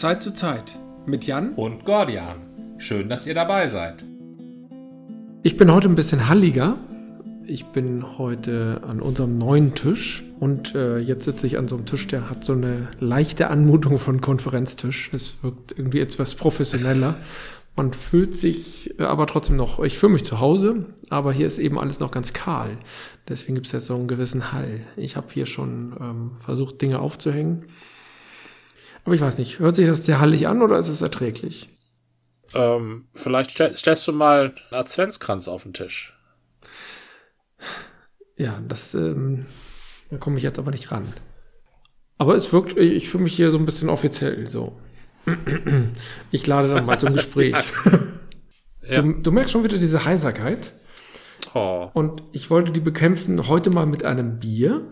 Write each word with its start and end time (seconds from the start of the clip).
Zeit 0.00 0.22
zu 0.22 0.32
Zeit 0.32 0.78
mit 1.04 1.26
Jan 1.26 1.52
und 1.54 1.84
Gordian. 1.84 2.36
Schön, 2.78 3.08
dass 3.08 3.26
ihr 3.26 3.34
dabei 3.34 3.68
seid. 3.68 4.04
Ich 5.42 5.56
bin 5.56 5.70
heute 5.70 5.88
ein 5.88 5.94
bisschen 5.94 6.28
halliger. 6.28 6.76
Ich 7.46 7.66
bin 7.66 8.18
heute 8.18 8.80
an 8.86 9.00
unserem 9.00 9.36
neuen 9.36 9.74
Tisch 9.74 10.22
und 10.40 10.74
äh, 10.74 10.98
jetzt 10.98 11.24
sitze 11.24 11.46
ich 11.46 11.58
an 11.58 11.68
so 11.68 11.76
einem 11.76 11.84
Tisch, 11.84 12.06
der 12.06 12.30
hat 12.30 12.42
so 12.42 12.54
eine 12.54 12.88
leichte 13.00 13.48
Anmutung 13.48 13.98
von 13.98 14.20
Konferenztisch. 14.20 15.10
Es 15.12 15.42
wirkt 15.42 15.76
irgendwie 15.76 16.00
etwas 16.00 16.36
professioneller. 16.36 17.16
Man 17.76 17.92
fühlt 17.92 18.36
sich 18.36 18.98
äh, 18.98 19.04
aber 19.04 19.26
trotzdem 19.26 19.56
noch, 19.56 19.78
ich 19.80 19.98
fühle 19.98 20.14
mich 20.14 20.24
zu 20.24 20.40
Hause, 20.40 20.86
aber 21.10 21.32
hier 21.32 21.46
ist 21.46 21.58
eben 21.58 21.78
alles 21.78 22.00
noch 22.00 22.12
ganz 22.12 22.32
kahl. 22.32 22.78
Deswegen 23.28 23.56
gibt 23.56 23.66
es 23.66 23.72
jetzt 23.72 23.86
so 23.86 23.96
einen 23.96 24.08
gewissen 24.08 24.52
Hall. 24.52 24.80
Ich 24.96 25.16
habe 25.16 25.26
hier 25.32 25.46
schon 25.46 25.92
ähm, 26.00 26.30
versucht, 26.34 26.80
Dinge 26.80 26.98
aufzuhängen. 26.98 27.66
Aber 29.04 29.14
ich 29.14 29.20
weiß 29.20 29.38
nicht, 29.38 29.58
hört 29.58 29.74
sich 29.74 29.86
das 29.86 30.06
sehr 30.06 30.20
hallig 30.20 30.46
an 30.46 30.62
oder 30.62 30.78
ist 30.78 30.88
es 30.88 31.02
erträglich? 31.02 31.68
Ähm, 32.54 33.06
vielleicht 33.14 33.52
stell, 33.52 33.74
stellst 33.74 34.06
du 34.06 34.12
mal 34.12 34.54
einen 34.70 34.80
Adventskranz 34.80 35.48
auf 35.48 35.64
den 35.64 35.72
Tisch. 35.72 36.16
Ja, 38.36 38.60
das, 38.68 38.94
ähm, 38.94 39.46
da 40.10 40.18
komme 40.18 40.36
ich 40.36 40.42
jetzt 40.42 40.58
aber 40.58 40.70
nicht 40.70 40.90
ran. 40.90 41.12
Aber 42.18 42.34
es 42.34 42.52
wirkt, 42.52 42.76
ich, 42.76 42.92
ich 42.92 43.08
fühle 43.08 43.24
mich 43.24 43.34
hier 43.34 43.50
so 43.50 43.58
ein 43.58 43.66
bisschen 43.66 43.88
offiziell 43.88 44.46
so. 44.46 44.78
Ich 46.30 46.46
lade 46.46 46.68
dann 46.68 46.86
mal 46.86 46.98
zum 46.98 47.12
Gespräch. 47.12 47.54
ja. 48.82 49.02
du, 49.02 49.12
du, 49.20 49.32
merkst 49.32 49.52
schon 49.52 49.64
wieder 49.64 49.78
diese 49.78 50.04
Heiserkeit. 50.04 50.72
Oh. 51.54 51.90
Und 51.92 52.22
ich 52.32 52.50
wollte 52.50 52.72
die 52.72 52.80
bekämpfen 52.80 53.48
heute 53.48 53.70
mal 53.70 53.86
mit 53.86 54.04
einem 54.04 54.38
Bier. 54.38 54.82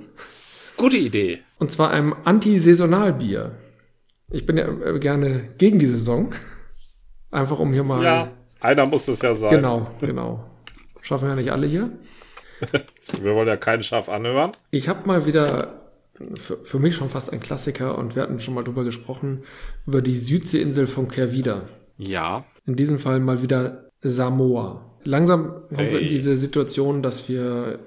Gute 0.77 0.99
Idee. 0.99 1.41
Und 1.59 1.71
zwar 1.71 1.91
einem 1.91 2.15
Anti-Saisonal-Bier. 2.25 3.53
Ich 4.31 4.47
bin 4.47 4.57
ja 4.57 4.69
äh, 4.69 4.99
gerne 4.99 5.51
gegen 5.59 5.79
die 5.79 5.87
Saison. 5.87 6.33
Einfach 7.31 7.59
um 7.59 7.73
hier 7.73 7.85
mal. 7.85 8.03
Ja, 8.03 8.33
einer 8.61 8.87
muss 8.87 9.09
es 9.09 9.23
ja 9.23 9.35
sein. 9.35 9.51
Genau, 9.51 9.91
genau. 10.01 10.45
Schaffen 11.03 11.27
wir 11.27 11.31
ja 11.31 11.37
nicht 11.37 11.53
alle 11.53 11.67
hier. 11.67 11.91
wir 13.23 13.35
wollen 13.35 13.49
ja 13.49 13.57
keinen 13.57 13.83
Schaf 13.83 14.09
anhören. 14.09 14.53
Ich 14.71 14.89
habe 14.89 15.07
mal 15.07 15.27
wieder 15.27 15.81
für, 16.35 16.59
für, 16.59 16.79
mich 16.79 16.95
schon 16.95 17.09
fast 17.09 17.33
ein 17.33 17.41
Klassiker 17.41 17.97
und 17.97 18.15
wir 18.15 18.23
hatten 18.23 18.41
schon 18.41 18.55
mal 18.55 18.65
drüber 18.65 18.85
gesprochen, 18.85 19.45
über 19.87 20.03
die 20.03 20.17
Südseeinsel 20.17 20.87
von 20.87 21.09
Kervida. 21.09 21.63
Ja. 21.97 22.45
In 22.67 22.77
diesem 22.77 22.99
Fall 22.99 23.21
mal 23.21 23.43
wieder 23.43 23.91
Samoa. 24.03 24.85
Langsam 25.05 25.47
kommen 25.69 25.89
hey. 25.89 25.93
wir 25.93 26.01
in 26.01 26.09
diese 26.09 26.37
Situation, 26.37 27.03
dass 27.03 27.29
wir 27.29 27.79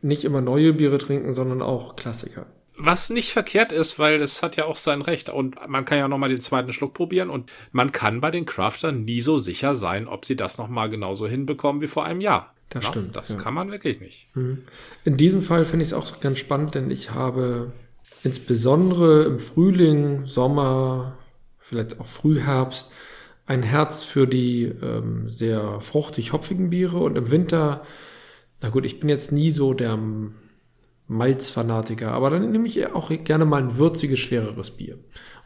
nicht 0.00 0.24
immer 0.24 0.40
neue 0.40 0.72
Biere 0.72 0.98
trinken, 0.98 1.32
sondern 1.32 1.62
auch 1.62 1.96
Klassiker. 1.96 2.46
Was 2.76 3.10
nicht 3.10 3.32
verkehrt 3.32 3.70
ist, 3.70 3.98
weil 3.98 4.20
es 4.22 4.42
hat 4.42 4.56
ja 4.56 4.64
auch 4.64 4.76
sein 4.76 5.02
Recht. 5.02 5.28
Und 5.28 5.56
man 5.68 5.84
kann 5.84 5.98
ja 5.98 6.08
nochmal 6.08 6.30
den 6.30 6.40
zweiten 6.40 6.72
Schluck 6.72 6.94
probieren. 6.94 7.30
Und 7.30 7.50
man 7.70 7.92
kann 7.92 8.20
bei 8.20 8.30
den 8.30 8.46
Craftern 8.46 9.04
nie 9.04 9.20
so 9.20 9.38
sicher 9.38 9.76
sein, 9.76 10.08
ob 10.08 10.24
sie 10.24 10.36
das 10.36 10.58
nochmal 10.58 10.88
genauso 10.88 11.26
hinbekommen 11.26 11.82
wie 11.82 11.86
vor 11.86 12.04
einem 12.04 12.20
Jahr. 12.20 12.54
Das 12.70 12.84
Na, 12.84 12.90
stimmt. 12.90 13.16
Das 13.16 13.34
ja. 13.34 13.38
kann 13.38 13.54
man 13.54 13.70
wirklich 13.70 14.00
nicht. 14.00 14.28
Mhm. 14.34 14.64
In 15.04 15.16
diesem 15.16 15.42
Fall 15.42 15.66
finde 15.66 15.82
ich 15.82 15.88
es 15.88 15.94
auch 15.94 16.20
ganz 16.20 16.38
spannend, 16.38 16.74
denn 16.74 16.90
ich 16.90 17.10
habe 17.10 17.72
insbesondere 18.24 19.24
im 19.24 19.38
Frühling, 19.38 20.26
Sommer, 20.26 21.18
vielleicht 21.58 22.00
auch 22.00 22.06
Frühherbst 22.06 22.90
ein 23.46 23.62
Herz 23.62 24.04
für 24.04 24.26
die 24.26 24.64
ähm, 24.64 25.28
sehr 25.28 25.80
fruchtig-hopfigen 25.80 26.70
Biere 26.70 26.98
und 26.98 27.16
im 27.16 27.30
Winter, 27.30 27.84
na 28.60 28.70
gut, 28.70 28.84
ich 28.84 29.00
bin 29.00 29.08
jetzt 29.08 29.32
nie 29.32 29.50
so 29.50 29.74
der 29.74 29.98
Malzfanatiker, 31.12 32.10
aber 32.12 32.30
dann 32.30 32.50
nehme 32.50 32.66
ich 32.66 32.86
auch 32.92 33.10
gerne 33.24 33.44
mal 33.44 33.62
ein 33.62 33.76
würziges, 33.76 34.18
schwereres 34.18 34.70
Bier. 34.72 34.98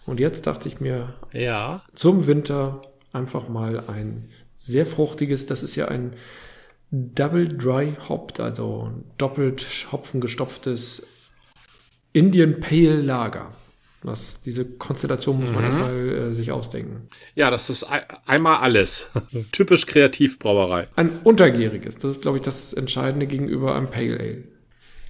Und 0.06 0.21
jetzt 0.21 0.47
dachte 0.47 0.69
ich 0.69 0.81
mir, 0.81 1.15
ja. 1.32 1.82
zum 1.94 2.27
Winter 2.27 2.81
einfach 3.12 3.49
mal 3.49 3.82
ein 3.88 4.28
sehr 4.56 4.87
fruchtiges, 4.87 5.47
das 5.47 5.62
ist 5.62 5.76
ja 5.76 5.88
ein 5.88 6.15
Double 6.91 7.49
Dry 7.49 7.94
Hopped, 8.09 8.38
also 8.38 8.93
doppelt 9.19 9.66
hopfengestopftes 9.91 11.06
Indian 12.12 12.60
Pale 12.60 13.00
Lager. 13.03 13.53
Was, 14.03 14.41
diese 14.41 14.65
Konstellation 14.65 15.41
muss 15.41 15.50
man 15.50 15.65
mhm. 15.65 15.71
erstmal 15.71 16.09
äh, 16.09 16.34
sich 16.34 16.53
ausdenken. 16.53 17.09
Ja, 17.34 17.50
das 17.50 17.71
ist 17.71 17.88
einmal 18.26 18.59
alles. 18.59 19.10
Typisch 19.53 19.87
Kreativbrauerei. 19.87 20.87
Ein 20.94 21.10
untergäriges. 21.25 21.99
Das 21.99 22.12
ist, 22.12 22.22
glaube 22.22 22.37
ich, 22.37 22.44
das 22.44 22.72
Entscheidende 22.72 23.26
gegenüber 23.26 23.75
einem 23.75 23.91
Pale 23.91 24.21
Ale. 24.21 24.56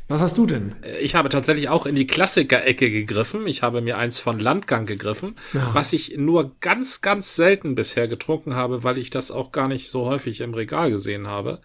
Was 0.08 0.20
hast 0.20 0.38
du 0.38 0.46
denn? 0.46 0.76
Ich 1.00 1.16
habe 1.16 1.28
tatsächlich 1.28 1.68
auch 1.68 1.84
in 1.84 1.96
die 1.96 2.06
Klassiker-Ecke 2.06 2.90
gegriffen. 2.90 3.46
Ich 3.48 3.62
habe 3.62 3.80
mir 3.80 3.98
eins 3.98 4.20
von 4.20 4.38
Landgang 4.38 4.86
gegriffen, 4.86 5.34
ja. 5.52 5.74
was 5.74 5.92
ich 5.92 6.16
nur 6.16 6.54
ganz, 6.60 7.00
ganz 7.00 7.34
selten 7.34 7.74
bisher 7.74 8.06
getrunken 8.06 8.54
habe, 8.54 8.84
weil 8.84 8.98
ich 8.98 9.10
das 9.10 9.32
auch 9.32 9.50
gar 9.50 9.66
nicht 9.66 9.90
so 9.90 10.06
häufig 10.06 10.42
im 10.42 10.54
Regal 10.54 10.92
gesehen 10.92 11.26
habe. 11.26 11.60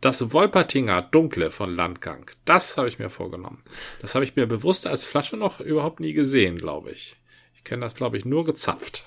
Das 0.00 0.32
Wolpertinger 0.32 1.02
Dunkle 1.02 1.50
von 1.50 1.74
Landgang. 1.74 2.30
Das 2.46 2.78
habe 2.78 2.88
ich 2.88 2.98
mir 2.98 3.10
vorgenommen. 3.10 3.62
Das 4.00 4.14
habe 4.14 4.24
ich 4.24 4.36
mir 4.36 4.46
bewusst 4.46 4.86
als 4.86 5.04
Flasche 5.04 5.36
noch 5.36 5.60
überhaupt 5.60 6.00
nie 6.00 6.14
gesehen, 6.14 6.56
glaube 6.56 6.90
ich. 6.92 7.16
Ich 7.54 7.62
kenne 7.62 7.82
das, 7.82 7.94
glaube 7.94 8.16
ich, 8.16 8.24
nur 8.24 8.44
gezapft. 8.44 9.04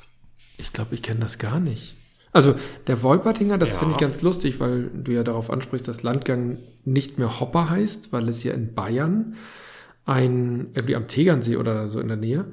Ich 0.58 0.72
glaube, 0.74 0.94
ich 0.94 1.02
kenne 1.02 1.20
das 1.22 1.40
gar 1.40 1.60
nicht. 1.60 1.96
Also 2.36 2.54
der 2.88 3.02
Wolpertinger, 3.02 3.58
das 3.58 3.72
ja. 3.72 3.78
finde 3.78 3.94
ich 3.94 3.98
ganz 3.98 4.22
lustig, 4.22 4.60
weil 4.60 4.90
du 4.94 5.14
ja 5.14 5.24
darauf 5.24 5.50
ansprichst, 5.50 5.88
dass 5.88 6.04
Landgang 6.04 6.58
nicht 6.84 7.18
mehr 7.18 7.40
Hopper 7.40 7.70
heißt, 7.70 8.12
weil 8.12 8.28
es 8.28 8.42
hier 8.42 8.54
in 8.54 8.74
Bayern 8.74 9.36
ein, 10.04 10.68
irgendwie 10.74 10.98
am 10.98 11.08
Tegernsee 11.08 11.56
oder 11.56 11.88
so 11.88 12.02
in 12.02 12.10
der 12.10 12.18
Nähe, 12.18 12.48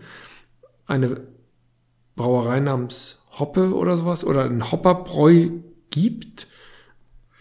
eine 0.86 1.22
Brauerei 2.14 2.60
namens 2.60 3.24
Hoppe 3.40 3.74
oder 3.74 3.96
sowas 3.96 4.24
oder 4.24 4.44
ein 4.44 4.70
Hopperbräu 4.70 5.48
gibt. 5.90 6.46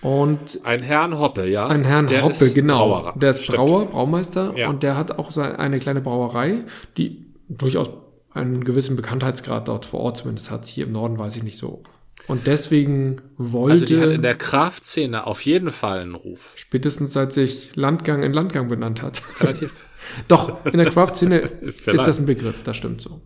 Und 0.01 0.61
ein 0.63 0.81
Herrn 0.81 1.19
Hoppe, 1.19 1.47
ja. 1.47 1.67
Ein 1.67 1.83
Herrn 1.83 2.07
der 2.07 2.23
Hoppe, 2.23 2.51
genau. 2.55 2.87
Brauer. 2.87 3.13
Der 3.17 3.29
ist 3.29 3.43
Stimmt. 3.43 3.57
Brauer, 3.57 3.85
Braumeister 3.85 4.57
ja. 4.57 4.67
und 4.67 4.81
der 4.81 4.97
hat 4.97 5.19
auch 5.19 5.37
eine 5.37 5.77
kleine 5.77 6.01
Brauerei, 6.01 6.63
die 6.97 7.27
durchaus 7.49 7.91
einen 8.31 8.63
gewissen 8.63 8.95
Bekanntheitsgrad 8.95 9.67
dort 9.67 9.85
vor 9.85 9.99
Ort 9.99 10.17
zumindest 10.17 10.49
hat. 10.49 10.65
Hier 10.65 10.87
im 10.87 10.93
Norden 10.93 11.19
weiß 11.19 11.35
ich 11.35 11.43
nicht 11.43 11.59
so 11.59 11.83
und 12.27 12.47
deswegen 12.47 13.21
wollte. 13.37 13.73
Also 13.73 13.85
die 13.85 13.99
hat 13.99 14.11
in 14.11 14.21
der 14.21 14.35
Kraftszene 14.35 15.27
auf 15.27 15.41
jeden 15.41 15.71
Fall 15.71 15.99
einen 15.99 16.15
Ruf. 16.15 16.53
Spätestens 16.55 17.13
seit 17.13 17.33
sich 17.33 17.75
Landgang 17.75 18.23
in 18.23 18.33
Landgang 18.33 18.67
benannt 18.67 19.01
hat. 19.01 19.21
Relativ. 19.39 19.75
Doch, 20.27 20.65
in 20.65 20.77
der 20.77 20.89
Kraftszene 20.89 21.37
ist 21.61 21.87
das 21.87 22.19
ein 22.19 22.25
Begriff, 22.25 22.63
das 22.63 22.77
stimmt 22.77 23.01
so. 23.01 23.21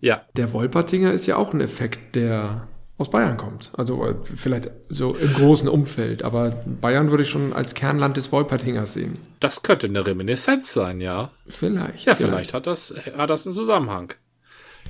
Ja. 0.00 0.22
Der 0.36 0.52
Wolpertinger 0.52 1.12
ist 1.12 1.26
ja 1.26 1.36
auch 1.36 1.52
ein 1.54 1.60
Effekt, 1.60 2.14
der 2.16 2.68
aus 2.96 3.10
Bayern 3.10 3.36
kommt. 3.36 3.72
Also 3.76 4.06
äh, 4.06 4.14
vielleicht 4.22 4.70
so 4.88 5.16
im 5.16 5.32
großen 5.34 5.68
Umfeld, 5.68 6.22
aber 6.22 6.50
Bayern 6.50 7.10
würde 7.10 7.24
ich 7.24 7.30
schon 7.30 7.52
als 7.52 7.74
Kernland 7.74 8.16
des 8.16 8.30
Wolpertingers 8.30 8.92
sehen. 8.92 9.18
Das 9.40 9.62
könnte 9.62 9.86
eine 9.86 10.06
Reminiszenz 10.06 10.72
sein, 10.72 11.00
ja. 11.00 11.30
Vielleicht. 11.48 12.06
Ja, 12.06 12.14
vielleicht, 12.14 12.18
vielleicht 12.18 12.54
hat 12.54 12.66
das 12.66 12.94
hat 13.16 13.30
das 13.30 13.46
einen 13.46 13.54
Zusammenhang. 13.54 14.14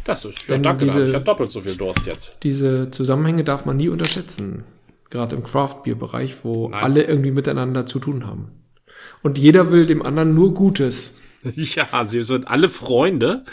Das 0.04 0.24
ist, 0.24 0.48
ja, 0.48 0.58
danke, 0.58 0.84
diese, 0.84 1.06
ich 1.06 1.14
habe 1.14 1.24
doppelt 1.24 1.50
so 1.50 1.60
viel 1.60 1.76
Durst 1.76 2.06
jetzt. 2.06 2.42
Diese 2.42 2.90
Zusammenhänge 2.90 3.44
darf 3.44 3.64
man 3.64 3.76
nie 3.76 3.88
unterschätzen. 3.88 4.64
Gerade 5.10 5.36
im 5.36 5.44
Craft-Bier-Bereich, 5.44 6.44
wo 6.44 6.68
Nein. 6.68 6.82
alle 6.82 7.04
irgendwie 7.04 7.30
miteinander 7.30 7.86
zu 7.86 7.98
tun 7.98 8.26
haben. 8.26 8.50
Und 9.22 9.38
jeder 9.38 9.70
will 9.70 9.86
dem 9.86 10.02
anderen 10.02 10.34
nur 10.34 10.54
Gutes. 10.54 11.18
Ja, 11.54 12.06
sie 12.06 12.22
sind 12.22 12.48
alle 12.48 12.70
Freunde. 12.70 13.44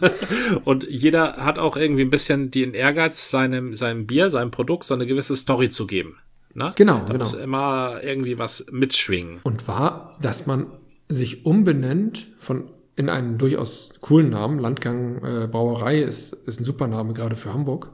und 0.64 0.86
jeder 0.88 1.38
hat 1.38 1.58
auch 1.58 1.76
irgendwie 1.76 2.02
ein 2.02 2.10
bisschen 2.10 2.52
den 2.52 2.74
Ehrgeiz, 2.74 3.28
seinem, 3.28 3.74
seinem 3.74 4.06
Bier, 4.06 4.30
seinem 4.30 4.52
Produkt 4.52 4.84
so 4.84 4.94
eine 4.94 5.04
gewisse 5.04 5.34
Story 5.34 5.68
zu 5.68 5.88
geben. 5.88 6.18
Ne? 6.54 6.72
Genau, 6.76 6.98
da 7.00 7.06
genau. 7.06 7.18
muss 7.18 7.34
immer 7.34 7.98
irgendwie 8.04 8.38
was 8.38 8.66
mitschwingen. 8.70 9.40
Und 9.42 9.66
war, 9.66 10.16
dass 10.22 10.46
man 10.46 10.66
sich 11.08 11.44
umbenennt 11.44 12.28
von 12.38 12.70
in 12.96 13.08
einen 13.08 13.38
durchaus 13.38 13.94
coolen 14.00 14.30
Namen. 14.30 14.58
Landgang 14.58 15.16
äh, 15.24 15.46
Brauerei 15.46 16.00
ist, 16.00 16.32
ist 16.32 16.60
ein 16.60 16.64
super 16.64 16.86
Name, 16.86 17.12
gerade 17.12 17.36
für 17.36 17.52
Hamburg. 17.52 17.90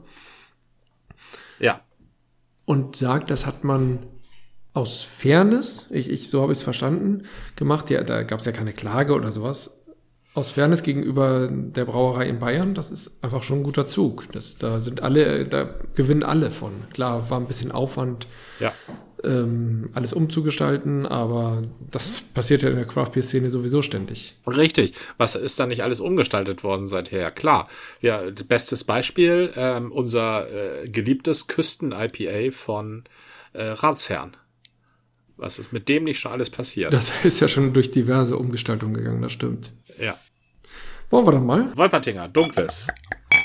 Ja. 1.59 1.81
Und 2.65 2.95
sagt, 2.95 3.29
das 3.29 3.45
hat 3.45 3.63
man 3.63 3.99
aus 4.73 5.03
Fairness, 5.03 5.87
ich, 5.89 6.09
ich 6.09 6.29
so 6.29 6.41
habe 6.41 6.53
ich 6.53 6.59
es 6.59 6.63
verstanden, 6.63 7.23
gemacht. 7.55 7.89
Ja, 7.89 8.03
da 8.03 8.23
gab 8.23 8.39
es 8.39 8.45
ja 8.45 8.51
keine 8.51 8.73
Klage 8.73 9.13
oder 9.13 9.31
sowas. 9.31 9.83
Aus 10.33 10.51
Fairness 10.51 10.83
gegenüber 10.83 11.49
der 11.51 11.83
Brauerei 11.83 12.29
in 12.29 12.39
Bayern, 12.39 12.73
das 12.73 12.89
ist 12.89 13.21
einfach 13.21 13.43
schon 13.43 13.59
ein 13.59 13.63
guter 13.63 13.85
Zug. 13.85 14.31
Das, 14.31 14.57
da 14.57 14.79
sind 14.79 15.03
alle, 15.03 15.45
da 15.45 15.73
gewinnen 15.93 16.23
alle 16.23 16.51
von. 16.51 16.71
Klar, 16.93 17.29
war 17.29 17.37
ein 17.37 17.47
bisschen 17.47 17.73
Aufwand. 17.73 18.27
Ja 18.61 18.71
ähm, 19.23 19.89
alles 19.93 20.13
umzugestalten, 20.13 21.05
aber 21.05 21.61
das 21.91 22.21
passiert 22.21 22.63
ja 22.63 22.69
in 22.69 22.75
der 22.75 22.85
Craft 22.85 23.11
Beer 23.13 23.23
Szene 23.23 23.49
sowieso 23.49 23.81
ständig. 23.81 24.35
Richtig. 24.47 24.93
Was 25.17 25.35
ist 25.35 25.59
da 25.59 25.65
nicht 25.65 25.83
alles 25.83 25.99
umgestaltet 25.99 26.63
worden 26.63 26.87
seither? 26.87 27.31
Klar. 27.31 27.69
Ja, 28.01 28.23
bestes 28.47 28.83
Beispiel, 28.83 29.51
ähm, 29.55 29.91
unser 29.91 30.47
äh, 30.49 30.89
geliebtes 30.89 31.47
Küsten-IPA 31.47 32.51
von 32.51 33.03
äh, 33.53 33.63
Ratsherrn. 33.63 34.35
Was 35.37 35.57
ist 35.57 35.73
mit 35.73 35.89
dem 35.89 36.03
nicht 36.03 36.19
schon 36.19 36.31
alles 36.31 36.49
passiert? 36.49 36.93
Das 36.93 37.11
ist 37.23 37.39
ja 37.39 37.47
schon 37.47 37.73
durch 37.73 37.91
diverse 37.91 38.37
Umgestaltungen 38.37 38.93
gegangen, 38.93 39.21
das 39.21 39.31
stimmt. 39.31 39.71
Ja. 39.99 40.17
Wollen 41.11 41.27
wir 41.27 41.31
dann 41.33 41.45
mal? 41.45 41.77
Wolpertinger, 41.77 42.29
dunkles. 42.29 42.87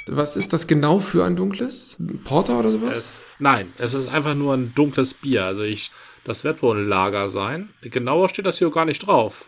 Was 0.07 0.37
ist 0.37 0.53
das 0.53 0.69
genau 0.69 1.01
für 1.01 1.25
ein 1.25 1.35
dunkles? 1.35 1.97
Porter 2.25 2.61
oder 2.61 2.71
sowas? 2.71 2.97
Es, 2.97 3.27
nein, 3.41 3.73
es 3.79 3.93
ist 3.93 4.07
einfach 4.07 4.35
nur 4.35 4.55
ein 4.55 4.73
dunkles 4.75 5.15
Bier. 5.15 5.45
Also 5.45 5.63
ich, 5.63 5.91
das 6.25 6.45
wird 6.45 6.63
wohl 6.63 6.79
ein 6.79 6.89
Lager 6.89 7.29
sein. 7.29 7.71
Genauer 7.83 8.29
steht 8.29 8.47
das 8.47 8.59
hier 8.59 8.71
gar 8.71 8.85
nicht 8.85 9.07
drauf. 9.07 9.47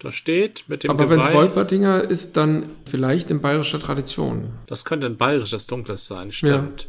Da 0.00 0.10
steht 0.10 0.64
mit 0.66 0.82
dem 0.82 0.90
Aber 0.90 1.08
wenn 1.08 1.20
es 1.20 1.32
Wolpertinger 1.32 2.02
ist, 2.02 2.36
dann 2.36 2.70
vielleicht 2.90 3.30
in 3.30 3.40
bayerischer 3.40 3.78
Tradition. 3.78 4.50
Das 4.66 4.84
könnte 4.84 5.06
ein 5.06 5.16
bayerisches 5.16 5.66
Dunkles 5.66 6.06
sein, 6.06 6.32
stimmt. 6.32 6.82
Ja. 6.82 6.88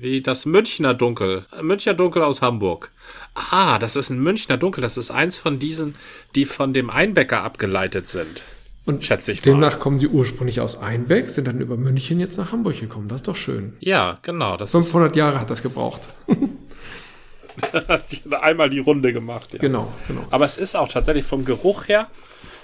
Wie 0.00 0.22
das 0.22 0.46
Münchner 0.46 0.94
Dunkel. 0.94 1.46
Münchner 1.60 1.94
Dunkel 1.94 2.22
aus 2.22 2.42
Hamburg. 2.42 2.92
Ah, 3.34 3.80
das 3.80 3.96
ist 3.96 4.10
ein 4.10 4.20
Münchner 4.20 4.56
Dunkel. 4.56 4.82
Das 4.82 4.96
ist 4.96 5.10
eins 5.10 5.38
von 5.38 5.58
diesen, 5.58 5.96
die 6.36 6.44
von 6.44 6.72
dem 6.72 6.90
Einbäcker 6.90 7.42
abgeleitet 7.42 8.06
sind. 8.06 8.42
Und 8.88 9.04
schätze 9.04 9.32
ich 9.32 9.42
demnach 9.42 9.72
mal. 9.72 9.78
kommen 9.78 9.98
sie 9.98 10.08
ursprünglich 10.08 10.62
aus 10.62 10.80
Einbeck, 10.80 11.28
sind 11.28 11.46
dann 11.46 11.60
über 11.60 11.76
München 11.76 12.18
jetzt 12.20 12.38
nach 12.38 12.52
Hamburg 12.52 12.80
gekommen. 12.80 13.06
Das 13.06 13.16
ist 13.16 13.28
doch 13.28 13.36
schön. 13.36 13.76
Ja, 13.80 14.18
genau. 14.22 14.56
Das 14.56 14.70
500 14.70 15.14
Jahre 15.14 15.38
hat 15.38 15.50
das 15.50 15.62
gebraucht. 15.62 16.08
hat 17.88 18.04
einmal 18.40 18.70
die 18.70 18.78
Runde 18.78 19.12
gemacht. 19.12 19.52
Ja. 19.52 19.58
Genau, 19.58 19.92
genau. 20.06 20.22
Aber 20.30 20.46
es 20.46 20.56
ist 20.56 20.74
auch 20.74 20.88
tatsächlich 20.88 21.26
vom 21.26 21.44
Geruch 21.44 21.86
her, 21.88 22.08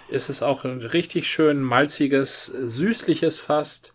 ist 0.08 0.30
es 0.30 0.42
auch 0.42 0.64
ein 0.64 0.78
richtig 0.80 1.30
schön 1.30 1.60
malziges, 1.60 2.46
süßliches 2.46 3.38
fast, 3.38 3.92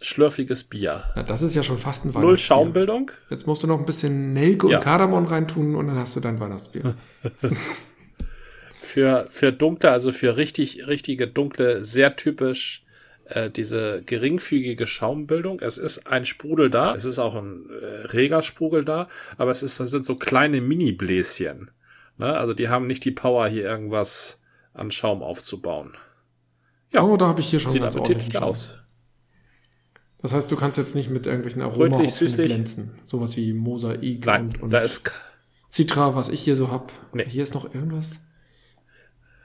schlürfiges 0.00 0.62
Bier. 0.62 1.02
Ja, 1.16 1.24
das 1.24 1.42
ist 1.42 1.56
ja 1.56 1.64
schon 1.64 1.78
fast 1.78 2.04
ein 2.04 2.14
Weihnachtsbier. 2.14 2.28
Null 2.28 2.38
Schaumbildung. 2.38 3.10
Jetzt 3.28 3.48
musst 3.48 3.64
du 3.64 3.66
noch 3.66 3.80
ein 3.80 3.86
bisschen 3.86 4.34
Nelke 4.34 4.68
ja. 4.68 4.78
und 4.78 4.84
Kardamom 4.84 5.24
reintun 5.24 5.74
und 5.74 5.88
dann 5.88 5.96
hast 5.96 6.14
du 6.14 6.20
dein 6.20 6.38
Weihnachtsbier. 6.38 6.94
für, 8.82 9.26
für 9.30 9.52
dunkle, 9.52 9.90
also 9.90 10.12
für 10.12 10.36
richtig, 10.36 10.86
richtige 10.86 11.28
dunkle, 11.28 11.84
sehr 11.84 12.16
typisch 12.16 12.84
äh, 13.26 13.50
diese 13.50 14.02
geringfügige 14.04 14.86
Schaumbildung. 14.86 15.60
Es 15.60 15.78
ist 15.78 16.06
ein 16.06 16.24
Sprudel 16.24 16.70
da, 16.70 16.94
es 16.94 17.04
ist 17.04 17.18
auch 17.18 17.34
ein 17.34 17.70
äh, 17.70 18.06
reger 18.08 18.42
Sprudel 18.42 18.84
da, 18.84 19.08
aber 19.38 19.50
es 19.50 19.62
ist, 19.62 19.78
das 19.80 19.90
sind 19.90 20.04
so 20.04 20.16
kleine 20.16 20.60
Mini-Bläschen. 20.60 21.70
Ne? 22.18 22.26
Also 22.26 22.54
die 22.54 22.68
haben 22.68 22.86
nicht 22.86 23.04
die 23.04 23.12
Power, 23.12 23.46
hier 23.48 23.64
irgendwas 23.64 24.42
an 24.74 24.90
Schaum 24.90 25.22
aufzubauen. 25.22 25.96
Ja, 26.92 27.02
oh, 27.02 27.16
da 27.16 27.26
habe 27.28 27.40
ich 27.40 27.48
hier 27.48 27.60
schon 27.60 27.72
Sieht 27.72 27.84
appetitlich 27.84 28.36
aus. 28.36 28.78
Das 30.18 30.32
heißt, 30.32 30.50
du 30.50 30.56
kannst 30.56 30.78
jetzt 30.78 30.94
nicht 30.94 31.10
mit 31.10 31.26
irgendwelchen 31.26 31.62
Aromen 31.62 32.06
glänzen. 32.06 32.98
Sowas 33.02 33.36
wie 33.36 33.52
Mosaik 33.52 34.24
Nein, 34.26 34.46
und, 34.46 34.62
und 34.62 34.72
da 34.72 34.80
ist 34.80 35.10
Citra, 35.70 36.14
was 36.14 36.28
ich 36.28 36.42
hier 36.42 36.54
so 36.54 36.70
hab. 36.70 36.92
Nee. 37.12 37.24
Hier 37.24 37.42
ist 37.42 37.54
noch 37.54 37.74
irgendwas. 37.74 38.20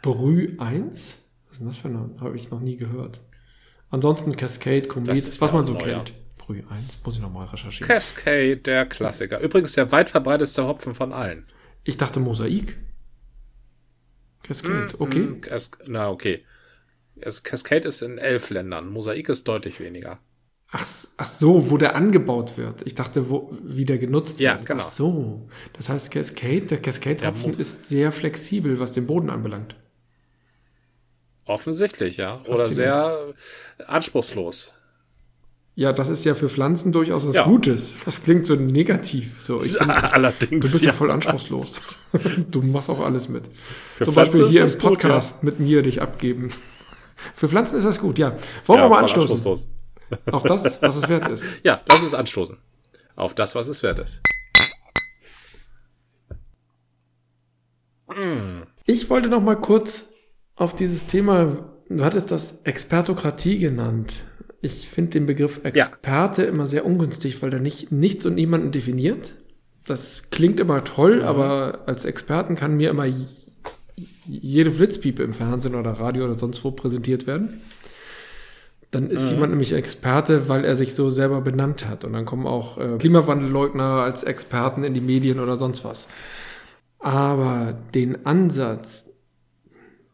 Brü 0.08 0.56
1? 0.58 1.18
Was 1.44 1.52
ist 1.52 1.60
denn 1.60 1.68
das 1.68 1.76
für 1.76 1.90
ein 1.90 2.16
Habe 2.22 2.38
ich 2.38 2.50
noch 2.50 2.62
nie 2.62 2.78
gehört. 2.78 3.20
Ansonsten 3.90 4.38
Cascade, 4.38 4.88
Komet, 4.88 5.42
was 5.42 5.52
man 5.52 5.66
so 5.66 5.76
kennt. 5.76 6.14
Brü 6.38 6.64
1, 6.70 7.00
muss 7.04 7.18
ich 7.18 7.22
nochmal 7.22 7.46
recherchieren. 7.48 7.90
Cascade, 7.90 8.56
der 8.56 8.86
Klassiker. 8.86 9.42
Übrigens 9.42 9.74
der 9.74 9.92
weit 9.92 10.10
verbreiteste 10.10 10.66
Hopfen 10.66 10.94
von 10.94 11.12
allen. 11.12 11.46
Ich 11.84 11.98
dachte 11.98 12.22
Mosaik. 12.22 12.78
Cascade, 14.44 14.96
mm, 14.98 15.02
okay. 15.02 15.20
Mm, 15.20 15.42
Cas 15.42 15.72
na, 15.88 16.10
okay. 16.10 16.46
Cascade 17.44 17.86
ist 17.86 18.02
in 18.02 18.18
elf 18.18 18.50
Ländern. 18.50 18.90
Mosaik 18.90 19.28
ist 19.28 19.46
deutlich 19.46 19.82
weniger. 19.82 20.20
Ach, 20.72 20.88
ach 21.18 21.28
so, 21.28 21.70
wo 21.70 21.78
der 21.78 21.98
angebaut 21.98 22.58
wird. 22.58 22.82
Ich 22.86 22.96
dachte, 22.96 23.30
wo, 23.30 23.52
wie 23.62 23.84
der 23.84 23.98
genutzt 23.98 24.40
ja, 24.40 24.56
wird. 24.56 24.68
Genau. 24.68 24.84
Ach 24.84 24.90
so. 24.90 25.50
Das 25.74 25.90
heißt, 25.90 26.12
Cascade, 26.12 26.62
der 26.62 26.82
Cascade-Hopfen 26.82 27.60
ist 27.60 27.90
sehr 27.90 28.14
flexibel, 28.14 28.80
was 28.80 28.94
den 28.94 29.06
Boden 29.06 29.30
anbelangt. 29.30 29.76
Offensichtlich, 31.48 32.18
ja. 32.18 32.42
Oder 32.48 32.68
sehr 32.68 33.34
anspruchslos. 33.88 34.74
Ja, 35.76 35.94
das 35.94 36.10
ist 36.10 36.26
ja 36.26 36.34
für 36.34 36.50
Pflanzen 36.50 36.92
durchaus 36.92 37.28
was 37.28 37.36
ja. 37.36 37.44
Gutes. 37.44 37.96
Das 38.04 38.24
klingt 38.24 38.48
so 38.48 38.56
negativ. 38.56 39.36
So, 39.40 39.64
ich 39.64 39.74
bin, 39.80 39.90
Allerdings. 39.92 40.66
Du 40.66 40.72
bist 40.72 40.84
ja, 40.84 40.92
voll 40.92 41.12
anspruchslos. 41.12 41.80
du 42.52 42.64
machst 42.64 42.90
auch 42.90 43.00
alles 43.00 43.30
mit. 43.30 43.48
Für 43.96 44.06
Zum 44.06 44.16
Pflanzen 44.16 44.40
Beispiel 44.40 44.50
hier 44.50 44.66
im 44.66 44.78
Podcast 44.80 45.42
gut, 45.42 45.44
ja. 45.44 45.46
mit 45.46 45.60
mir 45.60 45.82
dich 45.84 46.02
abgeben. 46.02 46.50
Für 47.34 47.48
Pflanzen 47.48 47.78
ist 47.78 47.84
das 47.84 48.00
gut, 48.00 48.18
ja. 48.20 48.36
Wollen 48.66 48.82
wir 48.82 48.90
mal 48.90 49.02
anstoßen? 49.02 49.40
Auf 50.32 50.44
das, 50.44 50.82
was 50.82 50.96
es 50.96 51.10
wert 51.10 51.28
ist. 51.28 51.46
Ja, 51.64 51.82
das 51.86 52.04
ist 52.04 52.14
anstoßen. 52.14 52.58
Auf 53.16 53.36
das, 53.36 53.56
was 53.56 53.68
es 53.68 53.84
wert 53.84 54.00
ist. 54.00 54.22
Ich 58.86 59.10
wollte 59.10 59.30
noch 59.30 59.42
mal 59.42 59.56
kurz 59.56 60.14
auf 60.58 60.76
dieses 60.76 61.06
Thema, 61.06 61.58
du 61.88 62.04
hattest 62.04 62.32
das 62.32 62.62
Expertokratie 62.64 63.60
genannt. 63.60 64.22
Ich 64.60 64.90
finde 64.90 65.12
den 65.12 65.28
Begriff 65.28 65.62
Experte 65.64 66.44
ja. 66.44 66.50
immer 66.50 66.68
sehr 66.68 66.86
ungünstig, 66.86 67.42
weil 67.42 67.54
er 67.54 67.60
nicht 67.60 67.92
nichts 67.92 68.26
und 68.26 68.36
niemanden 68.36 68.72
definiert. 68.72 69.34
Das 69.86 70.32
klingt 70.32 70.60
immer 70.60 70.84
toll, 70.84 71.18
mhm. 71.18 71.22
aber 71.22 71.84
als 71.86 72.04
Experten 72.04 72.56
kann 72.56 72.76
mir 72.76 72.90
immer 72.90 73.08
jede 74.26 74.72
Flitzpiepe 74.72 75.24
im 75.24 75.34
Fernsehen 75.34 75.76
oder 75.76 75.92
Radio 75.92 76.26
oder 76.26 76.38
sonst 76.38 76.64
wo 76.64 76.72
präsentiert 76.72 77.28
werden. 77.28 77.62
Dann 78.92 79.10
ist 79.10 79.26
mhm. 79.26 79.32
jemand 79.32 79.52
nämlich 79.52 79.74
Experte, 79.74 80.50
weil 80.50 80.66
er 80.66 80.76
sich 80.76 80.94
so 80.96 81.12
selber 81.12 81.42
benannt 81.42 81.88
hat. 81.88 82.04
Und 82.04 82.14
dann 82.14 82.26
kommen 82.26 82.48
auch 82.48 82.78
äh, 82.78 82.98
Klimawandelleugner 82.98 84.02
als 84.02 84.24
Experten 84.24 84.84
in 84.84 84.94
die 84.94 85.02
Medien 85.02 85.40
oder 85.40 85.58
sonst 85.58 85.86
was. 85.86 86.08
Aber 87.00 87.78
den 87.94 88.26
Ansatz, 88.26 89.07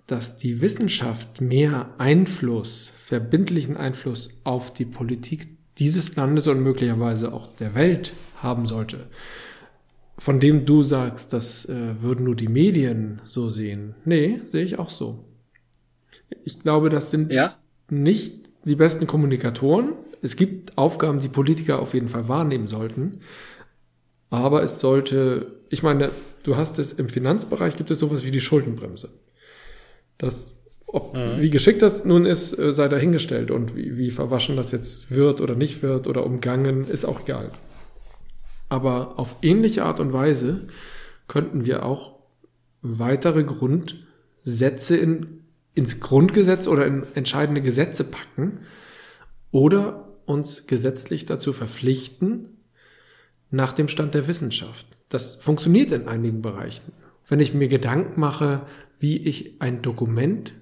dass 0.08 0.38
die 0.38 0.62
Wissenschaft 0.62 1.42
mehr 1.42 1.94
Einfluss, 1.98 2.92
verbindlichen 2.98 3.78
Einfluss 3.78 4.42
auf 4.44 4.74
die 4.74 4.86
Politik 4.86 5.48
dieses 5.78 6.16
Landes 6.16 6.48
und 6.48 6.62
möglicherweise 6.62 7.34
auch 7.34 7.48
der 7.60 7.74
Welt 7.76 8.14
haben 8.38 8.68
sollte, 8.68 9.08
von 10.18 10.40
dem 10.40 10.66
du 10.66 10.84
sagst, 10.84 11.34
das 11.34 11.66
äh, 11.66 12.02
würden 12.02 12.26
nur 12.26 12.36
die 12.36 12.48
Medien 12.48 13.22
so 13.24 13.50
sehen. 13.50 13.96
Nee, 14.06 14.42
sehe 14.44 14.64
ich 14.64 14.78
auch 14.78 14.90
so. 14.90 15.26
Ich 16.44 16.62
glaube, 16.62 16.90
das 16.90 17.10
sind 17.10 17.32
ja? 17.32 17.58
nicht 17.90 18.50
die 18.66 18.76
besten 18.76 19.08
Kommunikatoren. 19.08 19.94
Es 20.22 20.36
gibt 20.36 20.78
Aufgaben, 20.78 21.20
die 21.20 21.30
Politiker 21.30 21.80
auf 21.80 21.94
jeden 21.94 22.08
Fall 22.08 22.28
wahrnehmen 22.28 22.68
sollten. 22.68 23.22
Aber 24.30 24.64
es 24.64 24.80
sollte, 24.80 25.60
ich 25.70 25.84
meine, 25.84 26.10
du 26.44 26.56
hast 26.56 26.80
es 26.80 26.94
im 26.94 27.10
Finanzbereich 27.10 27.76
gibt 27.76 27.92
es 27.92 28.00
sowas 28.00 28.24
wie 28.24 28.32
die 28.32 28.42
Schuldenbremse. 28.42 29.10
Das, 30.18 30.64
ob, 30.86 31.16
mhm. 31.16 31.40
wie 31.42 31.50
geschickt 31.50 31.82
das 31.82 32.06
nun 32.06 32.26
ist, 32.26 32.58
äh, 32.58 32.72
sei 32.74 32.88
dahingestellt 32.88 33.52
und 33.52 33.76
wie, 33.76 33.98
wie 33.98 34.12
verwaschen 34.12 34.56
das 34.56 34.72
jetzt 34.72 35.12
wird 35.12 35.42
oder 35.42 35.56
nicht 35.56 35.84
wird 35.84 36.08
oder 36.08 36.26
umgangen, 36.26 36.88
ist 36.88 37.06
auch 37.06 37.22
egal. 37.22 37.52
Aber 38.70 39.20
auf 39.20 39.36
ähnliche 39.42 39.84
Art 39.86 40.00
und 40.00 40.14
Weise 40.14 40.68
könnten 41.28 41.66
wir 41.66 41.86
auch 41.86 42.20
weitere 42.82 43.44
Grundsätze 43.44 44.98
in 44.98 45.44
ins 45.76 46.00
Grundgesetz 46.00 46.68
oder 46.68 46.86
in 46.86 47.04
entscheidende 47.16 47.62
Gesetze 47.62 48.04
packen 48.04 48.60
oder 49.52 50.18
uns 50.26 50.68
gesetzlich 50.68 51.26
dazu 51.26 51.54
verpflichten, 51.54 52.50
nach 53.50 53.74
dem 53.74 53.88
Stand 53.88 54.14
der 54.14 54.28
Wissenschaft. 54.28 54.86
Das 55.10 55.36
funktioniert 55.36 55.92
in 55.92 56.08
einigen 56.08 56.42
Bereichen. 56.42 56.92
Wenn 57.28 57.40
ich 57.40 57.54
mir 57.54 57.68
Gedanken 57.68 58.20
mache, 58.20 58.66
wie 59.04 59.18
ich 59.18 59.62
ein 59.62 59.82
Dokument, 59.82 60.54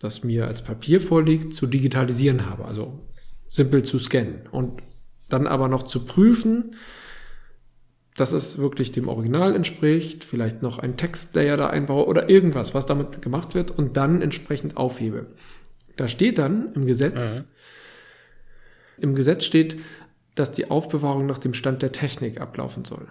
das 0.00 0.24
mir 0.24 0.48
als 0.48 0.62
Papier 0.62 1.00
vorliegt, 1.00 1.54
zu 1.54 1.64
digitalisieren 1.66 2.50
habe, 2.50 2.64
also 2.64 3.06
simpel 3.48 3.84
zu 3.84 4.00
scannen 4.00 4.48
und 4.50 4.82
dann 5.28 5.46
aber 5.46 5.68
noch 5.68 5.84
zu 5.84 6.04
prüfen, 6.04 6.74
dass 8.16 8.32
es 8.32 8.58
wirklich 8.58 8.90
dem 8.90 9.06
Original 9.06 9.54
entspricht, 9.54 10.24
vielleicht 10.24 10.60
noch 10.60 10.80
ein 10.80 10.96
Textlayer 10.96 11.56
da 11.56 11.68
einbaue 11.68 12.06
oder 12.06 12.28
irgendwas, 12.28 12.74
was 12.74 12.84
damit 12.84 13.22
gemacht 13.22 13.54
wird 13.54 13.70
und 13.70 13.96
dann 13.96 14.22
entsprechend 14.22 14.76
aufhebe. 14.76 15.26
Da 15.94 16.08
steht 16.08 16.38
dann 16.38 16.72
im 16.74 16.86
Gesetz, 16.86 17.36
mhm. 17.36 17.44
im 19.02 19.14
Gesetz 19.14 19.44
steht, 19.44 19.78
dass 20.34 20.50
die 20.50 20.68
Aufbewahrung 20.68 21.26
nach 21.26 21.38
dem 21.38 21.54
Stand 21.54 21.80
der 21.80 21.92
Technik 21.92 22.40
ablaufen 22.40 22.84
soll. 22.84 23.06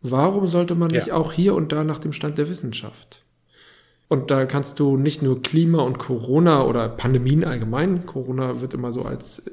Warum 0.00 0.46
sollte 0.46 0.76
man 0.76 0.90
nicht 0.90 1.12
auch 1.12 1.30
hier 1.30 1.54
und 1.54 1.72
da 1.72 1.84
nach 1.84 1.98
dem 1.98 2.14
Stand 2.14 2.38
der 2.38 2.48
Wissenschaft? 2.48 3.22
Und 4.12 4.30
da 4.30 4.44
kannst 4.44 4.78
du 4.78 4.98
nicht 4.98 5.22
nur 5.22 5.40
Klima 5.40 5.80
und 5.80 5.98
Corona 5.98 6.66
oder 6.66 6.86
Pandemien 6.90 7.44
allgemein, 7.44 8.04
Corona 8.04 8.60
wird 8.60 8.74
immer 8.74 8.92
so 8.92 9.06
als 9.06 9.50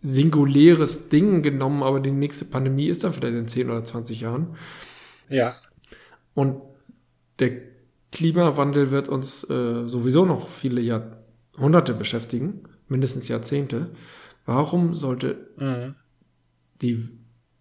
singuläres 0.00 1.10
Ding 1.10 1.42
genommen, 1.42 1.82
aber 1.82 2.00
die 2.00 2.10
nächste 2.10 2.46
Pandemie 2.46 2.86
ist 2.86 3.04
dann 3.04 3.12
vielleicht 3.12 3.34
in 3.34 3.48
10 3.48 3.68
oder 3.68 3.84
20 3.84 4.22
Jahren. 4.22 4.56
Ja. 5.28 5.56
Und 6.32 6.62
der 7.38 7.52
Klimawandel 8.12 8.92
wird 8.92 9.10
uns 9.10 9.44
äh, 9.50 9.86
sowieso 9.86 10.24
noch 10.24 10.48
viele 10.48 10.80
Jahrhunderte 10.80 11.92
beschäftigen, 11.92 12.62
mindestens 12.88 13.28
Jahrzehnte. 13.28 13.90
Warum 14.46 14.94
sollte 14.94 15.50
mhm. 15.58 15.96
die 16.80 17.10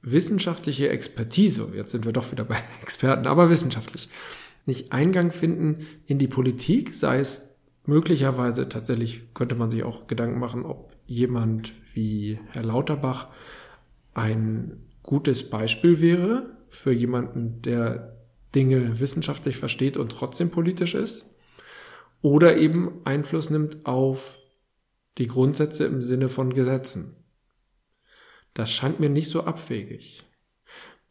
wissenschaftliche 0.02 0.88
Expertise, 0.88 1.74
jetzt 1.76 1.92
sind 1.92 2.06
wir 2.06 2.14
doch 2.14 2.32
wieder 2.32 2.46
bei 2.46 2.56
Experten, 2.82 3.28
aber 3.28 3.50
wissenschaftlich, 3.50 4.08
nicht 4.70 4.94
Eingang 4.94 5.32
finden 5.32 5.86
in 6.06 6.18
die 6.18 6.28
Politik, 6.28 6.94
sei 6.94 7.20
es 7.20 7.58
möglicherweise 7.86 8.70
tatsächlich 8.70 9.34
könnte 9.34 9.56
man 9.56 9.70
sich 9.70 9.84
auch 9.84 10.08
Gedanken 10.08 10.40
machen, 10.40 10.66
ob 10.66 10.96
jemand 11.06 11.74
wie 11.94 12.40
Herr 12.52 12.64
Lauterbach 12.64 13.28
ein 14.14 14.78
gutes 15.04 15.50
Beispiel 15.50 16.00
wäre 16.00 16.56
für 16.70 16.92
jemanden, 16.92 17.62
der 17.64 18.16
Dinge 18.56 19.00
wissenschaftlich 19.00 19.58
versteht 19.58 19.98
und 19.98 20.12
trotzdem 20.12 20.52
politisch 20.52 20.96
ist. 20.96 21.36
Oder 22.22 22.58
eben 22.58 23.02
Einfluss 23.06 23.50
nimmt 23.50 23.86
auf 23.86 24.38
die 25.18 25.28
Grundsätze 25.28 25.86
im 25.86 26.02
Sinne 26.02 26.30
von 26.30 26.54
Gesetzen. 26.54 27.16
Das 28.54 28.72
scheint 28.72 29.00
mir 29.00 29.10
nicht 29.10 29.30
so 29.30 29.44
abwegig. 29.44 30.24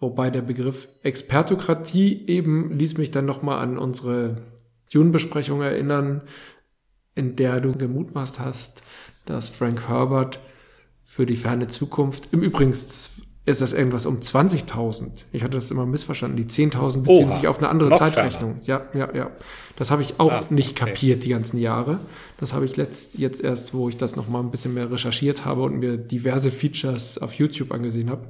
Wobei 0.00 0.30
der 0.30 0.42
Begriff 0.42 0.88
Expertokratie 1.02 2.24
eben 2.26 2.72
ließ 2.72 2.98
mich 2.98 3.10
dann 3.10 3.24
nochmal 3.24 3.58
an 3.58 3.78
unsere 3.78 4.36
Dune-Besprechung 4.92 5.60
erinnern, 5.60 6.22
in 7.14 7.34
der 7.34 7.60
du 7.60 7.72
gemutmaßt 7.72 8.38
hast, 8.38 8.82
dass 9.26 9.48
Frank 9.48 9.88
Herbert 9.88 10.40
für 11.04 11.26
die 11.26 11.36
ferne 11.36 11.66
Zukunft, 11.66 12.28
im 12.32 12.42
Übrigen 12.42 12.72
ist 13.48 13.62
das 13.62 13.72
irgendwas 13.72 14.04
um 14.04 14.18
20.000. 14.18 15.24
Ich 15.32 15.42
hatte 15.42 15.56
das 15.56 15.70
immer 15.70 15.86
missverstanden. 15.86 16.36
Die 16.36 16.44
10.000 16.44 17.02
beziehen 17.02 17.28
Oha, 17.28 17.32
sich 17.32 17.48
auf 17.48 17.58
eine 17.58 17.70
andere 17.70 17.96
Zeitrechnung. 17.96 18.60
Ferner. 18.60 18.86
Ja, 18.92 19.06
ja, 19.06 19.14
ja. 19.14 19.30
Das 19.76 19.90
habe 19.90 20.02
ich 20.02 20.20
auch 20.20 20.30
ah, 20.30 20.44
nicht 20.50 20.78
okay. 20.78 20.90
kapiert 20.90 21.24
die 21.24 21.30
ganzen 21.30 21.58
Jahre. 21.58 21.98
Das 22.36 22.52
habe 22.52 22.66
ich 22.66 22.76
letzt, 22.76 23.18
jetzt 23.18 23.42
erst, 23.42 23.72
wo 23.72 23.88
ich 23.88 23.96
das 23.96 24.16
noch 24.16 24.28
mal 24.28 24.40
ein 24.40 24.50
bisschen 24.50 24.74
mehr 24.74 24.90
recherchiert 24.90 25.46
habe 25.46 25.62
und 25.62 25.78
mir 25.78 25.96
diverse 25.96 26.50
Features 26.50 27.16
auf 27.18 27.32
YouTube 27.34 27.72
angesehen 27.72 28.10
habe. 28.10 28.26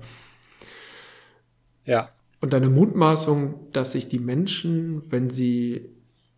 Ja. 1.88 2.10
Und 2.40 2.52
deine 2.52 2.68
Mutmaßung, 2.68 3.54
dass 3.72 3.92
sich 3.92 4.08
die 4.08 4.18
Menschen, 4.18 5.02
wenn 5.10 5.30
sie 5.30 5.88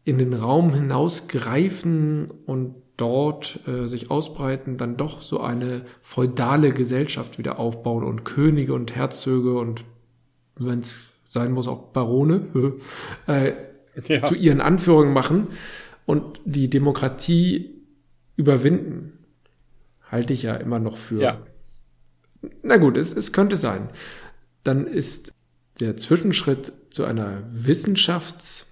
in 0.04 0.16
den 0.16 0.32
Raum 0.32 0.72
hinausgreifen 0.72 2.30
und 2.46 2.76
dort 2.96 3.60
äh, 3.66 3.86
sich 3.86 4.10
ausbreiten, 4.10 4.76
dann 4.76 4.96
doch 4.96 5.22
so 5.22 5.40
eine 5.40 5.82
feudale 6.02 6.70
Gesellschaft 6.70 7.38
wieder 7.38 7.58
aufbauen 7.58 8.04
und 8.04 8.24
Könige 8.24 8.74
und 8.74 8.94
Herzöge 8.94 9.58
und 9.58 9.84
wenn 10.56 10.80
es 10.80 11.08
sein 11.24 11.52
muss 11.52 11.68
auch 11.68 11.92
Barone 11.92 12.46
äh, 13.26 13.52
ja. 14.06 14.22
zu 14.22 14.34
ihren 14.34 14.60
Anführungen 14.60 15.12
machen 15.12 15.48
und 16.06 16.40
die 16.44 16.70
Demokratie 16.70 17.82
überwinden, 18.36 19.18
halte 20.10 20.32
ich 20.32 20.42
ja 20.42 20.54
immer 20.56 20.78
noch 20.78 20.96
für. 20.96 21.20
Ja. 21.20 21.38
Na 22.62 22.76
gut, 22.76 22.96
es, 22.96 23.12
es 23.12 23.32
könnte 23.32 23.56
sein. 23.56 23.88
Dann 24.64 24.86
ist 24.86 25.32
der 25.80 25.96
Zwischenschritt 25.96 26.72
zu 26.90 27.04
einer 27.04 27.42
Wissenschafts- 27.52 28.66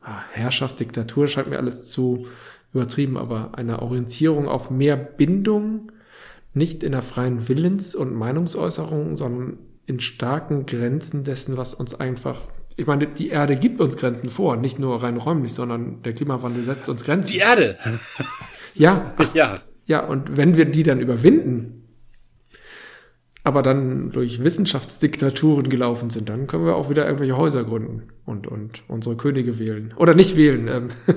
ah, 0.00 0.22
Herrschaft, 0.32 0.80
Diktatur 0.80 1.28
scheint 1.28 1.48
mir 1.48 1.58
alles 1.58 1.84
zu 1.84 2.26
übertrieben, 2.72 3.16
aber 3.16 3.56
einer 3.56 3.82
Orientierung 3.82 4.48
auf 4.48 4.70
mehr 4.70 4.96
Bindung, 4.96 5.92
nicht 6.52 6.82
in 6.82 6.92
der 6.92 7.02
freien 7.02 7.48
Willens- 7.48 7.94
und 7.94 8.14
Meinungsäußerung, 8.14 9.16
sondern 9.16 9.58
in 9.86 10.00
starken 10.00 10.66
Grenzen 10.66 11.22
dessen, 11.24 11.56
was 11.56 11.74
uns 11.74 11.94
einfach 11.94 12.48
ich 12.76 12.86
meine, 12.86 13.06
die 13.06 13.30
Erde 13.30 13.56
gibt 13.56 13.80
uns 13.80 13.96
Grenzen 13.96 14.28
vor, 14.28 14.56
nicht 14.56 14.78
nur 14.78 15.02
rein 15.02 15.16
räumlich, 15.16 15.54
sondern 15.54 16.02
der 16.02 16.12
Klimawandel 16.12 16.62
setzt 16.62 16.88
uns 16.88 17.04
Grenzen. 17.04 17.32
Die 17.32 17.38
Erde! 17.38 17.78
ja, 18.74 19.14
ach, 19.16 19.34
ja. 19.34 19.60
Ja, 19.86 20.04
und 20.04 20.36
wenn 20.36 20.56
wir 20.56 20.66
die 20.66 20.82
dann 20.82 21.00
überwinden, 21.00 21.85
aber 23.46 23.62
dann 23.62 24.10
durch 24.10 24.42
Wissenschaftsdiktaturen 24.42 25.68
gelaufen 25.68 26.10
sind, 26.10 26.28
dann 26.28 26.48
können 26.48 26.66
wir 26.66 26.74
auch 26.74 26.90
wieder 26.90 27.04
irgendwelche 27.06 27.36
Häuser 27.36 27.62
gründen 27.62 28.02
und, 28.24 28.48
und 28.48 28.82
unsere 28.88 29.16
Könige 29.16 29.60
wählen. 29.60 29.94
Oder 29.96 30.14
nicht 30.14 30.36
wählen. 30.36 30.66
Ähm. 30.66 30.88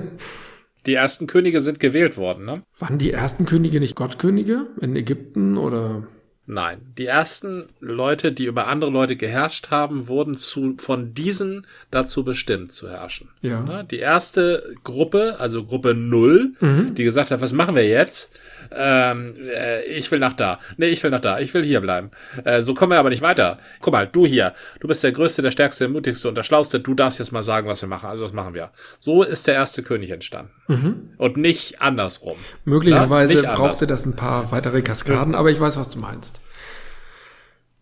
Die 0.86 0.94
ersten 0.94 1.26
Könige 1.26 1.60
sind 1.60 1.80
gewählt 1.80 2.16
worden, 2.16 2.46
ne? 2.46 2.62
Waren 2.78 2.96
die 2.96 3.12
ersten 3.12 3.44
Könige 3.44 3.80
nicht 3.80 3.96
Gottkönige 3.96 4.68
in 4.80 4.96
Ägypten 4.96 5.58
oder? 5.58 6.06
Nein, 6.46 6.78
die 6.96 7.04
ersten 7.04 7.66
Leute, 7.80 8.32
die 8.32 8.46
über 8.46 8.66
andere 8.66 8.90
Leute 8.90 9.14
geherrscht 9.16 9.70
haben, 9.70 10.08
wurden 10.08 10.34
zu, 10.34 10.74
von 10.78 11.12
diesen 11.12 11.66
dazu 11.90 12.24
bestimmt 12.24 12.72
zu 12.72 12.88
herrschen. 12.88 13.28
Ja. 13.42 13.60
Ne? 13.60 13.86
Die 13.88 13.98
erste 13.98 14.74
Gruppe, 14.82 15.36
also 15.38 15.64
Gruppe 15.64 15.94
Null, 15.94 16.54
mhm. 16.60 16.94
die 16.94 17.04
gesagt 17.04 17.30
hat, 17.30 17.42
was 17.42 17.52
machen 17.52 17.76
wir 17.76 17.86
jetzt? 17.86 18.32
Ähm, 18.72 19.34
äh, 19.46 19.82
ich 19.84 20.10
will 20.10 20.18
nach 20.18 20.34
da. 20.34 20.58
Nee, 20.76 20.86
ich 20.86 21.02
will 21.02 21.10
nach 21.10 21.20
da. 21.20 21.38
Ich 21.38 21.52
will 21.54 21.62
hier 21.62 21.80
bleiben. 21.80 22.10
Äh, 22.44 22.62
so 22.62 22.74
kommen 22.74 22.92
wir 22.92 22.98
aber 22.98 23.10
nicht 23.10 23.22
weiter. 23.22 23.58
Guck 23.80 23.92
mal, 23.92 24.06
du 24.06 24.26
hier. 24.26 24.54
Du 24.80 24.88
bist 24.88 25.02
der 25.02 25.12
Größte, 25.12 25.42
der 25.42 25.50
Stärkste, 25.50 25.84
der 25.84 25.92
Mutigste 25.92 26.28
und 26.28 26.36
der 26.36 26.42
Schlauste. 26.42 26.80
Du 26.80 26.94
darfst 26.94 27.18
jetzt 27.18 27.32
mal 27.32 27.42
sagen, 27.42 27.68
was 27.68 27.82
wir 27.82 27.88
machen. 27.88 28.08
Also 28.08 28.24
was 28.24 28.32
machen 28.32 28.54
wir? 28.54 28.70
So 29.00 29.22
ist 29.22 29.46
der 29.46 29.54
erste 29.54 29.82
König 29.82 30.10
entstanden. 30.10 30.50
Mhm. 30.68 31.10
Und 31.16 31.36
nicht 31.36 31.80
andersrum. 31.80 32.36
Möglicherweise 32.64 33.34
nicht 33.34 33.44
brauchte 33.44 33.84
andersrum. 33.84 33.88
das 33.88 34.06
ein 34.06 34.16
paar 34.16 34.52
weitere 34.52 34.82
Kaskaden, 34.82 35.34
aber 35.34 35.50
ich 35.50 35.60
weiß, 35.60 35.76
was 35.76 35.88
du 35.88 35.98
meinst. 35.98 36.40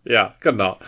Ja, 0.08 0.34
genau. 0.40 0.78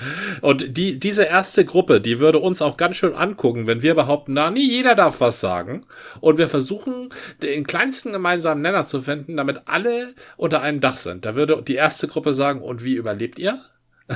Und 0.41 0.79
die, 0.79 0.99
diese 0.99 1.25
erste 1.25 1.67
Gruppe, 1.67 2.01
die 2.01 2.21
würde 2.21 2.39
uns 2.39 2.63
auch 2.63 2.79
ganz 2.79 2.97
schön 2.97 3.15
angucken, 3.15 3.67
wenn 3.67 3.83
wir 3.83 3.95
behaupten, 3.95 4.33
na, 4.33 4.51
nie 4.51 4.67
jeder 4.67 4.95
darf 4.95 5.21
was 5.21 5.41
sagen. 5.41 5.83
Und 6.23 6.39
wir 6.39 6.49
versuchen, 6.49 7.11
den 7.43 7.67
kleinsten 7.67 8.13
gemeinsamen 8.13 8.63
Nenner 8.63 8.87
zu 8.87 9.03
finden, 9.03 9.37
damit 9.37 9.61
alle 9.67 10.15
unter 10.39 10.63
einem 10.63 10.81
Dach 10.81 10.97
sind. 10.97 11.27
Da 11.27 11.35
würde 11.35 11.63
die 11.63 11.75
erste 11.75 12.09
Gruppe 12.09 12.33
sagen, 12.33 12.63
und 12.63 12.83
wie 12.83 12.95
überlebt 12.95 13.39
ihr? 13.39 13.61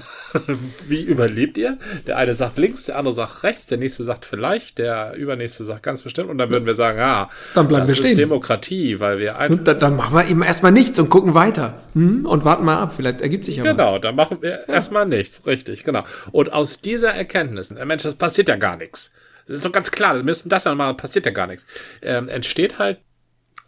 Wie 0.88 1.02
überlebt 1.02 1.56
ihr? 1.58 1.78
Der 2.06 2.16
eine 2.16 2.34
sagt 2.34 2.58
links, 2.58 2.84
der 2.84 2.96
andere 2.96 3.14
sagt 3.14 3.42
rechts, 3.42 3.66
der 3.66 3.78
nächste 3.78 4.04
sagt 4.04 4.24
vielleicht, 4.24 4.78
der 4.78 5.14
übernächste 5.14 5.64
sagt 5.64 5.82
ganz 5.82 6.02
bestimmt 6.02 6.30
und 6.30 6.38
dann 6.38 6.50
würden 6.50 6.66
wir 6.66 6.74
sagen, 6.74 6.98
ja, 6.98 7.30
dann 7.54 7.68
bleiben 7.68 7.86
wir 7.86 7.94
stehen. 7.94 8.16
Demokratie, 8.16 9.00
weil 9.00 9.18
wir 9.18 9.38
einfach. 9.38 9.58
Und 9.58 9.68
dann, 9.68 9.78
dann, 9.78 9.96
machen 9.96 10.16
wir 10.16 10.28
eben 10.28 10.42
erstmal 10.42 10.72
nichts 10.72 10.98
und 10.98 11.08
gucken 11.08 11.34
weiter 11.34 11.74
hm? 11.94 12.26
und 12.26 12.44
warten 12.44 12.64
mal 12.64 12.78
ab, 12.78 12.94
vielleicht 12.94 13.20
ergibt 13.20 13.44
sich 13.44 13.56
ja 13.56 13.62
Genau, 13.62 13.94
was. 13.94 14.00
dann 14.00 14.16
machen 14.16 14.38
wir 14.40 14.50
ja. 14.66 14.74
erstmal 14.74 15.06
nichts, 15.06 15.46
richtig, 15.46 15.84
genau. 15.84 16.04
Und 16.32 16.52
aus 16.52 16.80
dieser 16.80 17.14
Erkenntnis, 17.14 17.70
Mensch, 17.70 18.02
das 18.02 18.16
passiert 18.16 18.48
ja 18.48 18.56
gar 18.56 18.76
nichts. 18.76 19.12
Das 19.46 19.56
ist 19.56 19.64
doch 19.64 19.72
ganz 19.72 19.90
klar, 19.90 20.16
wir 20.16 20.22
müssen 20.22 20.48
das 20.48 20.64
ja 20.64 20.74
mal, 20.74 20.94
passiert 20.94 21.26
ja 21.26 21.32
gar 21.32 21.46
nichts. 21.46 21.64
Ähm, 22.02 22.28
entsteht 22.28 22.78
halt 22.78 22.98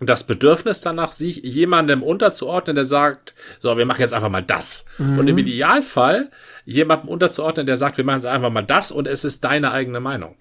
das 0.00 0.24
Bedürfnis 0.24 0.80
danach, 0.80 1.12
sich 1.12 1.36
jemandem 1.42 2.02
unterzuordnen, 2.02 2.76
der 2.76 2.86
sagt, 2.86 3.34
so, 3.58 3.78
wir 3.78 3.86
machen 3.86 4.00
jetzt 4.00 4.12
einfach 4.12 4.28
mal 4.28 4.42
das. 4.42 4.84
Mhm. 4.98 5.18
Und 5.18 5.28
im 5.28 5.38
Idealfall 5.38 6.30
jemandem 6.64 7.08
unterzuordnen, 7.08 7.66
der 7.66 7.78
sagt, 7.78 7.96
wir 7.96 8.04
machen 8.04 8.18
jetzt 8.18 8.26
einfach 8.26 8.50
mal 8.50 8.62
das 8.62 8.92
und 8.92 9.06
es 9.06 9.24
ist 9.24 9.44
deine 9.44 9.72
eigene 9.72 10.00
Meinung. 10.00 10.36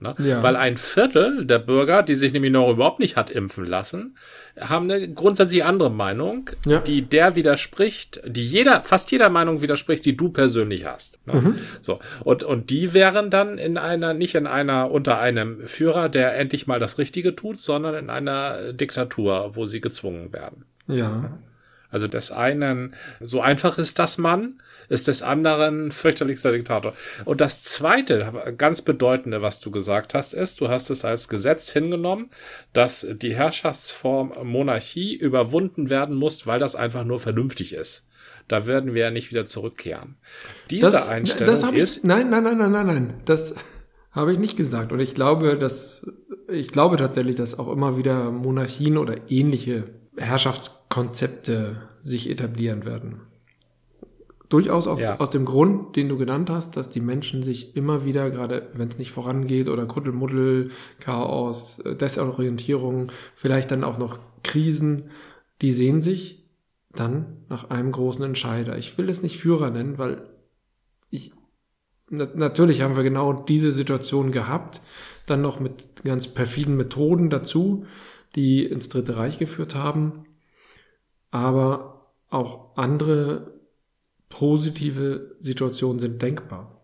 Ne? 0.00 0.12
Ja. 0.20 0.44
Weil 0.44 0.54
ein 0.54 0.76
Viertel 0.76 1.44
der 1.44 1.58
Bürger, 1.58 2.04
die 2.04 2.14
sich 2.14 2.32
nämlich 2.32 2.52
noch 2.52 2.70
überhaupt 2.70 3.00
nicht 3.00 3.16
hat 3.16 3.30
impfen 3.30 3.66
lassen, 3.66 4.16
haben 4.60 4.88
eine 4.88 5.12
grundsätzlich 5.12 5.64
andere 5.64 5.90
Meinung, 5.90 6.50
ja. 6.66 6.78
die 6.78 7.02
der 7.02 7.34
widerspricht, 7.34 8.20
die 8.24 8.46
jeder, 8.46 8.84
fast 8.84 9.10
jeder 9.10 9.28
Meinung 9.28 9.60
widerspricht, 9.60 10.04
die 10.04 10.16
du 10.16 10.28
persönlich 10.28 10.86
hast. 10.86 11.26
Ne? 11.26 11.34
Mhm. 11.34 11.58
So. 11.82 11.98
Und, 12.22 12.44
und 12.44 12.70
die 12.70 12.94
wären 12.94 13.30
dann 13.30 13.58
in 13.58 13.76
einer, 13.76 14.14
nicht 14.14 14.36
in 14.36 14.46
einer, 14.46 14.92
unter 14.92 15.18
einem 15.18 15.66
Führer, 15.66 16.08
der 16.08 16.36
endlich 16.36 16.68
mal 16.68 16.78
das 16.78 16.98
Richtige 16.98 17.34
tut, 17.34 17.60
sondern 17.60 17.96
in 17.96 18.08
einer 18.08 18.72
Diktatur, 18.72 19.56
wo 19.56 19.66
sie 19.66 19.80
gezwungen 19.80 20.32
werden. 20.32 20.64
Ja. 20.86 21.38
Also 21.90 22.06
des 22.06 22.30
einen, 22.30 22.94
so 23.20 23.40
einfach 23.40 23.78
ist 23.78 23.98
das 23.98 24.18
Mann, 24.18 24.60
ist 24.88 25.08
des 25.08 25.22
anderen 25.22 25.92
fürchterlichster 25.92 26.52
Diktator. 26.52 26.94
Und 27.24 27.40
das 27.40 27.62
zweite, 27.62 28.54
ganz 28.56 28.82
bedeutende, 28.82 29.42
was 29.42 29.60
du 29.60 29.70
gesagt 29.70 30.14
hast, 30.14 30.34
ist, 30.34 30.60
du 30.60 30.68
hast 30.68 30.90
es 30.90 31.04
als 31.04 31.28
Gesetz 31.28 31.70
hingenommen, 31.70 32.30
dass 32.72 33.06
die 33.10 33.34
Herrschaftsform 33.34 34.32
Monarchie 34.44 35.14
überwunden 35.14 35.90
werden 35.90 36.16
muss, 36.16 36.46
weil 36.46 36.58
das 36.58 36.76
einfach 36.76 37.04
nur 37.04 37.20
vernünftig 37.20 37.74
ist. 37.74 38.06
Da 38.48 38.66
werden 38.66 38.94
wir 38.94 39.02
ja 39.02 39.10
nicht 39.10 39.30
wieder 39.30 39.44
zurückkehren. 39.44 40.16
Diese 40.70 40.90
das, 40.90 41.08
Einstellung 41.08 41.54
das 41.54 41.62
ist. 41.72 41.98
Ich, 41.98 42.04
nein, 42.04 42.30
nein, 42.30 42.44
nein, 42.44 42.58
nein, 42.58 42.72
nein, 42.72 42.86
nein. 42.86 43.14
Das 43.26 43.54
habe 44.10 44.32
ich 44.32 44.38
nicht 44.38 44.56
gesagt. 44.56 44.90
Und 44.90 45.00
ich 45.00 45.14
glaube, 45.14 45.58
dass, 45.58 46.02
ich 46.48 46.70
glaube 46.70 46.96
tatsächlich, 46.96 47.36
dass 47.36 47.58
auch 47.58 47.68
immer 47.70 47.98
wieder 47.98 48.30
Monarchien 48.30 48.96
oder 48.96 49.30
ähnliche 49.30 49.84
Herrschaftskonzepte 50.16 51.76
sich 52.00 52.30
etablieren 52.30 52.86
werden. 52.86 53.20
Durchaus 54.48 54.86
auch 54.86 54.98
ja. 54.98 55.18
aus 55.20 55.28
dem 55.28 55.44
Grund, 55.44 55.96
den 55.96 56.08
du 56.08 56.16
genannt 56.16 56.48
hast, 56.48 56.76
dass 56.76 56.88
die 56.88 57.00
Menschen 57.00 57.42
sich 57.42 57.76
immer 57.76 58.04
wieder, 58.06 58.30
gerade 58.30 58.68
wenn 58.72 58.88
es 58.88 58.98
nicht 58.98 59.12
vorangeht 59.12 59.68
oder 59.68 59.84
Kuddelmuddel, 59.84 60.70
Chaos, 61.00 61.80
äh, 61.80 61.94
Desorientierung, 61.94 63.12
vielleicht 63.34 63.70
dann 63.70 63.84
auch 63.84 63.98
noch 63.98 64.18
Krisen, 64.42 65.10
die 65.60 65.72
sehen 65.72 66.00
sich 66.00 66.48
dann 66.90 67.44
nach 67.50 67.68
einem 67.68 67.92
großen 67.92 68.24
Entscheider. 68.24 68.78
Ich 68.78 68.96
will 68.96 69.10
es 69.10 69.22
nicht 69.22 69.36
Führer 69.36 69.70
nennen, 69.70 69.98
weil 69.98 70.26
ich, 71.10 71.32
na, 72.08 72.26
natürlich 72.34 72.80
haben 72.80 72.96
wir 72.96 73.02
genau 73.02 73.34
diese 73.34 73.72
Situation 73.72 74.32
gehabt, 74.32 74.80
dann 75.26 75.42
noch 75.42 75.60
mit 75.60 76.04
ganz 76.04 76.28
perfiden 76.28 76.76
Methoden 76.78 77.28
dazu, 77.28 77.84
die 78.34 78.64
ins 78.64 78.88
Dritte 78.88 79.16
Reich 79.16 79.38
geführt 79.38 79.74
haben, 79.74 80.24
aber 81.30 82.14
auch 82.30 82.76
andere 82.76 83.57
positive 84.28 85.36
Situationen 85.40 85.98
sind 85.98 86.20
denkbar. 86.20 86.78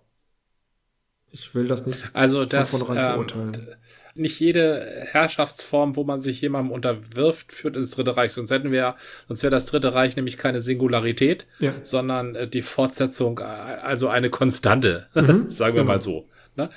Ich 1.35 1.53
will 1.55 1.67
das 1.67 1.85
nicht 1.85 2.11
also 2.13 2.45
das, 2.45 2.71
von 2.71 2.81
vornherein 2.81 3.07
ähm, 3.07 3.29
verurteilen. 3.29 3.77
Nicht 4.15 4.39
jede 4.39 4.87
Herrschaftsform, 5.11 5.97
wo 5.97 6.05
man 6.05 6.21
sich 6.21 6.41
jemandem 6.41 6.71
unterwirft, 6.71 7.53
führt 7.53 7.77
ins 7.77 7.91
Dritte 7.91 8.17
Reich. 8.17 8.33
Sonst 8.33 8.53
hätten 8.53 8.71
wir, 8.71 8.95
sonst 9.27 9.43
wäre 9.43 9.51
das 9.51 9.67
Dritte 9.67 9.95
Reich 9.95 10.15
nämlich 10.15 10.39
keine 10.39 10.61
Singularität, 10.61 11.49
ja. 11.59 11.75
sondern 11.83 12.37
äh, 12.37 12.47
die 12.47 12.63
Fortsetzung, 12.63 13.41
äh, 13.41 13.43
also 13.43 14.07
eine 14.07 14.31
Konstante, 14.31 15.09
mhm, 15.15 15.47
sagen 15.51 15.75
wir 15.75 15.83
genau. 15.83 15.95
mal 15.95 16.01
so. 16.01 16.29
Ne? 16.55 16.71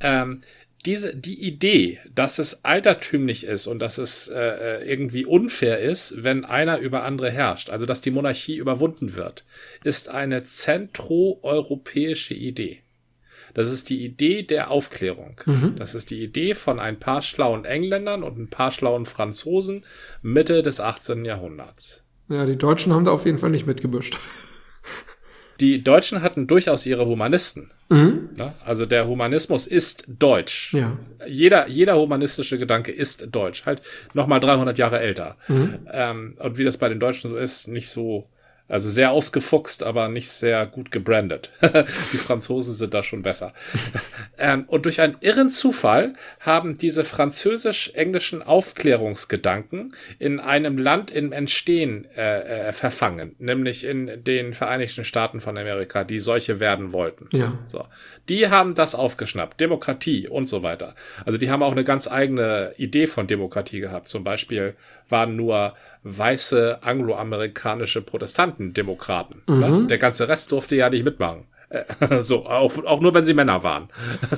Ähm, 0.00 0.40
diese, 0.86 1.14
die 1.14 1.42
Idee, 1.42 1.98
dass 2.14 2.38
es 2.38 2.64
altertümlich 2.64 3.44
ist 3.44 3.66
und 3.66 3.80
dass 3.80 3.98
es 3.98 4.28
äh, 4.28 4.38
äh, 4.38 4.90
irgendwie 4.90 5.24
unfair 5.24 5.78
ist, 5.80 6.22
wenn 6.22 6.44
einer 6.44 6.78
über 6.78 7.04
andere 7.04 7.30
herrscht, 7.30 7.70
also 7.70 7.86
dass 7.86 8.00
die 8.00 8.10
Monarchie 8.10 8.56
überwunden 8.56 9.14
wird, 9.14 9.44
ist 9.84 10.08
eine 10.08 10.44
zentroeuropäische 10.44 12.34
Idee. 12.34 12.80
Das 13.52 13.70
ist 13.70 13.90
die 13.90 14.04
Idee 14.04 14.42
der 14.42 14.70
Aufklärung. 14.70 15.40
Mhm. 15.44 15.74
Das 15.76 15.94
ist 15.94 16.10
die 16.10 16.22
Idee 16.22 16.54
von 16.54 16.78
ein 16.78 16.98
paar 16.98 17.20
schlauen 17.22 17.64
Engländern 17.64 18.22
und 18.22 18.38
ein 18.38 18.48
paar 18.48 18.70
schlauen 18.70 19.06
Franzosen 19.06 19.84
Mitte 20.22 20.62
des 20.62 20.80
18. 20.80 21.24
Jahrhunderts. 21.24 22.04
Ja, 22.28 22.46
die 22.46 22.56
Deutschen 22.56 22.92
haben 22.92 23.04
da 23.04 23.10
auf 23.10 23.26
jeden 23.26 23.38
Fall 23.38 23.50
nicht 23.50 23.66
mitgebüscht. 23.66 24.16
Die 25.60 25.84
Deutschen 25.84 26.22
hatten 26.22 26.46
durchaus 26.46 26.86
ihre 26.86 27.06
Humanisten. 27.06 27.70
Mhm. 27.90 28.30
Also 28.64 28.86
der 28.86 29.06
Humanismus 29.06 29.66
ist 29.66 30.04
deutsch. 30.18 30.72
Ja. 30.72 30.98
Jeder, 31.26 31.68
jeder 31.68 31.96
humanistische 31.96 32.58
Gedanke 32.58 32.92
ist 32.92 33.28
deutsch. 33.30 33.66
Halt 33.66 33.82
nochmal 34.14 34.40
300 34.40 34.78
Jahre 34.78 35.00
älter. 35.00 35.36
Mhm. 35.48 35.78
Ähm, 35.92 36.34
und 36.38 36.56
wie 36.56 36.64
das 36.64 36.76
bei 36.76 36.88
den 36.88 37.00
Deutschen 37.00 37.30
so 37.30 37.36
ist, 37.36 37.68
nicht 37.68 37.90
so 37.90 38.26
also 38.70 38.88
sehr 38.88 39.10
ausgefuchst, 39.10 39.82
aber 39.82 40.08
nicht 40.08 40.30
sehr 40.30 40.64
gut 40.66 40.90
gebrandet. 40.90 41.50
die 41.60 42.16
Franzosen 42.16 42.72
sind 42.74 42.94
da 42.94 43.02
schon 43.02 43.22
besser. 43.22 43.52
ähm, 44.38 44.64
und 44.68 44.84
durch 44.84 45.00
einen 45.00 45.16
irren 45.20 45.50
Zufall 45.50 46.14
haben 46.38 46.78
diese 46.78 47.04
französisch-englischen 47.04 48.42
Aufklärungsgedanken 48.42 49.94
in 50.18 50.38
einem 50.38 50.78
Land 50.78 51.10
im 51.10 51.32
Entstehen 51.32 52.06
äh, 52.16 52.68
äh, 52.68 52.72
verfangen, 52.72 53.34
nämlich 53.38 53.84
in 53.84 54.22
den 54.24 54.54
Vereinigten 54.54 55.04
Staaten 55.04 55.40
von 55.40 55.58
Amerika, 55.58 56.04
die 56.04 56.20
solche 56.20 56.60
werden 56.60 56.92
wollten. 56.92 57.28
Ja. 57.36 57.58
So. 57.66 57.84
Die 58.28 58.48
haben 58.48 58.74
das 58.74 58.94
aufgeschnappt, 58.94 59.60
Demokratie 59.60 60.28
und 60.28 60.48
so 60.48 60.62
weiter. 60.62 60.94
Also 61.26 61.38
die 61.38 61.50
haben 61.50 61.64
auch 61.64 61.72
eine 61.72 61.84
ganz 61.84 62.06
eigene 62.06 62.72
Idee 62.76 63.08
von 63.08 63.26
Demokratie 63.26 63.80
gehabt. 63.80 64.06
Zum 64.06 64.22
Beispiel 64.22 64.76
waren 65.10 65.36
nur 65.36 65.74
weiße 66.02 66.78
angloamerikanische 66.82 68.02
Protestantendemokraten. 68.02 69.42
Ne? 69.46 69.68
Mhm. 69.68 69.88
Der 69.88 69.98
ganze 69.98 70.28
Rest 70.28 70.50
durfte 70.52 70.76
ja 70.76 70.88
nicht 70.88 71.04
mitmachen. 71.04 71.44
Äh, 71.68 71.84
so, 72.22 72.46
auch, 72.46 72.84
auch 72.84 73.00
nur 73.00 73.14
wenn 73.14 73.24
sie 73.24 73.34
Männer 73.34 73.62
waren. 73.62 73.88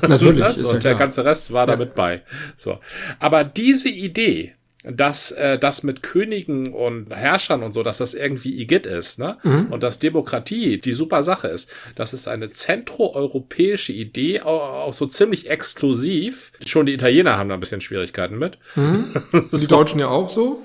Natürlich. 0.07 0.47
so, 0.57 0.69
und 0.69 0.85
ja 0.85 0.91
der 0.91 0.95
ganze 0.95 1.25
Rest 1.25 1.52
war 1.52 1.67
ja. 1.67 1.73
damit 1.73 1.95
bei. 1.95 2.23
So. 2.57 2.79
Aber 3.19 3.45
diese 3.45 3.88
Idee, 3.88 4.55
dass 4.85 5.31
äh, 5.31 5.59
das 5.59 5.83
mit 5.83 6.03
Königen 6.03 6.73
und 6.73 7.15
Herrschern 7.15 7.62
und 7.62 7.73
so, 7.73 7.83
dass 7.83 7.99
das 7.99 8.15
irgendwie 8.15 8.61
Igitt 8.61 8.87
ist, 8.87 9.19
ne? 9.19 9.39
Mhm. 9.43 9.67
Und 9.71 9.83
dass 9.83 9.99
Demokratie 9.99 10.81
die 10.81 10.93
super 10.93 11.23
Sache 11.23 11.49
ist. 11.49 11.71
Das 11.95 12.12
ist 12.12 12.27
eine 12.29 12.51
zentroeuropäische 12.51 13.93
Idee, 13.93 14.41
auch, 14.41 14.87
auch 14.89 14.95
so 14.95 15.07
ziemlich 15.07 15.49
exklusiv. 15.49 16.53
Schon 16.67 16.87
die 16.87 16.95
Italiener 16.95 17.39
haben 17.39 17.49
da 17.49 17.55
ein 17.55 17.61
bisschen 17.61 17.81
Schwierigkeiten 17.81 18.39
mit. 18.39 18.59
Mhm. 18.75 19.15
Und 19.33 19.53
die. 19.53 19.67
Deutschen 19.67 20.01
ja 20.01 20.09
auch 20.09 20.31
so? 20.31 20.61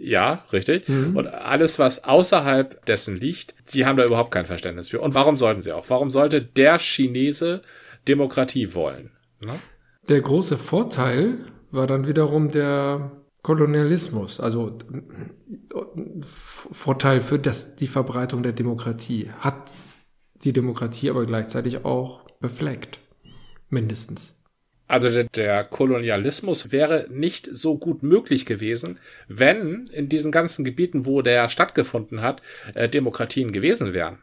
Ja, 0.00 0.44
richtig. 0.52 0.88
Mhm. 0.88 1.16
Und 1.16 1.26
alles, 1.26 1.78
was 1.78 2.04
außerhalb 2.04 2.84
dessen 2.86 3.16
liegt, 3.16 3.54
die 3.72 3.84
haben 3.84 3.96
da 3.96 4.04
überhaupt 4.04 4.30
kein 4.30 4.46
Verständnis 4.46 4.88
für. 4.88 5.00
Und 5.00 5.14
warum 5.14 5.36
sollten 5.36 5.60
sie 5.60 5.72
auch? 5.72 5.86
Warum 5.88 6.10
sollte 6.10 6.40
der 6.40 6.78
Chinese 6.78 7.62
Demokratie 8.06 8.74
wollen? 8.74 9.10
Ne? 9.44 9.58
Der 10.08 10.20
große 10.20 10.56
Vorteil 10.56 11.38
war 11.70 11.86
dann 11.86 12.06
wiederum 12.06 12.50
der 12.50 13.10
Kolonialismus, 13.42 14.40
also 14.40 14.78
Vorteil 16.22 17.20
für 17.20 17.38
das, 17.38 17.76
die 17.76 17.86
Verbreitung 17.86 18.42
der 18.42 18.52
Demokratie, 18.52 19.30
hat 19.38 19.70
die 20.44 20.52
Demokratie 20.52 21.10
aber 21.10 21.26
gleichzeitig 21.26 21.84
auch 21.84 22.24
befleckt. 22.40 23.00
Mindestens. 23.70 24.34
Also 24.86 25.10
der, 25.10 25.24
der, 25.24 25.64
Kolonialismus 25.64 26.72
wäre 26.72 27.06
nicht 27.10 27.46
so 27.52 27.76
gut 27.76 28.02
möglich 28.02 28.46
gewesen, 28.46 28.98
wenn 29.28 29.88
in 29.88 30.08
diesen 30.08 30.32
ganzen 30.32 30.64
Gebieten, 30.64 31.04
wo 31.04 31.20
der 31.20 31.50
stattgefunden 31.50 32.22
hat, 32.22 32.40
äh, 32.74 32.88
Demokratien 32.88 33.52
gewesen 33.52 33.92
wären. 33.92 34.18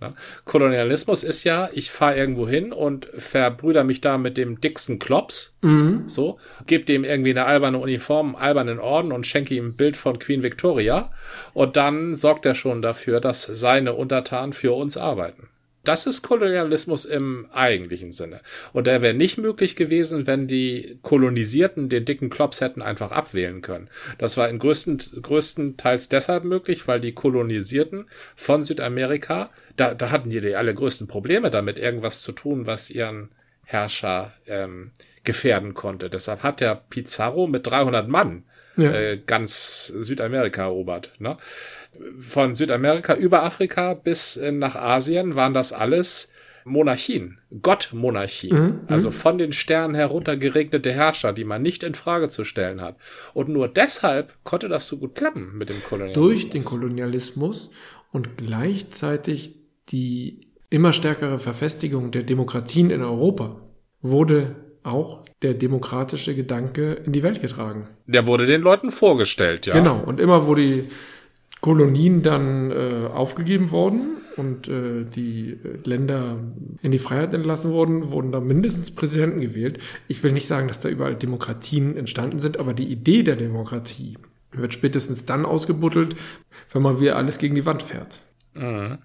Ja? 0.00 0.14
Kolonialismus 0.44 1.22
ist 1.22 1.44
ja, 1.44 1.68
ich 1.72 1.90
fahre 1.90 2.16
irgendwo 2.16 2.48
hin 2.48 2.72
und 2.72 3.08
verbrüder 3.16 3.84
mich 3.84 4.00
da 4.00 4.18
mit 4.18 4.36
dem 4.36 4.60
dicksten 4.60 4.98
Klops, 4.98 5.56
mhm. 5.62 6.04
so, 6.08 6.38
gebe 6.66 6.84
dem 6.84 7.04
irgendwie 7.04 7.30
eine 7.30 7.46
alberne 7.46 7.78
Uniform, 7.78 8.36
einen 8.36 8.60
albernen 8.60 8.78
Orden 8.78 9.12
und 9.12 9.26
schenke 9.26 9.54
ihm 9.54 9.68
ein 9.68 9.76
Bild 9.76 9.96
von 9.96 10.18
Queen 10.18 10.42
Victoria 10.42 11.10
und 11.54 11.76
dann 11.76 12.16
sorgt 12.16 12.46
er 12.46 12.54
schon 12.54 12.82
dafür, 12.82 13.20
dass 13.20 13.44
seine 13.44 13.94
Untertanen 13.94 14.52
für 14.52 14.72
uns 14.72 14.96
arbeiten. 14.96 15.48
Das 15.82 16.06
ist 16.06 16.22
Kolonialismus 16.22 17.06
im 17.06 17.46
eigentlichen 17.52 18.12
Sinne. 18.12 18.42
Und 18.72 18.86
der 18.86 19.00
wäre 19.00 19.14
nicht 19.14 19.38
möglich 19.38 19.76
gewesen, 19.76 20.26
wenn 20.26 20.46
die 20.46 20.98
Kolonisierten 21.02 21.88
den 21.88 22.04
dicken 22.04 22.28
Klops 22.28 22.60
hätten 22.60 22.82
einfach 22.82 23.12
abwählen 23.12 23.62
können. 23.62 23.88
Das 24.18 24.36
war 24.36 24.50
in 24.50 24.58
größten, 24.58 24.98
größtenteils 25.22 26.10
deshalb 26.10 26.44
möglich, 26.44 26.86
weil 26.86 27.00
die 27.00 27.12
Kolonisierten 27.12 28.08
von 28.36 28.64
Südamerika, 28.64 29.50
da, 29.76 29.94
da 29.94 30.10
hatten 30.10 30.28
die, 30.28 30.40
die 30.40 30.54
allergrößten 30.54 31.08
Probleme 31.08 31.50
damit, 31.50 31.78
irgendwas 31.78 32.20
zu 32.20 32.32
tun, 32.32 32.66
was 32.66 32.90
ihren 32.90 33.30
Herrscher 33.64 34.32
ähm, 34.46 34.90
gefährden 35.24 35.72
konnte. 35.72 36.10
Deshalb 36.10 36.42
hat 36.42 36.60
der 36.60 36.74
Pizarro 36.74 37.46
mit 37.46 37.66
300 37.66 38.06
Mann 38.06 38.44
ja. 38.80 38.92
äh, 38.92 39.20
ganz 39.24 39.86
Südamerika 39.86 40.62
erobert. 40.62 41.12
Ne? 41.18 41.36
Von 42.18 42.54
Südamerika 42.54 43.14
über 43.14 43.42
Afrika 43.42 43.94
bis 43.94 44.36
äh, 44.36 44.52
nach 44.52 44.76
Asien 44.76 45.34
waren 45.34 45.54
das 45.54 45.72
alles 45.72 46.30
Monarchien, 46.64 47.38
Gottmonarchien, 47.62 48.56
mhm, 48.56 48.80
also 48.86 49.08
mhm. 49.08 49.12
von 49.12 49.38
den 49.38 49.52
Sternen 49.52 49.94
heruntergeregnete 49.94 50.92
Herrscher, 50.92 51.32
die 51.32 51.44
man 51.44 51.62
nicht 51.62 51.82
in 51.82 51.94
Frage 51.94 52.28
zu 52.28 52.44
stellen 52.44 52.80
hat. 52.80 52.96
Und 53.34 53.48
nur 53.48 53.68
deshalb 53.68 54.34
konnte 54.44 54.68
das 54.68 54.86
so 54.86 54.98
gut 54.98 55.14
klappen 55.14 55.56
mit 55.56 55.68
dem 55.70 55.82
Kolonialismus. 55.82 56.28
Durch 56.28 56.50
den 56.50 56.64
Kolonialismus 56.64 57.72
und 58.12 58.36
gleichzeitig 58.36 59.56
die 59.88 60.48
immer 60.68 60.92
stärkere 60.92 61.38
Verfestigung 61.38 62.10
der 62.10 62.22
Demokratien 62.22 62.90
in 62.90 63.02
Europa 63.02 63.60
wurde 64.02 64.54
auch 64.82 65.24
der 65.42 65.54
demokratische 65.54 66.34
Gedanke 66.34 66.92
in 66.92 67.12
die 67.12 67.22
Welt 67.22 67.40
getragen. 67.40 67.88
Der 68.06 68.26
wurde 68.26 68.46
den 68.46 68.60
Leuten 68.62 68.90
vorgestellt, 68.90 69.66
ja. 69.66 69.74
Genau, 69.74 70.02
und 70.04 70.20
immer 70.20 70.46
wo 70.46 70.54
die 70.54 70.84
Kolonien 71.60 72.22
dann 72.22 72.70
äh, 72.70 73.08
aufgegeben 73.12 73.70
wurden 73.70 74.16
und 74.36 74.68
äh, 74.68 75.04
die 75.04 75.50
äh, 75.50 75.78
Länder 75.84 76.38
in 76.80 76.90
die 76.90 76.98
Freiheit 76.98 77.34
entlassen 77.34 77.70
wurden, 77.70 78.10
wurden 78.10 78.32
da 78.32 78.40
mindestens 78.40 78.90
Präsidenten 78.94 79.40
gewählt. 79.40 79.78
Ich 80.08 80.22
will 80.22 80.32
nicht 80.32 80.46
sagen, 80.46 80.68
dass 80.68 80.80
da 80.80 80.88
überall 80.88 81.16
Demokratien 81.16 81.96
entstanden 81.96 82.38
sind, 82.38 82.58
aber 82.58 82.72
die 82.72 82.90
Idee 82.90 83.22
der 83.22 83.36
Demokratie 83.36 84.16
wird 84.52 84.72
spätestens 84.72 85.26
dann 85.26 85.44
ausgebuddelt, 85.44 86.16
wenn 86.72 86.82
man 86.82 86.98
wieder 86.98 87.16
alles 87.16 87.38
gegen 87.38 87.54
die 87.54 87.66
Wand 87.66 87.82
fährt. 87.82 88.20
Mhm. 88.54 88.98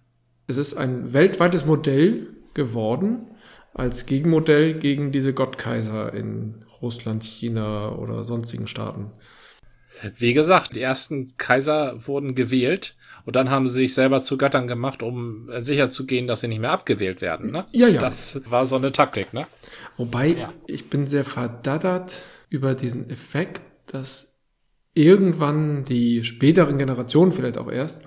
Es 0.47 0.57
ist 0.57 0.75
ein 0.75 1.11
weltweites 1.11 1.65
Modell 1.65 2.27
geworden, 2.53 3.27
als 3.75 4.05
Gegenmodell 4.05 4.75
gegen 4.75 5.11
diese 5.11 5.33
Gottkaiser 5.33 6.13
in 6.13 6.65
Russland, 6.81 7.23
China 7.23 7.93
oder 7.95 8.23
sonstigen 8.23 8.67
Staaten. 8.67 9.11
Wie 10.15 10.33
gesagt, 10.33 10.75
die 10.75 10.81
ersten 10.81 11.35
Kaiser 11.37 12.07
wurden 12.07 12.35
gewählt 12.35 12.95
und 13.25 13.35
dann 13.35 13.49
haben 13.49 13.67
sie 13.67 13.81
sich 13.81 13.93
selber 13.93 14.21
zu 14.21 14.37
Göttern 14.37 14.67
gemacht, 14.67 15.03
um 15.03 15.49
sicher 15.59 15.89
zu 15.89 16.05
gehen, 16.05 16.25
dass 16.25 16.41
sie 16.41 16.47
nicht 16.47 16.61
mehr 16.61 16.71
abgewählt 16.71 17.21
werden. 17.21 17.51
Ne? 17.51 17.65
Ja, 17.73 17.87
ja. 17.87 17.99
Das 17.99 18.41
war 18.49 18.65
so 18.65 18.77
eine 18.77 18.93
Taktik. 18.93 19.33
Ne? 19.33 19.45
Wobei, 19.97 20.29
ja. 20.29 20.53
ich 20.67 20.89
bin 20.89 21.05
sehr 21.05 21.25
verdattert 21.25 22.23
über 22.49 22.75
diesen 22.75 23.09
Effekt, 23.09 23.61
dass 23.87 24.41
irgendwann 24.93 25.83
die 25.83 26.23
späteren 26.23 26.77
Generationen 26.77 27.33
vielleicht 27.33 27.57
auch 27.57 27.69
erst 27.69 28.03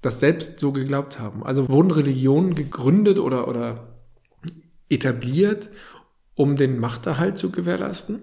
das 0.00 0.20
selbst 0.20 0.60
so 0.60 0.70
geglaubt 0.70 1.18
haben. 1.18 1.42
Also 1.42 1.68
wurden 1.68 1.90
Religionen 1.90 2.54
gegründet 2.54 3.18
oder, 3.18 3.48
oder 3.48 3.97
etabliert, 4.88 5.68
um 6.34 6.56
den 6.56 6.78
Machterhalt 6.78 7.38
zu 7.38 7.50
gewährleisten? 7.50 8.20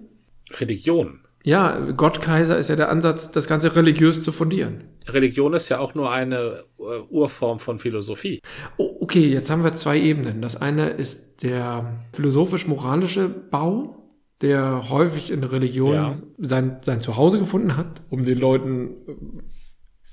Religion. 0.58 1.20
Ja, 1.46 1.78
Gottkaiser 1.92 2.58
ist 2.58 2.70
ja 2.70 2.74
der 2.74 2.88
Ansatz, 2.88 3.30
das 3.30 3.46
Ganze 3.46 3.76
religiös 3.76 4.24
zu 4.24 4.32
fundieren. 4.32 4.82
Religion 5.08 5.54
ist 5.54 5.68
ja 5.68 5.78
auch 5.78 5.94
nur 5.94 6.10
eine 6.10 6.64
uh, 6.78 7.04
Urform 7.08 7.60
von 7.60 7.78
Philosophie. 7.78 8.40
Oh, 8.78 8.96
okay, 9.00 9.28
jetzt 9.28 9.48
haben 9.48 9.62
wir 9.62 9.72
zwei 9.74 9.96
Ebenen. 10.00 10.42
Das 10.42 10.60
eine 10.60 10.88
ist 10.88 11.44
der 11.44 12.04
philosophisch-moralische 12.14 13.28
Bau, 13.28 14.10
der 14.40 14.90
häufig 14.90 15.30
in 15.30 15.44
Religion 15.44 15.94
ja. 15.94 16.18
sein, 16.38 16.78
sein 16.80 17.00
Zuhause 17.00 17.38
gefunden 17.38 17.76
hat, 17.76 18.02
um 18.10 18.24
den 18.24 18.38
Leuten 18.38 18.96
äh, 19.06 19.14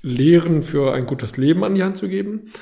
Lehren 0.02 0.62
für 0.62 0.94
ein 0.94 1.04
gutes 1.06 1.36
Leben 1.36 1.64
an 1.64 1.74
die 1.74 1.82
Hand 1.82 1.96
zu 1.96 2.08
geben. 2.08 2.52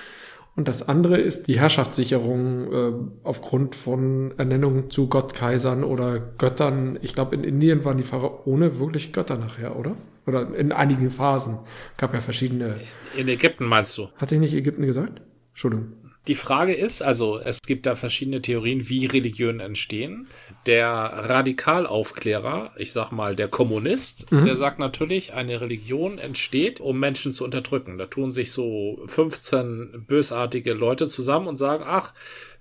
Und 0.54 0.68
das 0.68 0.86
andere 0.86 1.16
ist 1.16 1.48
die 1.48 1.58
Herrschaftssicherung 1.58 2.72
äh, 2.72 2.92
aufgrund 3.22 3.74
von 3.74 4.34
Ernennungen 4.36 4.90
zu 4.90 5.08
Gottkaisern 5.08 5.82
oder 5.82 6.20
Göttern. 6.20 6.98
Ich 7.00 7.14
glaube, 7.14 7.34
in 7.36 7.44
Indien 7.44 7.84
waren 7.86 7.96
die 7.96 8.02
Pharaone 8.02 8.78
wirklich 8.78 9.14
Götter 9.14 9.38
nachher, 9.38 9.78
oder? 9.78 9.96
Oder 10.26 10.54
in 10.54 10.70
einigen 10.70 11.10
Phasen. 11.10 11.58
Gab 11.96 12.12
ja 12.12 12.20
verschiedene. 12.20 12.76
In 13.16 13.28
Ägypten 13.28 13.64
meinst 13.64 13.96
du? 13.96 14.08
Hatte 14.16 14.34
ich 14.34 14.40
nicht 14.40 14.54
Ägypten 14.54 14.84
gesagt? 14.84 15.22
Entschuldigung. 15.50 15.92
Die 16.28 16.37
Frage 16.37 16.72
ist, 16.72 17.02
also 17.02 17.40
es 17.40 17.58
gibt 17.66 17.85
da 17.85 17.96
verschiedene 17.96 18.40
Theorien, 18.40 18.88
wie 18.88 19.06
Religionen 19.06 19.58
entstehen. 19.58 20.28
Der 20.66 20.87
Radikalaufklärer, 20.88 22.70
ich 22.76 22.92
sag 22.92 23.11
mal 23.11 23.35
der 23.35 23.48
Kommunist, 23.48 24.30
mhm. 24.30 24.44
der 24.44 24.54
sagt 24.54 24.78
natürlich, 24.78 25.32
eine 25.32 25.61
Religion 25.61 26.18
entsteht, 26.18 26.78
um 26.78 27.00
Menschen 27.00 27.32
zu 27.32 27.44
unterdrücken. 27.44 27.98
Da 27.98 28.06
tun 28.06 28.32
sich 28.32 28.52
so 28.52 29.02
15 29.08 30.04
bösartige 30.06 30.74
Leute 30.74 31.08
zusammen 31.08 31.48
und 31.48 31.56
sagen, 31.56 31.82
ach, 31.85 32.12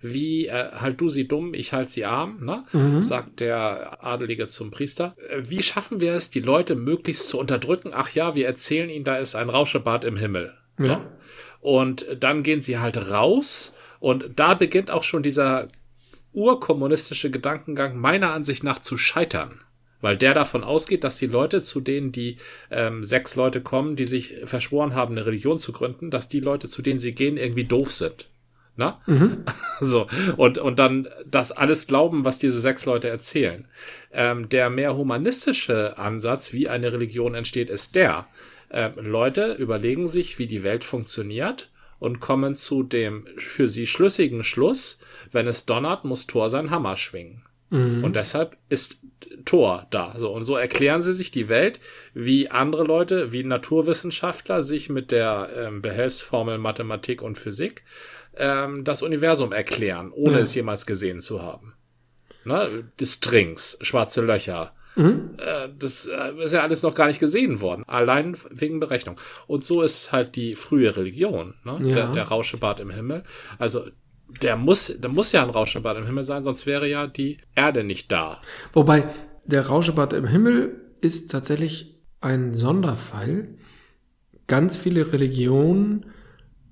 wie 0.01 0.47
äh, 0.47 0.71
halt 0.71 0.99
du 0.99 1.09
sie 1.09 1.27
dumm, 1.27 1.53
ich 1.53 1.71
halt 1.73 1.91
sie 1.91 2.05
arm, 2.05 2.43
ne? 2.43 2.65
Mhm. 2.73 3.03
sagt 3.03 3.39
der 3.41 4.03
Adelige 4.03 4.47
zum 4.47 4.71
Priester. 4.71 5.15
Äh, 5.29 5.43
wie 5.43 5.61
schaffen 5.61 6.01
wir 6.01 6.13
es, 6.13 6.31
die 6.31 6.39
Leute 6.39 6.73
möglichst 6.75 7.29
zu 7.29 7.37
unterdrücken? 7.37 7.91
Ach 7.93 8.09
ja, 8.09 8.33
wir 8.33 8.47
erzählen 8.47 8.89
ihnen, 8.89 9.03
da 9.03 9.17
ist 9.17 9.35
ein 9.35 9.51
Rauschebad 9.51 10.03
im 10.03 10.17
Himmel. 10.17 10.55
So. 10.79 10.93
Ja. 10.93 11.01
Und 11.61 12.05
dann 12.19 12.43
gehen 12.43 12.61
sie 12.61 12.79
halt 12.79 12.97
raus 12.97 13.73
und 13.99 14.31
da 14.35 14.55
beginnt 14.55 14.89
auch 14.89 15.03
schon 15.03 15.23
dieser 15.23 15.67
urkommunistische 16.33 17.29
Gedankengang 17.29 17.97
meiner 17.97 18.33
Ansicht 18.33 18.63
nach 18.63 18.79
zu 18.79 18.97
scheitern. 18.97 19.61
Weil 20.01 20.17
der 20.17 20.33
davon 20.33 20.63
ausgeht, 20.63 21.03
dass 21.03 21.17
die 21.17 21.27
Leute, 21.27 21.61
zu 21.61 21.79
denen 21.79 22.11
die 22.11 22.37
ähm, 22.71 23.05
sechs 23.05 23.35
Leute 23.35 23.61
kommen, 23.61 23.95
die 23.95 24.07
sich 24.07 24.33
verschworen 24.45 24.95
haben, 24.95 25.15
eine 25.15 25.27
Religion 25.27 25.59
zu 25.59 25.71
gründen, 25.71 26.09
dass 26.09 26.27
die 26.27 26.39
Leute, 26.39 26.67
zu 26.67 26.81
denen 26.81 26.99
sie 26.99 27.13
gehen, 27.13 27.37
irgendwie 27.37 27.65
doof 27.65 27.93
sind. 27.93 28.27
Na? 28.75 28.99
Mhm. 29.05 29.43
So. 29.83 30.07
Und, 30.37 30.59
und 30.59 30.77
dann 30.79 31.07
das 31.25 31.51
alles 31.51 31.87
glauben, 31.87 32.23
was 32.23 32.37
diese 32.39 32.59
sechs 32.59 32.85
Leute 32.85 33.09
erzählen. 33.09 33.67
Ähm, 34.11 34.49
der 34.49 34.69
mehr 34.69 34.95
humanistische 34.95 35.97
Ansatz, 35.97 36.53
wie 36.53 36.69
eine 36.69 36.91
Religion 36.93 37.33
entsteht, 37.35 37.69
ist 37.69 37.95
der, 37.95 38.27
äh, 38.71 38.91
Leute 38.95 39.53
überlegen 39.53 40.07
sich, 40.07 40.39
wie 40.39 40.47
die 40.47 40.63
Welt 40.63 40.83
funktioniert 40.83 41.69
und 41.99 42.19
kommen 42.19 42.55
zu 42.55 42.83
dem 42.83 43.25
für 43.37 43.67
sie 43.67 43.85
schlüssigen 43.85 44.43
Schluss, 44.43 44.99
wenn 45.31 45.47
es 45.47 45.65
donnert, 45.65 46.03
muss 46.03 46.27
Thor 46.27 46.49
sein 46.49 46.71
Hammer 46.71 46.97
schwingen. 46.97 47.43
Mhm. 47.69 48.03
Und 48.03 48.15
deshalb 48.15 48.57
ist 48.69 48.99
Thor 49.45 49.87
da. 49.91 50.15
So, 50.17 50.31
und 50.31 50.43
so 50.43 50.55
erklären 50.55 51.03
sie 51.03 51.13
sich 51.13 51.31
die 51.31 51.47
Welt, 51.47 51.79
wie 52.13 52.49
andere 52.49 52.83
Leute, 52.83 53.31
wie 53.31 53.43
Naturwissenschaftler 53.43 54.63
sich 54.63 54.89
mit 54.89 55.11
der 55.11 55.49
ähm, 55.55 55.81
Behelfsformel 55.81 56.57
Mathematik 56.57 57.21
und 57.21 57.37
Physik 57.37 57.83
ähm, 58.35 58.83
das 58.83 59.01
Universum 59.01 59.51
erklären, 59.51 60.11
ohne 60.11 60.37
ja. 60.37 60.39
es 60.39 60.55
jemals 60.55 60.85
gesehen 60.85 61.21
zu 61.21 61.41
haben. 61.41 61.73
Ne? 62.45 62.85
Die 62.99 63.05
Strings, 63.05 63.77
schwarze 63.81 64.21
Löcher, 64.21 64.73
Mhm. 64.95 65.31
Äh, 65.37 65.69
das 65.77 66.05
äh, 66.05 66.43
ist 66.43 66.53
ja 66.53 66.61
alles 66.61 66.83
noch 66.83 66.93
gar 66.93 67.07
nicht 67.07 67.19
gesehen 67.19 67.61
worden, 67.61 67.83
allein 67.87 68.35
wegen 68.49 68.79
Berechnung. 68.79 69.19
Und 69.47 69.63
so 69.63 69.81
ist 69.81 70.11
halt 70.11 70.35
die 70.35 70.55
frühe 70.55 70.95
Religion, 70.95 71.55
ne? 71.63 71.79
ja. 71.83 71.95
der, 71.95 72.07
der 72.11 72.23
Rauschebad 72.25 72.79
im 72.79 72.89
Himmel. 72.89 73.23
Also 73.57 73.85
der 74.41 74.55
muss, 74.55 74.93
der 74.97 75.09
muss 75.09 75.31
ja 75.31 75.43
ein 75.43 75.49
Rauschebad 75.49 75.97
im 75.97 76.05
Himmel 76.05 76.23
sein, 76.23 76.43
sonst 76.43 76.65
wäre 76.65 76.87
ja 76.87 77.07
die 77.07 77.37
Erde 77.55 77.83
nicht 77.83 78.11
da. 78.11 78.41
Wobei 78.73 79.05
der 79.45 79.67
Rauschebad 79.67 80.13
im 80.13 80.27
Himmel 80.27 80.81
ist 81.01 81.31
tatsächlich 81.31 81.99
ein 82.21 82.53
Sonderfall. 82.53 83.49
Ganz 84.47 84.77
viele 84.77 85.11
Religionen 85.11 86.05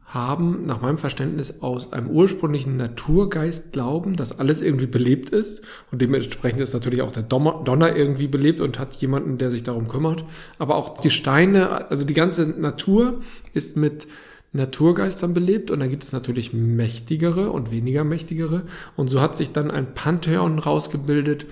haben 0.09 0.65
nach 0.65 0.81
meinem 0.81 0.97
Verständnis 0.97 1.61
aus 1.61 1.93
einem 1.93 2.09
ursprünglichen 2.09 2.77
Naturgeist 2.77 3.71
glauben, 3.73 4.15
dass 4.15 4.39
alles 4.39 4.59
irgendwie 4.59 4.87
belebt 4.87 5.29
ist. 5.29 5.63
Und 5.91 6.01
dementsprechend 6.01 6.61
ist 6.61 6.73
natürlich 6.73 7.03
auch 7.03 7.11
der 7.11 7.23
Donner 7.23 7.95
irgendwie 7.95 8.27
belebt 8.27 8.59
und 8.59 8.79
hat 8.79 8.95
jemanden, 8.95 9.37
der 9.37 9.51
sich 9.51 9.61
darum 9.61 9.87
kümmert. 9.87 10.25
Aber 10.57 10.75
auch 10.75 10.97
die 10.97 11.11
Steine, 11.11 11.91
also 11.91 12.05
die 12.05 12.15
ganze 12.15 12.47
Natur 12.47 13.19
ist 13.53 13.77
mit 13.77 14.07
Naturgeistern 14.51 15.35
belebt. 15.35 15.69
Und 15.69 15.79
dann 15.79 15.91
gibt 15.91 16.03
es 16.03 16.11
natürlich 16.11 16.53
mächtigere 16.53 17.51
und 17.51 17.69
weniger 17.69 18.03
mächtigere. 18.03 18.63
Und 18.95 19.09
so 19.09 19.21
hat 19.21 19.35
sich 19.35 19.51
dann 19.51 19.69
ein 19.69 19.93
Pantheon 19.93 20.57
rausgebildet, 20.57 21.45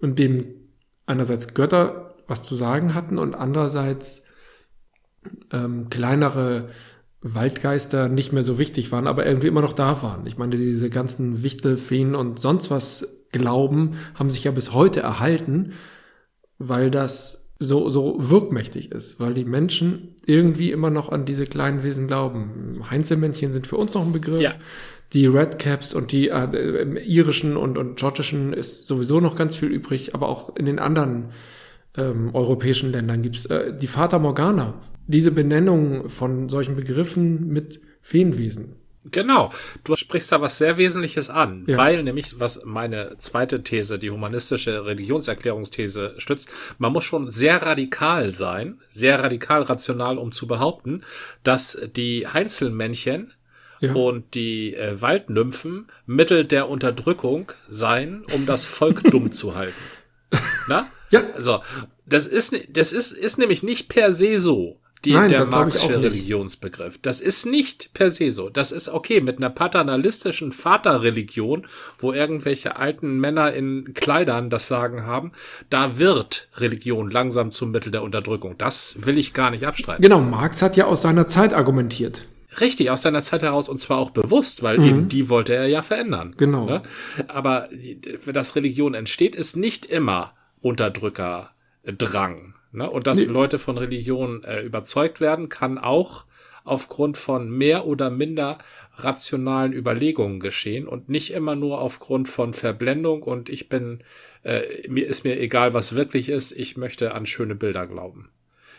in 0.00 0.16
dem 0.16 0.46
einerseits 1.06 1.54
Götter 1.54 2.16
was 2.26 2.42
zu 2.42 2.56
sagen 2.56 2.94
hatten 2.94 3.18
und 3.18 3.34
andererseits 3.34 4.22
ähm, 5.52 5.88
kleinere 5.88 6.68
Waldgeister 7.22 8.08
nicht 8.08 8.32
mehr 8.32 8.42
so 8.42 8.58
wichtig 8.58 8.90
waren, 8.90 9.06
aber 9.06 9.24
irgendwie 9.26 9.46
immer 9.46 9.62
noch 9.62 9.72
da 9.72 10.02
waren. 10.02 10.26
Ich 10.26 10.38
meine, 10.38 10.56
diese 10.56 10.90
ganzen 10.90 11.42
Wichtelfeen 11.42 12.14
und 12.14 12.38
sonst 12.38 12.70
was 12.70 13.22
Glauben 13.30 13.92
haben 14.14 14.28
sich 14.28 14.44
ja 14.44 14.50
bis 14.50 14.74
heute 14.74 15.00
erhalten, 15.00 15.72
weil 16.58 16.90
das 16.90 17.42
so, 17.58 17.88
so 17.90 18.16
wirkmächtig 18.18 18.90
ist, 18.90 19.20
weil 19.20 19.34
die 19.34 19.44
Menschen 19.44 20.16
irgendwie 20.26 20.72
immer 20.72 20.90
noch 20.90 21.10
an 21.10 21.24
diese 21.24 21.46
kleinen 21.46 21.82
Wesen 21.82 22.08
glauben. 22.08 22.82
Heinzelmännchen 22.90 23.52
sind 23.52 23.66
für 23.66 23.76
uns 23.76 23.94
noch 23.94 24.04
ein 24.04 24.12
Begriff. 24.12 24.42
Ja. 24.42 24.52
Die 25.12 25.26
Redcaps 25.26 25.94
und 25.94 26.10
die 26.10 26.28
äh, 26.28 26.98
irischen 27.04 27.56
und, 27.56 27.78
und 27.78 28.00
schottischen 28.00 28.52
ist 28.52 28.86
sowieso 28.86 29.20
noch 29.20 29.36
ganz 29.36 29.56
viel 29.56 29.68
übrig, 29.68 30.14
aber 30.14 30.28
auch 30.28 30.56
in 30.56 30.64
den 30.64 30.78
anderen 30.78 31.30
ähm, 31.96 32.30
europäischen 32.34 32.92
Ländern 32.92 33.22
gibt's 33.22 33.46
äh, 33.46 33.76
die 33.76 33.86
Fata 33.86 34.18
Morgana 34.18 34.74
diese 35.06 35.30
Benennung 35.30 36.08
von 36.08 36.48
solchen 36.48 36.76
Begriffen 36.76 37.48
mit 37.48 37.80
Feenwesen. 38.00 38.76
Genau, 39.04 39.52
du 39.82 39.96
sprichst 39.96 40.30
da 40.30 40.40
was 40.40 40.58
sehr 40.58 40.78
Wesentliches 40.78 41.28
an, 41.28 41.64
ja. 41.66 41.76
weil 41.76 42.04
nämlich, 42.04 42.38
was 42.38 42.64
meine 42.64 43.16
zweite 43.18 43.64
These, 43.64 43.98
die 43.98 44.12
humanistische 44.12 44.86
Religionserklärungsthese 44.86 46.14
stützt, 46.18 46.48
man 46.78 46.92
muss 46.92 47.02
schon 47.02 47.28
sehr 47.28 47.62
radikal 47.62 48.30
sein, 48.30 48.80
sehr 48.90 49.18
radikal 49.20 49.62
rational, 49.62 50.18
um 50.18 50.30
zu 50.30 50.46
behaupten, 50.46 51.02
dass 51.42 51.76
die 51.96 52.28
Heinzelmännchen 52.28 53.32
ja. 53.80 53.92
und 53.92 54.34
die 54.34 54.76
äh, 54.76 55.00
Waldnymphen 55.00 55.88
Mittel 56.06 56.46
der 56.46 56.68
Unterdrückung 56.68 57.50
seien, 57.68 58.22
um 58.32 58.46
das 58.46 58.64
Volk 58.64 59.02
dumm 59.10 59.32
zu 59.32 59.56
halten. 59.56 59.82
Na? 60.68 60.88
Ja. 61.12 61.22
Also, 61.36 61.60
das 62.06 62.26
ist, 62.26 62.54
das 62.70 62.92
ist, 62.92 63.12
ist 63.12 63.38
nämlich 63.38 63.62
nicht 63.62 63.88
per 63.88 64.12
se 64.12 64.40
so 64.40 64.78
die, 65.04 65.14
Nein, 65.14 65.30
der 65.30 65.46
Marxische 65.46 66.00
Religionsbegriff. 66.00 66.98
Das 67.02 67.20
ist 67.20 67.44
nicht 67.44 67.92
per 67.92 68.10
se 68.10 68.30
so. 68.30 68.48
Das 68.48 68.70
ist 68.70 68.88
okay 68.88 69.20
mit 69.20 69.38
einer 69.38 69.50
paternalistischen 69.50 70.52
Vaterreligion, 70.52 71.66
wo 71.98 72.12
irgendwelche 72.12 72.76
alten 72.76 73.18
Männer 73.18 73.52
in 73.52 73.94
Kleidern 73.94 74.48
das 74.48 74.68
Sagen 74.68 75.04
haben. 75.04 75.32
Da 75.70 75.98
wird 75.98 76.48
Religion 76.56 77.10
langsam 77.10 77.50
zum 77.50 77.72
Mittel 77.72 77.90
der 77.90 78.02
Unterdrückung. 78.02 78.56
Das 78.58 79.04
will 79.04 79.18
ich 79.18 79.32
gar 79.32 79.50
nicht 79.50 79.66
abstreiten. 79.66 80.02
Genau, 80.02 80.20
Marx 80.20 80.62
hat 80.62 80.76
ja 80.76 80.86
aus 80.86 81.02
seiner 81.02 81.26
Zeit 81.26 81.52
argumentiert. 81.52 82.26
Richtig, 82.60 82.90
aus 82.90 83.02
seiner 83.02 83.22
Zeit 83.22 83.42
heraus 83.42 83.68
und 83.68 83.78
zwar 83.78 83.98
auch 83.98 84.10
bewusst, 84.10 84.62
weil 84.62 84.78
mhm. 84.78 84.84
eben 84.84 85.08
die 85.08 85.28
wollte 85.28 85.54
er 85.54 85.66
ja 85.66 85.82
verändern. 85.82 86.34
Genau. 86.36 86.66
Ne? 86.66 86.82
Aber 87.26 87.68
dass 88.26 88.54
Religion 88.54 88.94
entsteht, 88.94 89.34
ist 89.34 89.56
nicht 89.56 89.86
immer 89.86 90.34
Unterdrückerdrang. 90.62 92.54
Ne? 92.72 92.88
Und 92.88 93.06
dass 93.06 93.18
nee. 93.18 93.24
Leute 93.24 93.58
von 93.58 93.76
Religion 93.76 94.44
äh, 94.44 94.62
überzeugt 94.62 95.20
werden, 95.20 95.48
kann 95.48 95.78
auch 95.78 96.24
aufgrund 96.64 97.18
von 97.18 97.50
mehr 97.50 97.86
oder 97.86 98.10
minder 98.10 98.58
rationalen 98.96 99.72
Überlegungen 99.72 100.40
geschehen 100.40 100.86
und 100.86 101.08
nicht 101.08 101.32
immer 101.32 101.56
nur 101.56 101.80
aufgrund 101.80 102.28
von 102.28 102.54
Verblendung 102.54 103.22
und 103.22 103.48
ich 103.48 103.68
bin, 103.68 104.00
äh, 104.42 104.62
mir 104.88 105.06
ist 105.06 105.24
mir 105.24 105.40
egal, 105.40 105.74
was 105.74 105.94
wirklich 105.94 106.28
ist, 106.28 106.52
ich 106.52 106.76
möchte 106.76 107.14
an 107.14 107.26
schöne 107.26 107.54
Bilder 107.54 107.86
glauben. 107.86 108.30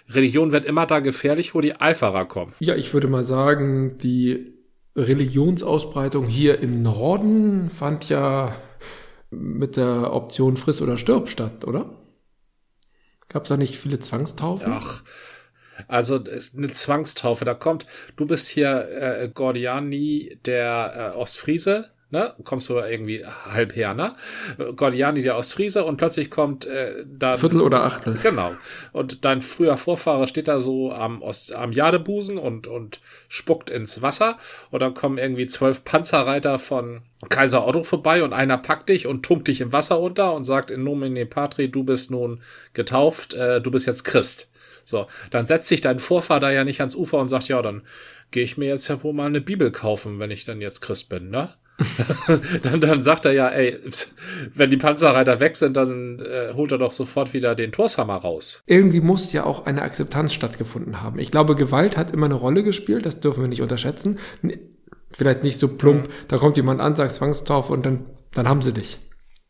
Religion 0.10 0.52
wird 0.52 0.66
immer 0.66 0.86
da 0.86 1.00
gefährlich, 1.00 1.56
wo 1.56 1.62
die 1.62 1.80
Eiferer 1.80 2.26
kommen. 2.26 2.54
Ja, 2.60 2.76
ich 2.76 2.94
würde 2.94 3.08
mal 3.08 3.24
sagen, 3.24 3.98
die 3.98 4.54
Religionsausbreitung 4.96 6.28
hier 6.28 6.60
im 6.60 6.82
Norden 6.82 7.70
fand 7.70 8.10
ja 8.10 8.56
mit 9.40 9.78
der 9.78 10.14
Option 10.14 10.58
Friss 10.58 10.82
oder 10.82 10.98
Stirb 10.98 11.30
statt, 11.30 11.66
oder? 11.66 11.98
Gab 13.30 13.44
es 13.44 13.50
da 13.50 13.58
nicht 13.58 13.78
viele 13.78 14.00
Zwangstaufen? 14.00 14.74
Ach, 14.74 15.04
also 15.88 16.24
eine 16.56 16.72
Zwangstaufe. 16.72 17.46
Da 17.46 17.54
kommt, 17.54 17.86
du 18.16 18.26
bist 18.26 18.48
hier 18.48 18.88
äh, 18.90 19.30
Gordiani, 19.34 20.40
der 20.46 21.14
äh, 21.16 21.18
Ostfriese, 21.18 21.93
ne? 22.14 22.34
Kommst 22.44 22.70
du 22.70 22.76
irgendwie 22.76 23.26
halb 23.26 23.76
her, 23.76 23.94
ne? 23.94 24.16
Gordiani, 24.76 25.24
der 25.24 25.36
Ostfriese 25.36 25.84
und 25.84 25.98
plötzlich 25.98 26.30
kommt 26.30 26.66
äh, 26.66 27.04
dann 27.06 27.38
Viertel 27.38 27.60
oder 27.60 27.84
Achtel. 27.84 28.18
Genau. 28.22 28.54
Und 28.94 29.26
dein 29.26 29.42
früher 29.42 29.76
Vorfahrer 29.76 30.28
steht 30.28 30.48
da 30.48 30.62
so 30.62 30.92
am 30.92 31.22
Ost, 31.22 31.54
am 31.54 31.72
Jadebusen 31.72 32.38
und 32.38 32.68
und 32.68 33.02
spuckt 33.28 33.72
ins 33.72 34.02
Wasser 34.02 34.38
und 34.70 34.82
dann 34.82 34.94
kommen 34.94 35.18
irgendwie 35.18 35.48
zwölf 35.48 35.84
Panzerreiter 35.84 36.60
von 36.60 37.02
Kaiser 37.30 37.68
Otto 37.68 37.84
vorbei 37.84 38.24
und 38.24 38.32
einer 38.32 38.60
packt 38.60 38.90
dich 38.90 39.08
und 39.08 39.24
tunkt 39.24 39.48
dich 39.48 39.60
im 39.60 39.74
Wasser 39.74 40.00
unter 40.00 40.34
und 40.34 40.44
sagt 40.44 40.70
in 40.70 40.84
nomine 40.84 41.26
patri, 41.26 41.70
du 41.70 41.84
bist 41.84 42.12
nun 42.12 42.42
getauft, 42.74 43.34
äh, 43.34 43.60
du 43.60 43.72
bist 43.72 43.88
jetzt 43.88 44.04
Christ. 44.04 44.52
So, 44.86 45.08
dann 45.32 45.48
setzt 45.48 45.68
sich 45.68 45.82
dein 45.82 46.00
Vorvater 46.00 46.52
ja 46.52 46.64
nicht 46.64 46.82
ans 46.82 46.96
Ufer 46.96 47.18
und 47.18 47.30
sagt, 47.30 47.48
ja, 47.48 47.62
dann 47.62 47.82
gehe 48.32 48.44
ich 48.44 48.58
mir 48.58 48.68
jetzt 48.68 48.88
ja 48.88 49.02
wohl 49.02 49.14
mal 49.14 49.26
eine 49.26 49.42
Bibel 49.42 49.72
kaufen, 49.72 50.20
wenn 50.20 50.30
ich 50.30 50.46
dann 50.46 50.62
jetzt 50.62 50.82
Christ 50.82 51.10
bin, 51.10 51.30
ne? 51.30 51.54
dann, 52.64 52.82
dann 52.82 53.02
sagt 53.02 53.26
er 53.26 53.32
ja, 53.32 53.50
ey, 53.50 53.78
wenn 54.54 54.70
die 54.70 54.78
Panzerreiter 54.78 55.40
weg 55.40 55.56
sind, 55.56 55.76
dann 55.76 56.20
äh, 56.20 56.54
holt 56.54 56.72
er 56.72 56.78
doch 56.78 56.92
sofort 56.92 57.34
wieder 57.34 57.56
den 57.56 57.72
Torshammer 57.72 58.16
raus. 58.16 58.64
Irgendwie 58.68 59.02
muss 59.02 59.34
ja 59.34 59.46
auch 59.46 59.66
eine 59.66 59.82
Akzeptanz 59.82 60.34
stattgefunden 60.34 61.02
haben. 61.02 61.20
Ich 61.20 61.32
glaube, 61.32 61.56
Gewalt 61.56 61.98
hat 61.98 62.12
immer 62.12 62.26
eine 62.26 62.36
Rolle 62.36 62.64
gespielt, 62.64 63.06
das 63.06 63.20
dürfen 63.20 63.42
wir 63.42 63.48
nicht 63.48 63.62
unterschätzen. 63.62 64.20
Vielleicht 65.12 65.44
nicht 65.44 65.58
so 65.58 65.68
plump, 65.68 66.08
mhm. 66.08 66.12
da 66.28 66.38
kommt 66.38 66.58
jemand 66.58 66.80
an, 66.80 66.96
sagt 66.96 67.14
Zwangstaufe 67.14 67.74
und 67.74 67.86
dann, 67.86 68.06
dann 68.34 68.48
haben 68.48 68.62
sie 68.62 68.74
dich. 68.74 69.00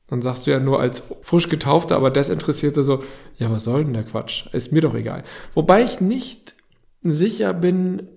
Dann 0.07 0.21
sagst 0.21 0.45
du 0.45 0.51
ja 0.51 0.59
nur 0.59 0.79
als 0.79 1.03
frisch 1.23 1.49
getaufter, 1.49 1.95
aber 1.95 2.11
Desinteressierte 2.11 2.83
so, 2.83 3.03
ja, 3.37 3.49
was 3.51 3.63
soll 3.63 3.83
denn 3.83 3.93
der 3.93 4.03
Quatsch? 4.03 4.45
Ist 4.51 4.71
mir 4.71 4.81
doch 4.81 4.95
egal. 4.95 5.23
Wobei 5.55 5.83
ich 5.83 6.01
nicht 6.01 6.55
sicher 7.01 7.53
bin, 7.53 8.07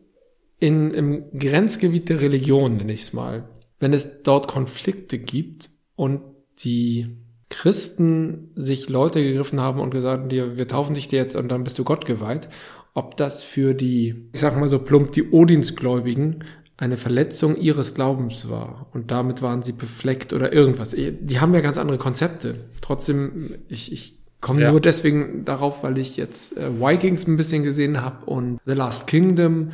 in, 0.59 0.91
im 0.93 1.25
Grenzgebiet 1.39 2.09
der 2.09 2.21
Religion, 2.21 2.77
nenne 2.77 2.93
ich 2.93 3.03
es 3.03 3.13
mal, 3.13 3.49
wenn 3.79 3.93
es 3.93 4.23
dort 4.23 4.49
Konflikte 4.49 5.19
gibt 5.19 5.71
und 5.95 6.21
die 6.59 7.07
Christen 7.49 8.51
sich 8.55 8.89
Leute 8.89 9.23
gegriffen 9.23 9.61
haben 9.61 9.81
und 9.81 9.91
gesagt 9.91 10.33
haben, 10.33 10.59
wir 10.59 10.69
taufen 10.69 10.95
dich 10.95 11.09
dir 11.09 11.21
jetzt 11.21 11.37
und 11.37 11.49
dann 11.49 11.65
bist 11.65 11.79
du 11.79 11.85
Gott 11.85 12.05
geweiht, 12.05 12.49
ob 12.95 13.17
das 13.17 13.45
für 13.45 13.75
die, 13.75 14.29
ich 14.33 14.41
sag 14.41 14.59
mal 14.59 14.69
so 14.69 14.79
plump, 14.79 15.13
die 15.13 15.31
Odinsgläubigen 15.31 16.45
eine 16.79 16.97
Verletzung 16.97 17.57
ihres 17.57 17.95
Glaubens 17.95 18.51
war 18.51 18.87
und 18.93 19.11
damit 19.11 19.43
waren 19.43 19.63
sie 19.63 19.73
befleckt 19.73 20.33
oder 20.33 20.53
irgendwas. 20.53 20.95
Die 20.95 21.41
haben 21.41 21.55
ja 21.55 21.61
ganz 21.61 21.79
andere 21.79 21.99
Konzepte. 21.99 22.55
Trotzdem, 22.83 23.55
ich, 23.69 23.93
ich 23.93 24.19
komme 24.41 24.63
ja. 24.63 24.71
nur 24.71 24.81
deswegen 24.81 25.45
darauf, 25.45 25.83
weil 25.83 25.99
ich 25.99 26.17
jetzt 26.17 26.57
äh, 26.57 26.71
Vikings 26.81 27.27
ein 27.27 27.37
bisschen 27.37 27.63
gesehen 27.63 28.03
habe 28.03 28.27
und 28.27 28.61
The 28.67 28.75
Last 28.75 29.07
Kingdom. 29.07 29.73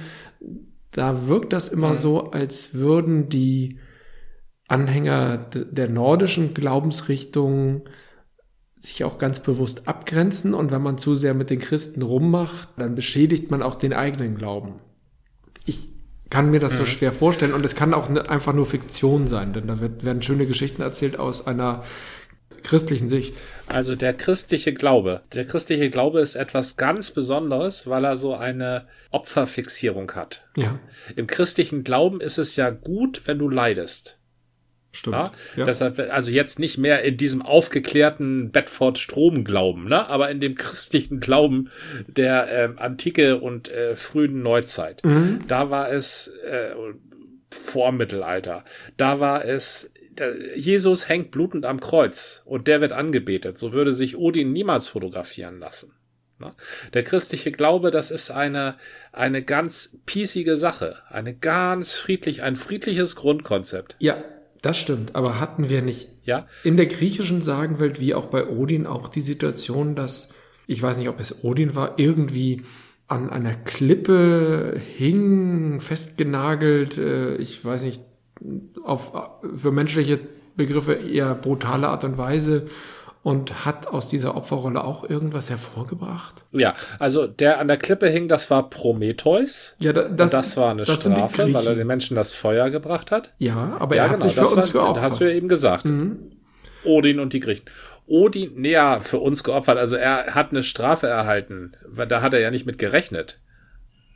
Da 0.92 1.26
wirkt 1.26 1.52
das 1.52 1.68
immer 1.68 1.90
mhm. 1.90 1.94
so, 1.94 2.30
als 2.30 2.74
würden 2.74 3.28
die 3.28 3.78
Anhänger 4.72 5.36
der 5.36 5.88
nordischen 5.88 6.54
Glaubensrichtung 6.54 7.82
sich 8.78 9.04
auch 9.04 9.18
ganz 9.18 9.40
bewusst 9.40 9.86
abgrenzen 9.86 10.54
und 10.54 10.70
wenn 10.70 10.82
man 10.82 10.98
zu 10.98 11.14
sehr 11.14 11.34
mit 11.34 11.50
den 11.50 11.60
Christen 11.60 12.02
rummacht, 12.02 12.68
dann 12.78 12.94
beschädigt 12.94 13.50
man 13.50 13.62
auch 13.62 13.76
den 13.76 13.92
eigenen 13.92 14.34
Glauben. 14.34 14.80
Ich 15.66 15.88
kann 16.30 16.50
mir 16.50 16.58
das 16.58 16.72
mhm. 16.72 16.78
so 16.78 16.86
schwer 16.86 17.12
vorstellen 17.12 17.52
und 17.52 17.64
es 17.64 17.76
kann 17.76 17.92
auch 17.92 18.08
einfach 18.08 18.54
nur 18.54 18.66
Fiktion 18.66 19.26
sein, 19.26 19.52
denn 19.52 19.66
da 19.66 19.78
wird, 19.80 20.04
werden 20.04 20.22
schöne 20.22 20.46
Geschichten 20.46 20.82
erzählt 20.82 21.18
aus 21.18 21.46
einer 21.46 21.84
christlichen 22.62 23.10
Sicht. 23.10 23.42
Also 23.66 23.94
der 23.94 24.14
christliche 24.14 24.72
Glaube. 24.72 25.20
Der 25.34 25.44
christliche 25.44 25.90
Glaube 25.90 26.20
ist 26.20 26.34
etwas 26.34 26.76
ganz 26.76 27.10
Besonderes, 27.10 27.86
weil 27.86 28.04
er 28.04 28.16
so 28.16 28.34
eine 28.34 28.86
Opferfixierung 29.10 30.10
hat. 30.12 30.44
Ja. 30.56 30.78
Im 31.14 31.26
christlichen 31.26 31.84
Glauben 31.84 32.20
ist 32.22 32.38
es 32.38 32.56
ja 32.56 32.70
gut, 32.70 33.22
wenn 33.26 33.38
du 33.38 33.50
leidest. 33.50 34.18
Stimmt. 34.92 35.16
Ja? 35.16 35.32
Ja. 35.56 35.64
Deshalb, 35.64 35.98
also 35.98 36.30
jetzt 36.30 36.58
nicht 36.58 36.76
mehr 36.76 37.02
in 37.02 37.16
diesem 37.16 37.42
aufgeklärten 37.42 38.50
Bedford-Strom-Glauben, 38.52 39.88
ne? 39.88 40.06
aber 40.08 40.30
in 40.30 40.40
dem 40.40 40.54
christlichen 40.54 41.18
Glauben 41.18 41.70
der 42.06 42.48
ähm, 42.50 42.78
Antike 42.78 43.38
und 43.38 43.70
äh, 43.70 43.96
frühen 43.96 44.42
Neuzeit. 44.42 45.02
Mhm. 45.04 45.40
Da 45.48 45.70
war 45.70 45.90
es 45.90 46.28
äh, 46.44 46.74
vor 47.50 47.92
Mittelalter. 47.92 48.64
Da 48.96 49.18
war 49.18 49.44
es 49.44 49.92
Jesus 50.54 51.08
hängt 51.08 51.30
blutend 51.30 51.64
am 51.64 51.80
Kreuz 51.80 52.42
und 52.44 52.68
der 52.68 52.82
wird 52.82 52.92
angebetet. 52.92 53.56
So 53.56 53.72
würde 53.72 53.94
sich 53.94 54.16
Odin 54.18 54.52
niemals 54.52 54.88
fotografieren 54.88 55.58
lassen. 55.58 55.94
Ne? 56.38 56.54
Der 56.92 57.02
christliche 57.02 57.52
Glaube, 57.52 57.90
das 57.90 58.10
ist 58.10 58.30
eine, 58.30 58.76
eine 59.12 59.42
ganz 59.42 59.96
piesige 60.04 60.56
Sache, 60.58 60.96
eine 61.08 61.34
ganz 61.34 61.94
friedlich, 61.94 62.42
ein 62.42 62.56
friedliches 62.56 63.16
Grundkonzept. 63.16 63.96
Ja, 64.00 64.22
das 64.62 64.78
stimmt, 64.78 65.14
aber 65.16 65.40
hatten 65.40 65.68
wir 65.68 65.82
nicht 65.82 66.08
ja? 66.24 66.46
in 66.62 66.76
der 66.76 66.86
griechischen 66.86 67.42
Sagenwelt 67.42 68.00
wie 68.00 68.14
auch 68.14 68.26
bei 68.26 68.46
Odin 68.46 68.86
auch 68.86 69.08
die 69.08 69.20
Situation, 69.20 69.94
dass, 69.94 70.32
ich 70.66 70.80
weiß 70.80 70.96
nicht, 70.96 71.08
ob 71.08 71.18
es 71.20 71.44
Odin 71.44 71.74
war, 71.74 71.98
irgendwie 71.98 72.62
an 73.08 73.28
einer 73.28 73.54
Klippe 73.54 74.80
hing, 74.96 75.80
festgenagelt, 75.80 76.96
äh, 76.96 77.34
ich 77.36 77.62
weiß 77.64 77.82
nicht, 77.82 78.02
auf 78.82 79.12
für 79.52 79.72
menschliche 79.72 80.20
Begriffe 80.56 80.94
eher 80.94 81.34
brutale 81.34 81.88
Art 81.88 82.04
und 82.04 82.16
Weise 82.16 82.66
und 83.22 83.64
hat 83.64 83.86
aus 83.86 84.08
dieser 84.08 84.34
Opferrolle 84.36 84.82
auch 84.82 85.08
irgendwas 85.08 85.48
hervorgebracht? 85.48 86.44
Ja, 86.50 86.74
also 86.98 87.26
der 87.26 87.60
an 87.60 87.68
der 87.68 87.76
Klippe 87.76 88.08
hing, 88.08 88.28
das 88.28 88.50
war 88.50 88.68
Prometheus. 88.68 89.76
Ja, 89.78 89.92
da, 89.92 90.08
das, 90.08 90.32
das 90.32 90.56
war 90.56 90.72
eine 90.72 90.84
das 90.84 91.00
Strafe, 91.00 91.54
weil 91.54 91.66
er 91.66 91.74
den 91.74 91.86
Menschen 91.86 92.16
das 92.16 92.32
Feuer 92.32 92.70
gebracht 92.70 93.10
hat. 93.10 93.32
Ja, 93.38 93.76
aber 93.78 93.96
ja, 93.96 94.04
er 94.04 94.10
hat 94.10 94.20
genau, 94.20 94.28
sich 94.28 94.34
für 94.34 94.56
uns 94.56 94.74
war, 94.74 94.82
geopfert. 94.82 95.04
Hast 95.04 95.20
du 95.20 95.24
ja 95.24 95.30
eben 95.30 95.48
gesagt. 95.48 95.86
Mhm. 95.86 96.32
Odin 96.84 97.20
und 97.20 97.32
die 97.32 97.40
Griechen. 97.40 97.66
Odin, 98.06 98.60
näher 98.60 99.00
für 99.00 99.18
uns 99.18 99.44
geopfert. 99.44 99.78
Also 99.78 99.94
er 99.94 100.34
hat 100.34 100.50
eine 100.50 100.64
Strafe 100.64 101.06
erhalten. 101.06 101.72
weil 101.86 102.08
Da 102.08 102.22
hat 102.22 102.34
er 102.34 102.40
ja 102.40 102.50
nicht 102.50 102.66
mit 102.66 102.78
gerechnet. 102.78 103.40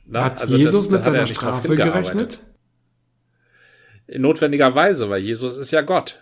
Na? 0.04 0.24
Hat 0.24 0.40
also 0.40 0.56
Jesus 0.56 0.84
das, 0.88 0.92
mit 0.92 1.04
seiner 1.04 1.26
Strafe 1.26 1.76
gerechnet? 1.76 2.38
Notwendigerweise, 4.08 5.10
weil 5.10 5.22
Jesus 5.22 5.56
ist 5.56 5.70
ja 5.70 5.82
Gott. 5.82 6.20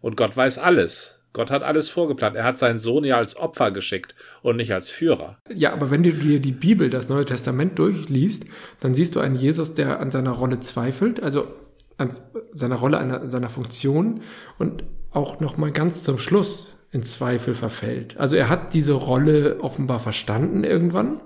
Und 0.00 0.16
Gott 0.16 0.36
weiß 0.36 0.58
alles. 0.58 1.19
Gott 1.32 1.50
hat 1.50 1.62
alles 1.62 1.90
vorgeplant. 1.90 2.36
Er 2.36 2.44
hat 2.44 2.58
seinen 2.58 2.80
Sohn 2.80 3.04
ja 3.04 3.16
als 3.16 3.36
Opfer 3.36 3.70
geschickt 3.70 4.14
und 4.42 4.56
nicht 4.56 4.72
als 4.72 4.90
Führer. 4.90 5.38
Ja, 5.52 5.72
aber 5.72 5.90
wenn 5.90 6.02
du 6.02 6.12
dir 6.12 6.40
die 6.40 6.52
Bibel, 6.52 6.90
das 6.90 7.08
Neue 7.08 7.24
Testament 7.24 7.78
durchliest, 7.78 8.46
dann 8.80 8.94
siehst 8.94 9.14
du 9.14 9.20
einen 9.20 9.36
Jesus, 9.36 9.74
der 9.74 10.00
an 10.00 10.10
seiner 10.10 10.32
Rolle 10.32 10.60
zweifelt, 10.60 11.22
also 11.22 11.46
an 11.98 12.10
seiner 12.52 12.76
Rolle, 12.76 12.98
an 12.98 13.30
seiner 13.30 13.48
Funktion 13.48 14.22
und 14.58 14.84
auch 15.10 15.40
nochmal 15.40 15.70
ganz 15.70 16.02
zum 16.02 16.18
Schluss 16.18 16.76
in 16.92 17.02
Zweifel 17.04 17.54
verfällt. 17.54 18.18
Also 18.18 18.36
er 18.36 18.48
hat 18.48 18.74
diese 18.74 18.94
Rolle 18.94 19.60
offenbar 19.60 20.00
verstanden 20.00 20.64
irgendwann 20.64 21.20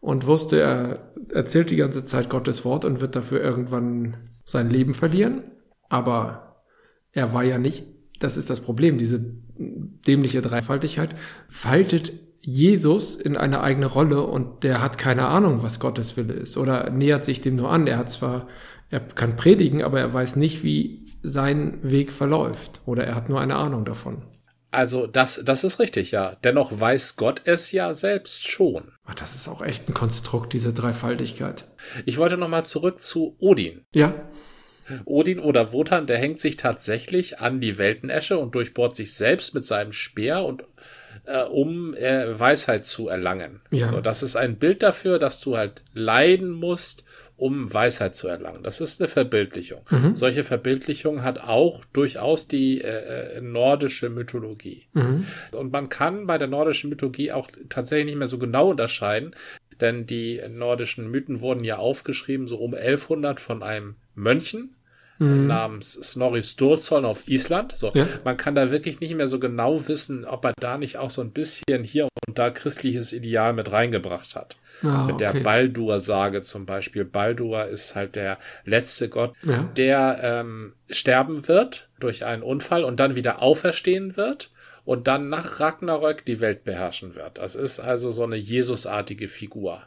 und 0.00 0.26
wusste, 0.26 0.60
er 0.60 1.12
erzählt 1.32 1.70
die 1.70 1.76
ganze 1.76 2.04
Zeit 2.04 2.30
Gottes 2.30 2.64
Wort 2.64 2.84
und 2.84 3.00
wird 3.00 3.14
dafür 3.14 3.40
irgendwann 3.40 4.16
sein 4.44 4.70
Leben 4.70 4.94
verlieren. 4.94 5.42
Aber 5.88 6.64
er 7.12 7.34
war 7.34 7.44
ja 7.44 7.58
nicht 7.58 7.84
das 8.22 8.36
ist 8.36 8.50
das 8.50 8.60
Problem, 8.60 8.98
diese 8.98 9.20
dämliche 9.56 10.42
Dreifaltigkeit, 10.42 11.14
faltet 11.48 12.12
Jesus 12.40 13.14
in 13.16 13.36
eine 13.36 13.60
eigene 13.60 13.86
Rolle 13.86 14.22
und 14.22 14.64
der 14.64 14.82
hat 14.82 14.98
keine 14.98 15.26
Ahnung, 15.26 15.62
was 15.62 15.78
Gottes 15.78 16.16
Wille 16.16 16.34
ist 16.34 16.56
oder 16.56 16.90
nähert 16.90 17.24
sich 17.24 17.40
dem 17.40 17.56
nur 17.56 17.70
an. 17.70 17.86
Er 17.86 17.98
hat 17.98 18.10
zwar, 18.10 18.48
er 18.90 19.00
kann 19.00 19.36
predigen, 19.36 19.82
aber 19.82 20.00
er 20.00 20.12
weiß 20.12 20.36
nicht, 20.36 20.64
wie 20.64 21.06
sein 21.22 21.78
Weg 21.82 22.12
verläuft 22.12 22.80
oder 22.84 23.04
er 23.04 23.14
hat 23.14 23.28
nur 23.28 23.40
eine 23.40 23.56
Ahnung 23.56 23.84
davon. 23.84 24.22
Also 24.72 25.06
das, 25.06 25.42
das 25.44 25.64
ist 25.64 25.78
richtig, 25.78 26.12
ja. 26.12 26.36
Dennoch 26.42 26.80
weiß 26.80 27.16
Gott 27.16 27.42
es 27.44 27.72
ja 27.72 27.92
selbst 27.92 28.48
schon. 28.48 28.84
Das 29.16 29.34
ist 29.34 29.46
auch 29.46 29.60
echt 29.60 29.88
ein 29.88 29.94
Konstrukt, 29.94 30.54
diese 30.54 30.72
Dreifaltigkeit. 30.72 31.66
Ich 32.06 32.16
wollte 32.16 32.38
noch 32.38 32.48
mal 32.48 32.64
zurück 32.64 33.00
zu 33.00 33.36
Odin. 33.38 33.84
Ja. 33.94 34.14
Odin 35.04 35.38
oder 35.38 35.72
Wotan, 35.72 36.06
der 36.06 36.18
hängt 36.18 36.40
sich 36.40 36.56
tatsächlich 36.56 37.38
an 37.40 37.60
die 37.60 37.78
Weltenesche 37.78 38.38
und 38.38 38.54
durchbohrt 38.54 38.96
sich 38.96 39.14
selbst 39.14 39.54
mit 39.54 39.64
seinem 39.64 39.92
Speer 39.92 40.44
und 40.44 40.64
äh, 41.24 41.42
um 41.42 41.94
äh, 41.94 42.38
Weisheit 42.38 42.84
zu 42.84 43.08
erlangen. 43.08 43.60
Ja. 43.70 43.90
So, 43.90 44.00
das 44.00 44.22
ist 44.22 44.36
ein 44.36 44.56
Bild 44.56 44.82
dafür, 44.82 45.18
dass 45.18 45.40
du 45.40 45.56
halt 45.56 45.82
leiden 45.94 46.50
musst, 46.50 47.04
um 47.36 47.72
Weisheit 47.72 48.14
zu 48.14 48.28
erlangen. 48.28 48.62
Das 48.62 48.80
ist 48.80 49.00
eine 49.00 49.08
Verbildlichung. 49.08 49.80
Mhm. 49.90 50.14
Solche 50.14 50.44
Verbildlichung 50.44 51.22
hat 51.22 51.40
auch 51.40 51.84
durchaus 51.92 52.46
die 52.46 52.80
äh, 52.80 53.38
äh, 53.38 53.40
nordische 53.40 54.10
Mythologie. 54.10 54.86
Mhm. 54.92 55.26
Und 55.52 55.72
man 55.72 55.88
kann 55.88 56.26
bei 56.26 56.38
der 56.38 56.48
nordischen 56.48 56.90
Mythologie 56.90 57.32
auch 57.32 57.48
tatsächlich 57.68 58.06
nicht 58.06 58.18
mehr 58.18 58.28
so 58.28 58.38
genau 58.38 58.70
unterscheiden, 58.70 59.34
denn 59.80 60.06
die 60.06 60.40
nordischen 60.48 61.10
Mythen 61.10 61.40
wurden 61.40 61.64
ja 61.64 61.78
aufgeschrieben 61.78 62.46
so 62.46 62.58
um 62.58 62.74
1100 62.74 63.40
von 63.40 63.64
einem 63.64 63.96
Mönchen 64.14 64.74
mhm. 65.22 65.46
namens 65.46 65.92
Snorri 65.92 66.42
Sturluson 66.42 67.04
auf 67.04 67.28
Island. 67.28 67.76
So, 67.76 67.92
ja. 67.94 68.06
man 68.24 68.36
kann 68.36 68.54
da 68.54 68.70
wirklich 68.70 69.00
nicht 69.00 69.14
mehr 69.14 69.28
so 69.28 69.38
genau 69.38 69.86
wissen, 69.88 70.24
ob 70.24 70.44
er 70.44 70.52
da 70.58 70.78
nicht 70.78 70.98
auch 70.98 71.10
so 71.10 71.22
ein 71.22 71.30
bisschen 71.30 71.84
hier 71.84 72.08
und 72.26 72.38
da 72.38 72.50
christliches 72.50 73.12
Ideal 73.12 73.52
mit 73.52 73.72
reingebracht 73.72 74.34
hat. 74.34 74.56
Ah, 74.82 75.04
mit 75.04 75.20
der 75.20 75.32
Baldur-Sage 75.32 76.42
zum 76.42 76.66
Beispiel. 76.66 77.04
Baldur 77.04 77.66
ist 77.66 77.94
halt 77.94 78.16
der 78.16 78.38
letzte 78.64 79.08
Gott, 79.08 79.34
ja. 79.44 79.64
der 79.76 80.18
ähm, 80.22 80.72
sterben 80.90 81.46
wird 81.46 81.88
durch 82.00 82.24
einen 82.24 82.42
Unfall 82.42 82.82
und 82.82 82.98
dann 82.98 83.14
wieder 83.14 83.42
auferstehen 83.42 84.16
wird 84.16 84.50
und 84.84 85.06
dann 85.06 85.28
nach 85.28 85.60
Ragnarök 85.60 86.24
die 86.24 86.40
Welt 86.40 86.64
beherrschen 86.64 87.14
wird. 87.14 87.38
Das 87.38 87.54
ist 87.54 87.78
also 87.78 88.10
so 88.10 88.24
eine 88.24 88.36
Jesusartige 88.36 89.28
Figur. 89.28 89.82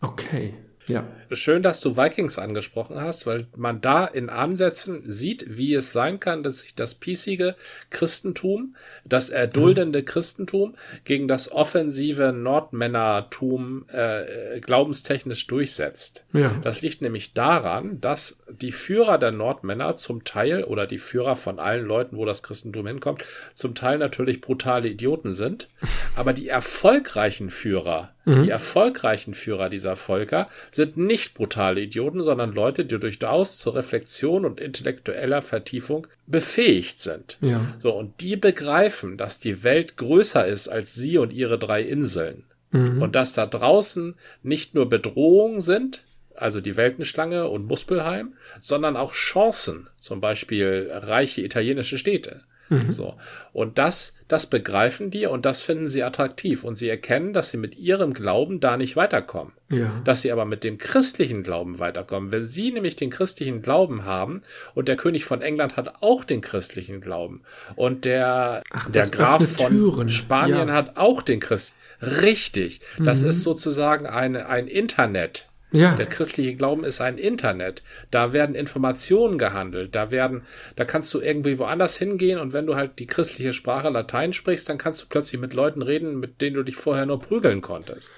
Okay. 0.00 0.54
Ja. 0.88 1.04
Schön, 1.30 1.62
dass 1.62 1.80
du 1.80 1.96
Vikings 1.96 2.38
angesprochen 2.38 3.00
hast, 3.00 3.26
weil 3.26 3.46
man 3.56 3.80
da 3.80 4.06
in 4.06 4.30
Ansätzen 4.30 5.02
sieht, 5.04 5.56
wie 5.56 5.74
es 5.74 5.92
sein 5.92 6.18
kann, 6.20 6.42
dass 6.42 6.60
sich 6.60 6.74
das 6.74 6.94
piecige 6.94 7.54
Christentum, 7.90 8.74
das 9.04 9.28
erduldende 9.28 10.00
mhm. 10.00 10.04
Christentum 10.06 10.74
gegen 11.04 11.28
das 11.28 11.52
offensive 11.52 12.32
Nordmännertum 12.32 13.84
äh, 13.88 14.60
glaubenstechnisch 14.60 15.46
durchsetzt. 15.46 16.24
Ja. 16.32 16.50
Das 16.62 16.80
liegt 16.80 17.02
nämlich 17.02 17.34
daran, 17.34 18.00
dass 18.00 18.38
die 18.50 18.72
Führer 18.72 19.18
der 19.18 19.32
Nordmänner 19.32 19.96
zum 19.96 20.24
Teil 20.24 20.64
oder 20.64 20.86
die 20.86 20.98
Führer 20.98 21.36
von 21.36 21.58
allen 21.58 21.84
Leuten, 21.84 22.16
wo 22.16 22.24
das 22.24 22.42
Christentum 22.42 22.86
hinkommt, 22.86 23.24
zum 23.54 23.74
Teil 23.74 23.98
natürlich 23.98 24.40
brutale 24.40 24.88
Idioten 24.88 25.34
sind, 25.34 25.68
aber 26.16 26.32
die 26.32 26.48
erfolgreichen 26.48 27.50
Führer 27.50 28.14
Mhm. 28.28 28.42
Die 28.44 28.50
erfolgreichen 28.50 29.32
Führer 29.32 29.70
dieser 29.70 29.96
Völker 29.96 30.48
sind 30.70 30.98
nicht 30.98 31.32
brutale 31.32 31.80
Idioten, 31.80 32.22
sondern 32.22 32.52
Leute, 32.52 32.84
die 32.84 32.98
durchaus 32.98 33.58
zur 33.58 33.74
Reflexion 33.74 34.44
und 34.44 34.60
intellektueller 34.60 35.40
Vertiefung 35.40 36.06
befähigt 36.26 37.00
sind. 37.00 37.38
Ja. 37.40 37.60
So, 37.82 37.92
und 37.92 38.20
die 38.20 38.36
begreifen, 38.36 39.16
dass 39.16 39.40
die 39.40 39.64
Welt 39.64 39.96
größer 39.96 40.46
ist 40.46 40.68
als 40.68 40.94
sie 40.94 41.16
und 41.16 41.32
ihre 41.32 41.58
drei 41.58 41.80
Inseln. 41.80 42.44
Mhm. 42.70 43.00
Und 43.00 43.14
dass 43.14 43.32
da 43.32 43.46
draußen 43.46 44.14
nicht 44.42 44.74
nur 44.74 44.90
Bedrohungen 44.90 45.62
sind, 45.62 46.02
also 46.34 46.60
die 46.60 46.76
Weltenschlange 46.76 47.48
und 47.48 47.66
Muspelheim, 47.66 48.34
sondern 48.60 48.96
auch 48.96 49.14
Chancen, 49.14 49.88
zum 49.96 50.20
Beispiel 50.20 50.88
reiche 50.92 51.40
italienische 51.40 51.96
Städte. 51.96 52.42
Mhm. 52.68 52.90
So. 52.90 53.14
Und 53.52 53.78
das, 53.78 54.14
das 54.28 54.46
begreifen 54.46 55.10
die 55.10 55.26
und 55.26 55.46
das 55.46 55.60
finden 55.60 55.88
sie 55.88 56.02
attraktiv. 56.02 56.64
Und 56.64 56.76
sie 56.76 56.88
erkennen, 56.88 57.32
dass 57.32 57.50
sie 57.50 57.56
mit 57.56 57.78
ihrem 57.78 58.14
Glauben 58.14 58.60
da 58.60 58.76
nicht 58.76 58.96
weiterkommen. 58.96 59.52
Ja. 59.70 60.00
Dass 60.04 60.22
sie 60.22 60.32
aber 60.32 60.44
mit 60.44 60.64
dem 60.64 60.78
christlichen 60.78 61.42
Glauben 61.42 61.78
weiterkommen. 61.78 62.32
Wenn 62.32 62.46
sie 62.46 62.72
nämlich 62.72 62.96
den 62.96 63.10
christlichen 63.10 63.62
Glauben 63.62 64.04
haben 64.04 64.42
und 64.74 64.88
der 64.88 64.96
König 64.96 65.24
von 65.24 65.42
England 65.42 65.76
hat 65.76 66.02
auch 66.02 66.24
den 66.24 66.40
christlichen 66.40 67.00
Glauben 67.00 67.42
und 67.76 68.04
der, 68.04 68.62
Ach, 68.70 68.90
der 68.90 69.08
Graf 69.08 69.46
von 69.48 69.68
Türen. 69.68 70.08
Spanien 70.10 70.68
ja. 70.68 70.74
hat 70.74 70.96
auch 70.96 71.22
den 71.22 71.40
Christ. 71.40 71.74
Richtig. 72.00 72.80
Das 72.98 73.22
mhm. 73.22 73.30
ist 73.30 73.42
sozusagen 73.42 74.06
eine, 74.06 74.48
ein 74.48 74.68
Internet 74.68 75.48
ja. 75.70 75.94
Der 75.96 76.06
christliche 76.06 76.54
Glauben 76.54 76.82
ist 76.84 77.00
ein 77.00 77.18
Internet. 77.18 77.82
Da 78.10 78.32
werden 78.32 78.54
Informationen 78.54 79.36
gehandelt. 79.36 79.94
Da 79.94 80.10
werden, 80.10 80.42
da 80.76 80.84
kannst 80.84 81.12
du 81.12 81.20
irgendwie 81.20 81.58
woanders 81.58 81.96
hingehen 81.98 82.38
und 82.38 82.52
wenn 82.52 82.66
du 82.66 82.74
halt 82.74 82.98
die 82.98 83.06
christliche 83.06 83.52
Sprache 83.52 83.90
Latein 83.90 84.32
sprichst, 84.32 84.68
dann 84.68 84.78
kannst 84.78 85.02
du 85.02 85.06
plötzlich 85.08 85.40
mit 85.40 85.52
Leuten 85.52 85.82
reden, 85.82 86.18
mit 86.20 86.40
denen 86.40 86.56
du 86.56 86.62
dich 86.62 86.76
vorher 86.76 87.04
nur 87.04 87.20
prügeln 87.20 87.60
konntest. 87.60 88.12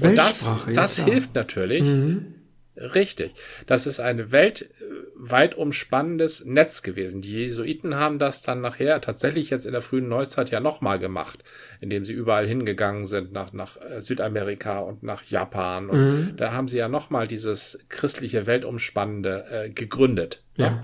Und 0.00 0.16
das, 0.16 0.50
das 0.72 0.98
ja, 0.98 1.04
hilft 1.04 1.34
natürlich. 1.34 1.82
Mhm. 1.82 2.34
Richtig. 2.74 3.34
Das 3.66 3.86
ist 3.86 4.00
ein 4.00 4.32
weltweit 4.32 5.54
umspannendes 5.56 6.44
Netz 6.46 6.82
gewesen. 6.82 7.20
Die 7.20 7.32
Jesuiten 7.32 7.96
haben 7.96 8.18
das 8.18 8.40
dann 8.40 8.62
nachher 8.62 9.00
tatsächlich 9.02 9.50
jetzt 9.50 9.66
in 9.66 9.72
der 9.72 9.82
frühen 9.82 10.08
Neuzeit 10.08 10.50
ja 10.50 10.60
nochmal 10.60 10.98
gemacht, 10.98 11.44
indem 11.80 12.06
sie 12.06 12.14
überall 12.14 12.46
hingegangen 12.46 13.04
sind, 13.04 13.32
nach, 13.32 13.52
nach 13.52 13.76
äh, 13.80 14.00
Südamerika 14.00 14.78
und 14.78 15.02
nach 15.02 15.22
Japan. 15.24 15.90
Und 15.90 16.00
mhm. 16.00 16.36
da 16.36 16.52
haben 16.52 16.68
sie 16.68 16.78
ja 16.78 16.88
nochmal 16.88 17.28
dieses 17.28 17.84
christliche 17.90 18.46
Weltumspannende 18.46 19.44
äh, 19.50 19.68
gegründet. 19.68 20.42
Ja. 20.56 20.66
ja. 20.66 20.80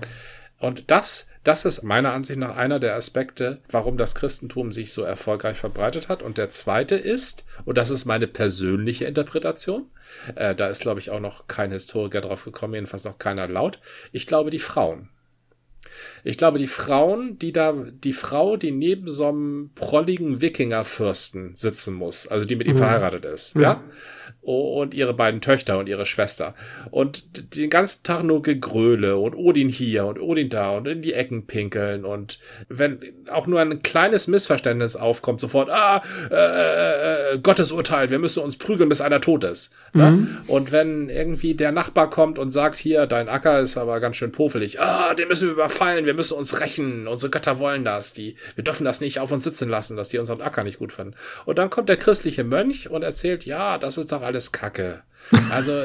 Und 0.59 0.91
das, 0.91 1.29
das 1.43 1.65
ist 1.65 1.83
meiner 1.83 2.11
Ansicht 2.11 2.37
nach 2.37 2.55
einer 2.55 2.79
der 2.79 2.95
Aspekte, 2.95 3.61
warum 3.69 3.97
das 3.97 4.13
Christentum 4.13 4.73
sich 4.73 4.91
so 4.91 5.03
erfolgreich 5.03 5.57
verbreitet 5.57 6.09
hat. 6.09 6.21
Und 6.21 6.37
der 6.37 6.49
zweite 6.49 6.95
ist, 6.95 7.45
und 7.65 7.77
das 7.77 7.89
ist 7.89 8.05
meine 8.05 8.27
persönliche 8.27 9.05
Interpretation, 9.05 9.89
äh, 10.35 10.55
da 10.55 10.67
ist, 10.67 10.81
glaube 10.81 10.99
ich, 10.99 11.09
auch 11.09 11.19
noch 11.19 11.47
kein 11.47 11.71
Historiker 11.71 12.21
drauf 12.21 12.45
gekommen, 12.45 12.73
jedenfalls 12.73 13.03
noch 13.03 13.17
keiner 13.17 13.47
laut. 13.47 13.79
Ich 14.11 14.27
glaube, 14.27 14.49
die 14.49 14.59
Frauen. 14.59 15.09
Ich 16.23 16.37
glaube, 16.37 16.59
die 16.59 16.67
Frauen, 16.67 17.39
die 17.39 17.51
da, 17.51 17.73
die 17.73 18.13
Frau, 18.13 18.57
die 18.57 18.71
neben 18.71 19.07
so 19.07 19.27
einem 19.27 19.71
prolligen 19.75 20.41
Wikingerfürsten 20.41 21.55
sitzen 21.55 21.93
muss, 21.93 22.27
also 22.27 22.45
die 22.45 22.55
mit 22.55 22.67
ihm 22.67 22.73
mhm. 22.73 22.79
verheiratet 22.79 23.25
ist, 23.25 23.55
ja, 23.55 23.61
ja 23.61 23.83
und 24.49 24.93
ihre 24.93 25.13
beiden 25.13 25.41
Töchter 25.41 25.77
und 25.77 25.87
ihre 25.87 26.05
Schwester. 26.05 26.55
Und 26.91 27.55
den 27.55 27.69
ganzen 27.69 28.03
Tag 28.03 28.23
nur 28.23 28.41
Gegröle 28.41 29.17
und 29.17 29.35
Odin 29.35 29.69
hier 29.69 30.05
und 30.05 30.19
Odin 30.19 30.49
da 30.49 30.71
und 30.71 30.87
in 30.87 31.01
die 31.01 31.13
Ecken 31.13 31.45
pinkeln 31.45 32.05
und 32.05 32.39
wenn 32.67 32.99
auch 33.29 33.47
nur 33.47 33.59
ein 33.59 33.83
kleines 33.83 34.27
Missverständnis 34.27 34.95
aufkommt, 34.95 35.41
sofort, 35.41 35.69
ah, 35.69 36.01
äh, 36.31 36.35
äh, 36.35 37.35
äh 37.35 37.39
Gottes 37.39 37.71
Urteil, 37.71 38.09
wir 38.09 38.19
müssen 38.19 38.41
uns 38.41 38.57
prügeln, 38.57 38.89
bis 38.89 39.01
einer 39.01 39.21
tot 39.21 39.43
ist. 39.43 39.71
Ne? 39.93 40.11
Mhm. 40.11 40.37
Und 40.47 40.71
wenn 40.71 41.09
irgendwie 41.09 41.53
der 41.53 41.71
Nachbar 41.71 42.09
kommt 42.09 42.39
und 42.39 42.49
sagt, 42.49 42.77
hier, 42.77 43.05
dein 43.05 43.29
Acker 43.29 43.59
ist 43.59 43.77
aber 43.77 43.99
ganz 43.99 44.15
schön 44.15 44.31
pofelig, 44.31 44.81
ah, 44.81 45.13
den 45.13 45.27
müssen 45.27 45.47
wir 45.47 45.53
überfallen, 45.53 46.05
wir 46.05 46.13
müssen 46.13 46.37
uns 46.37 46.59
rächen, 46.59 47.07
unsere 47.07 47.29
Götter 47.29 47.59
wollen 47.59 47.83
das, 47.83 48.13
die, 48.13 48.35
wir 48.55 48.63
dürfen 48.63 48.85
das 48.85 49.01
nicht 49.01 49.19
auf 49.19 49.31
uns 49.31 49.43
sitzen 49.43 49.69
lassen, 49.69 49.95
dass 49.95 50.09
die 50.09 50.17
unseren 50.17 50.41
Acker 50.41 50.63
nicht 50.63 50.79
gut 50.79 50.93
finden. 50.93 51.13
Und 51.45 51.57
dann 51.57 51.69
kommt 51.69 51.89
der 51.89 51.97
christliche 51.97 52.43
Mönch 52.43 52.89
und 52.89 53.03
erzählt, 53.03 53.45
ja, 53.45 53.77
das 53.77 53.97
ist 53.97 54.11
doch 54.11 54.21
alles 54.21 54.38
Kacke. 54.51 55.03
Also 55.51 55.83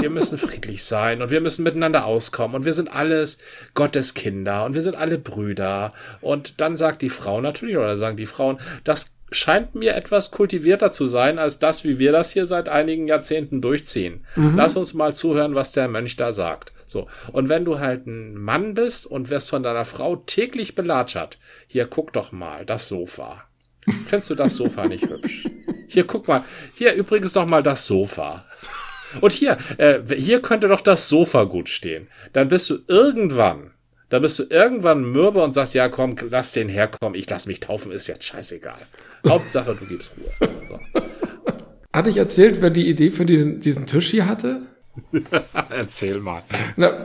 wir 0.00 0.10
müssen 0.10 0.38
friedlich 0.38 0.84
sein 0.84 1.22
und 1.22 1.30
wir 1.30 1.40
müssen 1.40 1.62
miteinander 1.62 2.04
auskommen 2.04 2.56
und 2.56 2.64
wir 2.64 2.72
sind 2.72 2.92
alles 2.92 3.38
Gottes 3.74 4.14
Kinder 4.14 4.64
und 4.64 4.74
wir 4.74 4.82
sind 4.82 4.96
alle 4.96 5.18
Brüder. 5.18 5.92
Und 6.20 6.60
dann 6.60 6.76
sagt 6.76 7.02
die 7.02 7.10
Frau 7.10 7.40
natürlich, 7.40 7.76
oder 7.76 7.96
sagen 7.96 8.16
die 8.16 8.26
Frauen, 8.26 8.58
das 8.84 9.14
scheint 9.30 9.74
mir 9.74 9.94
etwas 9.94 10.30
kultivierter 10.30 10.90
zu 10.90 11.06
sein 11.06 11.38
als 11.38 11.58
das, 11.58 11.84
wie 11.84 11.98
wir 11.98 12.12
das 12.12 12.32
hier 12.32 12.46
seit 12.46 12.68
einigen 12.68 13.08
Jahrzehnten 13.08 13.62
durchziehen. 13.62 14.26
Mhm. 14.36 14.54
Lass 14.56 14.76
uns 14.76 14.94
mal 14.94 15.14
zuhören, 15.14 15.54
was 15.54 15.72
der 15.72 15.88
Mönch 15.88 16.16
da 16.16 16.32
sagt. 16.32 16.72
So. 16.86 17.06
Und 17.32 17.48
wenn 17.48 17.64
du 17.64 17.78
halt 17.78 18.06
ein 18.06 18.34
Mann 18.34 18.74
bist 18.74 19.06
und 19.06 19.30
wirst 19.30 19.48
von 19.48 19.62
deiner 19.62 19.84
Frau 19.84 20.16
täglich 20.16 20.74
belatschert, 20.74 21.38
hier 21.66 21.86
guck 21.86 22.12
doch 22.12 22.32
mal, 22.32 22.66
das 22.66 22.88
Sofa. 22.88 23.44
Findest 24.06 24.30
du 24.30 24.34
das 24.34 24.54
Sofa 24.54 24.86
nicht 24.86 25.08
hübsch? 25.08 25.48
Hier, 25.92 26.06
guck 26.06 26.26
mal. 26.26 26.42
Hier 26.74 26.94
übrigens 26.94 27.34
noch 27.34 27.46
mal 27.46 27.62
das 27.62 27.86
Sofa. 27.86 28.46
Und 29.20 29.32
hier, 29.32 29.58
äh, 29.76 30.00
hier 30.14 30.40
könnte 30.40 30.68
doch 30.68 30.80
das 30.80 31.10
Sofa 31.10 31.44
gut 31.44 31.68
stehen. 31.68 32.08
Dann 32.32 32.48
bist 32.48 32.70
du 32.70 32.78
irgendwann, 32.88 33.72
dann 34.08 34.22
bist 34.22 34.38
du 34.38 34.44
irgendwann 34.48 35.04
mürbe 35.04 35.42
und 35.42 35.52
sagst, 35.52 35.74
ja 35.74 35.90
komm, 35.90 36.16
lass 36.30 36.52
den 36.52 36.70
herkommen, 36.70 37.14
ich 37.14 37.28
lass 37.28 37.44
mich 37.44 37.60
taufen, 37.60 37.92
ist 37.92 38.06
jetzt 38.06 38.24
scheißegal. 38.24 38.78
Hauptsache, 39.28 39.76
du 39.78 39.84
gibst 39.84 40.12
Ruhe. 40.16 40.50
So. 40.66 40.80
Hatte 41.92 42.08
ich 42.08 42.16
erzählt, 42.16 42.62
wer 42.62 42.70
die 42.70 42.88
Idee 42.88 43.10
für 43.10 43.26
diesen, 43.26 43.60
diesen 43.60 43.84
Tisch 43.84 44.10
hier 44.10 44.26
hatte? 44.26 44.62
Erzähl 45.70 46.20
mal. 46.20 46.42
Na, 46.76 47.04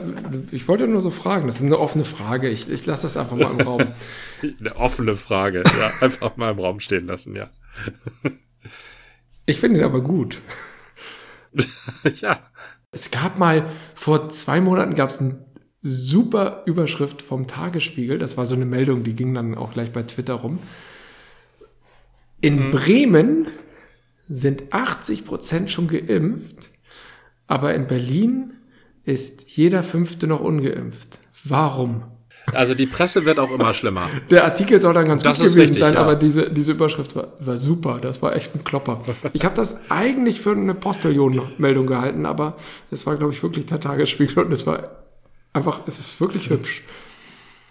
ich 0.50 0.66
wollte 0.66 0.88
nur 0.88 1.02
so 1.02 1.10
fragen. 1.10 1.46
Das 1.46 1.56
ist 1.56 1.62
eine 1.62 1.78
offene 1.78 2.04
Frage. 2.04 2.48
Ich, 2.48 2.70
ich 2.70 2.86
lasse 2.86 3.02
das 3.02 3.18
einfach 3.18 3.36
mal 3.36 3.50
im 3.50 3.60
Raum. 3.60 3.82
Eine 4.60 4.76
offene 4.76 5.16
Frage. 5.16 5.62
Ja, 5.78 5.90
einfach 6.00 6.36
mal 6.36 6.52
im 6.52 6.58
Raum 6.58 6.80
stehen 6.80 7.06
lassen, 7.06 7.34
ja. 7.34 7.50
Ich 9.48 9.58
finde 9.58 9.80
ihn 9.80 9.84
aber 9.84 10.00
gut. 10.00 10.40
ja. 12.20 12.40
Es 12.90 13.10
gab 13.10 13.38
mal, 13.38 13.66
vor 13.94 14.30
zwei 14.30 14.60
Monaten 14.60 14.94
gab 14.94 15.10
es 15.10 15.20
eine 15.20 15.44
super 15.82 16.62
Überschrift 16.66 17.22
vom 17.22 17.46
Tagesspiegel. 17.46 18.18
Das 18.18 18.36
war 18.36 18.46
so 18.46 18.54
eine 18.54 18.64
Meldung, 18.66 19.04
die 19.04 19.14
ging 19.14 19.34
dann 19.34 19.54
auch 19.54 19.72
gleich 19.72 19.92
bei 19.92 20.02
Twitter 20.02 20.34
rum. 20.34 20.58
In 22.40 22.66
mhm. 22.66 22.70
Bremen 22.70 23.46
sind 24.28 24.72
80 24.72 25.24
Prozent 25.24 25.70
schon 25.70 25.88
geimpft 25.88 26.70
aber 27.48 27.74
in 27.74 27.86
Berlin 27.86 28.52
ist 29.02 29.56
jeder 29.56 29.82
Fünfte 29.82 30.28
noch 30.28 30.40
ungeimpft. 30.40 31.18
Warum? 31.44 32.04
Also 32.54 32.74
die 32.74 32.86
Presse 32.86 33.24
wird 33.24 33.38
auch 33.38 33.50
immer 33.50 33.74
schlimmer. 33.74 34.08
Der 34.30 34.44
Artikel 34.44 34.80
soll 34.80 34.94
dann 34.94 35.06
ganz 35.06 35.22
das 35.22 35.38
gut 35.38 35.48
gewesen 35.48 35.60
richtig, 35.60 35.80
sein, 35.80 35.94
ja. 35.94 36.00
aber 36.00 36.16
diese, 36.16 36.50
diese 36.50 36.72
Überschrift 36.72 37.14
war, 37.16 37.28
war 37.40 37.56
super. 37.56 37.98
Das 38.00 38.22
war 38.22 38.34
echt 38.34 38.54
ein 38.54 38.64
Klopper. 38.64 39.02
Ich 39.32 39.44
habe 39.44 39.54
das 39.54 39.78
eigentlich 39.90 40.40
für 40.40 40.52
eine 40.52 40.74
Postillon-Meldung 40.74 41.86
gehalten, 41.86 42.26
aber 42.26 42.56
es 42.90 43.06
war, 43.06 43.16
glaube 43.16 43.32
ich, 43.32 43.42
wirklich 43.42 43.66
der 43.66 43.80
Tagesspiegel 43.80 44.44
und 44.44 44.52
es 44.52 44.66
war 44.66 44.82
einfach, 45.52 45.80
es 45.86 45.98
ist 45.98 46.20
wirklich 46.20 46.50
hübsch. 46.50 46.82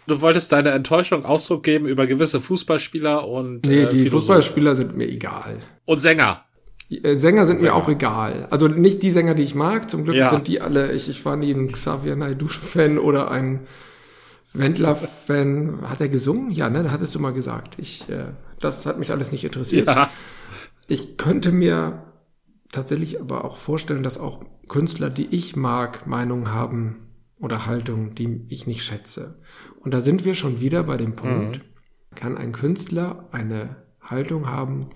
Du 0.08 0.22
wolltest 0.22 0.54
deine 0.54 0.70
Enttäuschung 0.70 1.26
Ausdruck 1.26 1.63
geben 1.63 1.86
über 1.86 2.08
gewisse 2.08 2.40
Fußballspieler 2.40 3.28
und. 3.28 3.66
Nee, 3.66 3.84
äh, 3.84 3.90
die 3.90 4.08
Fußballspieler 4.08 4.74
sind 4.74 4.96
mir 4.96 5.08
egal. 5.08 5.60
Und 5.86 6.02
Sänger. 6.02 6.46
Äh, 6.90 7.16
Sänger 7.16 7.46
sind 7.46 7.60
Sänger. 7.60 7.74
mir 7.74 7.84
auch 7.84 7.90
egal. 7.90 8.48
Also 8.50 8.70
nicht 8.70 9.04
die 9.04 9.12
Sänger, 9.12 9.36
die 9.36 9.44
ich 9.44 9.54
mag. 9.54 9.90
Zum 9.90 10.06
Glück 10.06 10.15
ja. 10.15 10.30
sind 10.30 10.48
die 10.48 10.62
alle, 10.62 10.94
ich, 10.94 11.10
ich 11.10 11.25
war 11.25 11.36
nie 11.36 11.52
ein 11.52 11.71
Xavier 11.71 12.15
Naidoo-Fan 12.15 12.98
oder 12.98 13.30
ein 13.30 13.67
Wendler-Fan. 14.58 15.90
Hat 15.90 16.02
er 16.02 16.10
gesungen? 16.10 16.52
Ja, 16.52 16.70
ne? 16.70 16.84
Da 16.84 16.92
hattest 16.92 17.16
du 17.16 17.20
mal 17.20 17.34
gesagt. 17.34 17.78
Ich, 17.80 18.10
äh, 18.10 18.34
das 18.60 18.86
hat 18.86 19.00
mich 19.00 19.12
alles 19.12 19.32
nicht 19.32 19.44
interessiert. 19.44 19.88
Ja. 19.88 20.10
Ich 20.88 21.18
könnte 21.18 21.52
mir 21.52 22.04
tatsächlich 22.72 23.20
aber 23.20 23.46
auch 23.46 23.58
vorstellen, 23.58 24.04
dass 24.04 24.18
auch 24.18 24.44
Künstler, 24.68 25.10
die 25.10 25.28
ich 25.28 25.56
mag, 25.56 26.08
Meinungen 26.08 26.52
haben 26.52 27.08
oder 27.40 27.66
Haltungen, 27.66 28.16
die 28.16 28.46
ich 28.50 28.68
nicht 28.68 28.84
schätze. 28.84 29.40
Und 29.80 29.94
da 29.94 30.02
sind 30.02 30.26
wir 30.26 30.34
schon 30.34 30.60
wieder 30.60 30.84
bei 30.84 30.98
dem 30.98 31.16
Punkt, 31.16 31.58
mhm. 31.58 32.16
kann 32.16 32.38
ein 32.38 32.52
Künstler 32.52 33.28
eine 33.32 33.76
Haltung 34.02 34.48
haben, 34.48 34.90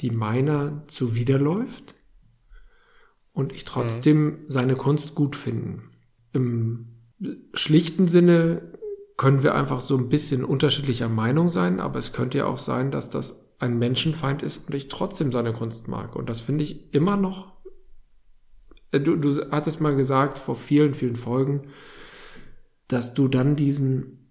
die 0.00 0.10
meiner 0.10 0.84
zuwiderläuft? 0.88 1.96
und 3.36 3.52
ich 3.52 3.66
trotzdem 3.66 4.24
mhm. 4.24 4.38
seine 4.46 4.76
Kunst 4.76 5.14
gut 5.14 5.36
finden. 5.36 5.90
Im 6.32 6.86
schlichten 7.52 8.08
Sinne 8.08 8.75
können 9.16 9.42
wir 9.42 9.54
einfach 9.54 9.80
so 9.80 9.96
ein 9.96 10.08
bisschen 10.08 10.44
unterschiedlicher 10.44 11.08
Meinung 11.08 11.48
sein, 11.48 11.80
aber 11.80 11.98
es 11.98 12.12
könnte 12.12 12.38
ja 12.38 12.46
auch 12.46 12.58
sein, 12.58 12.90
dass 12.90 13.10
das 13.10 13.46
ein 13.58 13.78
Menschenfeind 13.78 14.42
ist 14.42 14.68
und 14.68 14.74
ich 14.74 14.88
trotzdem 14.88 15.32
seine 15.32 15.52
Kunst 15.52 15.88
mag. 15.88 16.14
Und 16.14 16.28
das 16.28 16.40
finde 16.40 16.64
ich 16.64 16.92
immer 16.92 17.16
noch. 17.16 17.56
Äh, 18.92 19.00
du, 19.00 19.16
du 19.16 19.50
hattest 19.50 19.80
mal 19.80 19.96
gesagt 19.96 20.36
vor 20.36 20.56
vielen, 20.56 20.94
vielen 20.94 21.16
Folgen, 21.16 21.68
dass 22.88 23.14
du 23.14 23.28
dann 23.28 23.56
diesen 23.56 24.30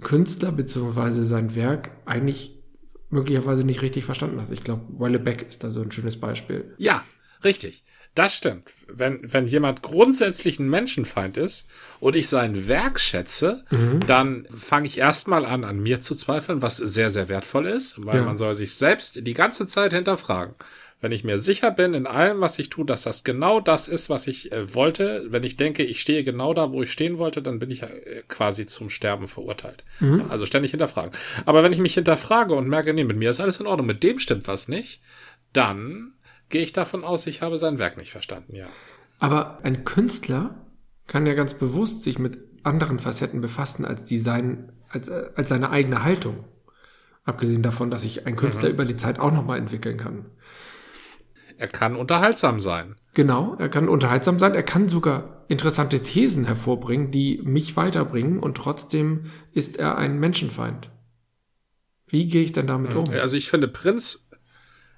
Künstler 0.00 0.52
bzw. 0.52 1.22
sein 1.22 1.54
Werk 1.54 1.90
eigentlich 2.04 2.62
möglicherweise 3.10 3.64
nicht 3.64 3.82
richtig 3.82 4.04
verstanden 4.04 4.40
hast. 4.40 4.50
Ich 4.50 4.64
glaube, 4.64 4.82
Wellebeck 4.98 5.42
ist 5.42 5.64
da 5.64 5.70
so 5.70 5.82
ein 5.82 5.92
schönes 5.92 6.18
Beispiel. 6.18 6.74
Ja, 6.78 7.04
richtig. 7.44 7.84
Das 8.14 8.34
stimmt. 8.34 8.66
Wenn, 8.88 9.20
wenn 9.22 9.46
jemand 9.46 9.82
grundsätzlich 9.82 10.58
ein 10.58 10.68
Menschenfeind 10.68 11.38
ist 11.38 11.68
und 11.98 12.14
ich 12.14 12.28
sein 12.28 12.68
Werk 12.68 13.00
schätze, 13.00 13.64
mhm. 13.70 14.06
dann 14.06 14.46
fange 14.50 14.86
ich 14.86 14.98
erstmal 14.98 15.46
an, 15.46 15.64
an 15.64 15.80
mir 15.80 16.02
zu 16.02 16.14
zweifeln, 16.14 16.60
was 16.60 16.76
sehr, 16.76 17.10
sehr 17.10 17.28
wertvoll 17.28 17.66
ist, 17.66 18.04
weil 18.04 18.18
ja. 18.18 18.24
man 18.24 18.36
soll 18.36 18.54
sich 18.54 18.74
selbst 18.74 19.26
die 19.26 19.34
ganze 19.34 19.66
Zeit 19.66 19.94
hinterfragen. 19.94 20.54
Wenn 21.00 21.10
ich 21.10 21.24
mir 21.24 21.40
sicher 21.40 21.72
bin 21.72 21.94
in 21.94 22.06
allem, 22.06 22.40
was 22.40 22.58
ich 22.60 22.68
tue, 22.70 22.84
dass 22.84 23.02
das 23.02 23.24
genau 23.24 23.60
das 23.60 23.88
ist, 23.88 24.08
was 24.08 24.28
ich 24.28 24.52
äh, 24.52 24.72
wollte, 24.72 25.24
wenn 25.30 25.42
ich 25.42 25.56
denke, 25.56 25.82
ich 25.82 26.00
stehe 26.00 26.22
genau 26.22 26.54
da, 26.54 26.72
wo 26.72 26.82
ich 26.82 26.92
stehen 26.92 27.18
wollte, 27.18 27.42
dann 27.42 27.58
bin 27.58 27.72
ich 27.72 27.82
äh, 27.82 28.22
quasi 28.28 28.66
zum 28.66 28.88
Sterben 28.88 29.26
verurteilt. 29.26 29.82
Mhm. 29.98 30.26
Also 30.28 30.46
ständig 30.46 30.70
hinterfragen. 30.70 31.10
Aber 31.44 31.64
wenn 31.64 31.72
ich 31.72 31.80
mich 31.80 31.94
hinterfrage 31.94 32.54
und 32.54 32.68
merke, 32.68 32.94
nee, 32.94 33.02
mit 33.02 33.16
mir 33.16 33.30
ist 33.30 33.40
alles 33.40 33.58
in 33.58 33.66
Ordnung, 33.66 33.88
mit 33.88 34.04
dem 34.04 34.20
stimmt 34.20 34.46
was 34.46 34.68
nicht, 34.68 35.00
dann 35.52 36.12
gehe 36.52 36.62
ich 36.62 36.72
davon 36.72 37.02
aus, 37.02 37.26
ich 37.26 37.42
habe 37.42 37.58
sein 37.58 37.78
Werk 37.78 37.96
nicht 37.96 38.12
verstanden, 38.12 38.54
ja. 38.54 38.68
Aber 39.18 39.58
ein 39.64 39.84
Künstler 39.84 40.66
kann 41.08 41.26
ja 41.26 41.34
ganz 41.34 41.54
bewusst 41.54 42.02
sich 42.02 42.20
mit 42.20 42.38
anderen 42.62 43.00
Facetten 43.00 43.40
befassen 43.40 43.84
als 43.84 44.04
die 44.04 44.18
sein, 44.18 44.70
als, 44.88 45.10
als 45.10 45.48
seine 45.48 45.70
eigene 45.70 46.04
Haltung. 46.04 46.44
Abgesehen 47.24 47.62
davon, 47.62 47.90
dass 47.90 48.02
sich 48.02 48.26
ein 48.26 48.36
Künstler 48.36 48.68
mhm. 48.68 48.74
über 48.74 48.84
die 48.84 48.96
Zeit 48.96 49.18
auch 49.18 49.32
nochmal 49.32 49.58
entwickeln 49.58 49.96
kann. 49.96 50.26
Er 51.56 51.68
kann 51.68 51.96
unterhaltsam 51.96 52.60
sein. 52.60 52.96
Genau, 53.14 53.54
er 53.58 53.68
kann 53.68 53.88
unterhaltsam 53.88 54.38
sein. 54.38 54.54
Er 54.54 54.62
kann 54.62 54.88
sogar 54.88 55.44
interessante 55.48 56.00
Thesen 56.00 56.44
hervorbringen, 56.44 57.10
die 57.10 57.40
mich 57.44 57.76
weiterbringen 57.76 58.38
und 58.38 58.56
trotzdem 58.56 59.26
ist 59.52 59.76
er 59.76 59.96
ein 59.96 60.18
Menschenfeind. 60.18 60.90
Wie 62.08 62.26
gehe 62.26 62.42
ich 62.42 62.52
denn 62.52 62.66
damit 62.66 62.92
mhm. 62.92 63.00
um? 63.00 63.10
Also 63.10 63.36
ich 63.36 63.48
finde, 63.48 63.68
Prinz 63.68 64.28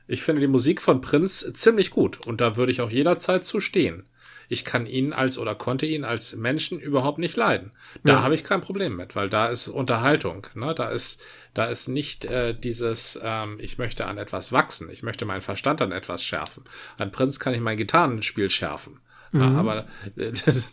ich 0.06 0.22
finde 0.22 0.40
die 0.40 0.46
Musik 0.46 0.82
von 0.82 1.00
Prinz 1.00 1.52
ziemlich 1.54 1.90
gut 1.90 2.26
und 2.26 2.40
da 2.40 2.56
würde 2.56 2.72
ich 2.72 2.80
auch 2.80 2.90
jederzeit 2.90 3.44
zu 3.44 3.60
stehen. 3.60 4.04
Ich 4.48 4.64
kann 4.64 4.86
ihn 4.86 5.12
als 5.12 5.38
oder 5.38 5.54
konnte 5.54 5.86
ihn 5.86 6.04
als 6.04 6.36
Menschen 6.36 6.78
überhaupt 6.78 7.18
nicht 7.18 7.36
leiden. 7.36 7.72
Da 8.02 8.14
ja. 8.14 8.22
habe 8.22 8.34
ich 8.34 8.44
kein 8.44 8.60
Problem 8.60 8.96
mit, 8.96 9.16
weil 9.16 9.30
da 9.30 9.46
ist 9.46 9.68
Unterhaltung. 9.68 10.46
Ne? 10.54 10.74
Da 10.74 10.90
ist 10.90 11.22
da 11.54 11.64
ist 11.66 11.88
nicht 11.88 12.26
äh, 12.26 12.54
dieses 12.54 13.18
ähm, 13.22 13.58
ich 13.60 13.78
möchte 13.78 14.06
an 14.06 14.18
etwas 14.18 14.52
wachsen, 14.52 14.90
ich 14.90 15.02
möchte 15.02 15.24
meinen 15.24 15.40
Verstand 15.40 15.80
an 15.80 15.92
etwas 15.92 16.22
schärfen. 16.22 16.64
An 16.98 17.12
Prinz 17.12 17.38
kann 17.40 17.54
ich 17.54 17.60
mein 17.60 17.76
Gitarrenspiel 17.76 18.50
schärfen. 18.50 19.00
Mhm. 19.34 19.56
Aber 19.56 19.86
äh, 20.16 20.32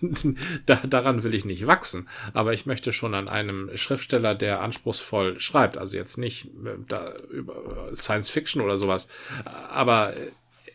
da, 0.66 0.76
daran 0.88 1.24
will 1.24 1.34
ich 1.34 1.46
nicht 1.46 1.66
wachsen. 1.68 2.08
Aber 2.34 2.54
ich 2.54 2.66
möchte 2.66 2.94
schon 2.94 3.16
an 3.16 3.28
einem 3.28 3.70
Schriftsteller, 3.76 4.36
der 4.36 4.62
anspruchsvoll 4.62 5.40
schreibt, 5.40 5.78
also 5.78 5.98
jetzt 5.98 6.18
nicht 6.18 6.46
äh, 6.46 6.78
da 6.88 7.14
über 7.30 7.90
Science 7.96 8.30
Fiction 8.30 8.62
oder 8.62 8.78
sowas, 8.78 9.08
aber 9.46 10.16
äh, 10.16 10.32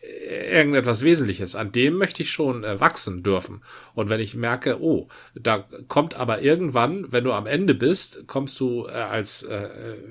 irgendetwas 0.07 1.03
Wesentliches. 1.03 1.55
An 1.55 1.71
dem 1.71 1.95
möchte 1.95 2.23
ich 2.23 2.31
schon 2.31 2.63
äh, 2.63 2.79
wachsen 2.79 3.23
dürfen. 3.23 3.61
Und 3.93 4.09
wenn 4.09 4.19
ich 4.19 4.35
merke, 4.35 4.81
oh, 4.81 5.07
da 5.35 5.67
kommt 5.87 6.15
aber 6.15 6.41
irgendwann, 6.41 7.11
wenn 7.11 7.23
du 7.23 7.31
am 7.33 7.45
Ende 7.45 7.73
bist, 7.73 8.27
kommst 8.27 8.59
du 8.59 8.87
äh, 8.87 8.91
als 8.91 9.43
äh, 9.43 9.67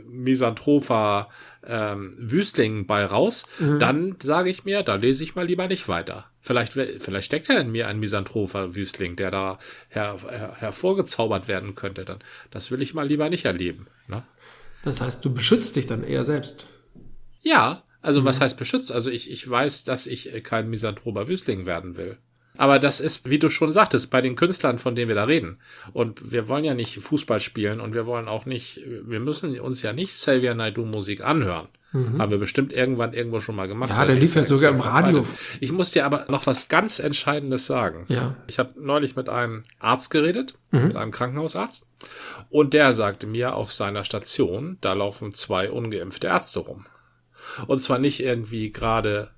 Misanthroper 0.09 1.29
ähm, 1.67 2.15
Wüstling 2.19 2.87
bei 2.87 3.05
raus, 3.05 3.47
mhm. 3.59 3.79
dann 3.79 4.17
sage 4.23 4.51
ich 4.51 4.65
mir, 4.65 4.83
da 4.83 4.95
lese 4.95 5.25
ich 5.25 5.35
mal 5.35 5.47
lieber 5.47 5.67
nicht 5.69 5.89
weiter. 5.89 6.27
Vielleicht, 6.41 6.75
vielleicht 6.75 7.27
steckt 7.27 7.49
ja 7.49 7.59
in 7.59 7.73
mir 7.73 7.89
ein 7.89 7.99
Misanthroper 7.99 8.77
Wüstling, 8.77 9.17
der 9.17 9.33
da 9.33 9.59
her, 9.89 10.17
her, 10.29 10.55
hervorgezaubert 10.59 11.49
werden 11.49 11.75
könnte. 11.75 12.05
Dann, 12.05 12.21
das 12.51 12.71
will 12.71 12.83
ich 12.83 12.95
mal 12.95 13.07
lieber 13.07 13.29
nicht 13.29 13.47
erleben. 13.47 13.89
Ne? 14.07 14.23
Das 14.85 15.01
heißt, 15.01 15.25
du 15.25 15.35
beschützt 15.35 15.75
dich 15.75 15.87
dann 15.87 16.05
eher 16.05 16.23
selbst. 16.23 16.69
Ja, 17.43 17.83
also 18.07 18.21
mhm. 18.21 18.25
was 18.25 18.41
heißt 18.41 18.57
beschützt? 18.57 18.93
Also 18.93 19.11
ich, 19.11 19.31
ich 19.31 19.49
weiß, 19.49 19.85
dass 19.85 20.07
ich 20.07 20.43
kein 20.43 20.71
Misanthroper 20.71 21.29
Wüstling 21.29 21.67
werden 21.67 21.97
will. 21.97 22.19
Aber 22.57 22.79
das 22.79 23.01
ist, 23.01 23.29
wie 23.29 23.39
du 23.39 23.51
schon 23.51 23.73
sagtest, 23.73 24.11
bei 24.11 24.23
den 24.23 24.37
Künstlern, 24.37 24.79
von 24.79 24.95
denen 24.95 25.09
wir 25.09 25.15
da 25.15 25.25
reden. 25.25 25.59
Und 25.93 26.33
wir 26.33 26.49
wollen 26.49 26.65
ja 26.65 26.73
nicht 26.73 26.99
Fußball 26.99 27.41
spielen 27.41 27.81
und 27.81 27.95
wir 27.95 28.07
wollen 28.07 28.29
auch 28.29 28.47
nicht, 28.47 28.81
wir 29.05 29.21
müssen 29.21 29.59
uns 29.61 29.83
ja 29.83 29.93
nicht 29.93 30.13
Xavier 30.13 30.55
Naidoo 30.55 30.87
Musik 30.87 31.23
anhören. 31.23 31.69
Mhm. 31.93 32.19
Haben 32.19 32.31
wir 32.31 32.39
bestimmt 32.39 32.73
irgendwann 32.73 33.13
irgendwo 33.13 33.41
schon 33.41 33.57
mal 33.57 33.69
gemacht. 33.69 33.91
Ja, 33.91 34.05
der 34.05 34.17
lief 34.17 34.35
ja 34.35 34.45
sogar 34.45 34.71
im 34.71 34.81
Radio. 34.81 35.27
Ich 35.61 35.73
muss 35.73 35.91
dir 35.91 36.05
aber 36.05 36.27
noch 36.29 36.47
was 36.47 36.69
ganz 36.69 36.99
Entscheidendes 36.99 37.67
sagen. 37.67 38.07
Ja. 38.09 38.37
Ich 38.47 38.59
habe 38.59 38.73
neulich 38.77 39.17
mit 39.17 39.29
einem 39.29 39.63
Arzt 39.79 40.11
geredet, 40.11 40.55
mhm. 40.71 40.89
mit 40.89 40.97
einem 40.97 41.11
Krankenhausarzt. 41.11 41.87
Und 42.51 42.75
der 42.75 42.93
sagte 42.93 43.27
mir 43.27 43.55
auf 43.55 43.73
seiner 43.73 44.05
Station, 44.05 44.79
da 44.81 44.93
laufen 44.95 45.35
zwei 45.35 45.71
ungeimpfte 45.71 46.29
Ärzte 46.29 46.61
rum. 46.61 46.87
Und 47.67 47.83
zwar 47.83 47.99
nicht 47.99 48.21
irgendwie 48.21 48.71
gerade 48.71 49.31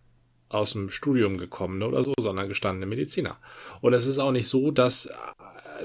aus 0.48 0.72
dem 0.72 0.90
Studium 0.90 1.38
gekommene 1.38 1.86
oder 1.86 2.02
so, 2.04 2.14
sondern 2.18 2.48
gestandene 2.48 2.86
Mediziner. 2.86 3.36
Und 3.80 3.92
es 3.92 4.06
ist 4.06 4.18
auch 4.18 4.32
nicht 4.32 4.48
so, 4.48 4.70
dass 4.70 5.06
äh, 5.06 5.12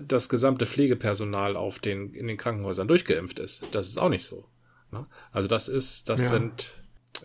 das 0.02 0.30
gesamte 0.30 0.66
Pflegepersonal 0.66 1.56
auf 1.56 1.80
den, 1.80 2.14
in 2.14 2.28
den 2.28 2.38
Krankenhäusern 2.38 2.88
durchgeimpft 2.88 3.40
ist. 3.40 3.64
Das 3.72 3.88
ist 3.88 3.98
auch 3.98 4.10
nicht 4.10 4.26
so. 4.26 4.46
Ne? 4.92 5.06
Also 5.32 5.48
das 5.48 5.68
ist, 5.68 6.10
das 6.10 6.22
ja. 6.22 6.30
sind, 6.30 6.74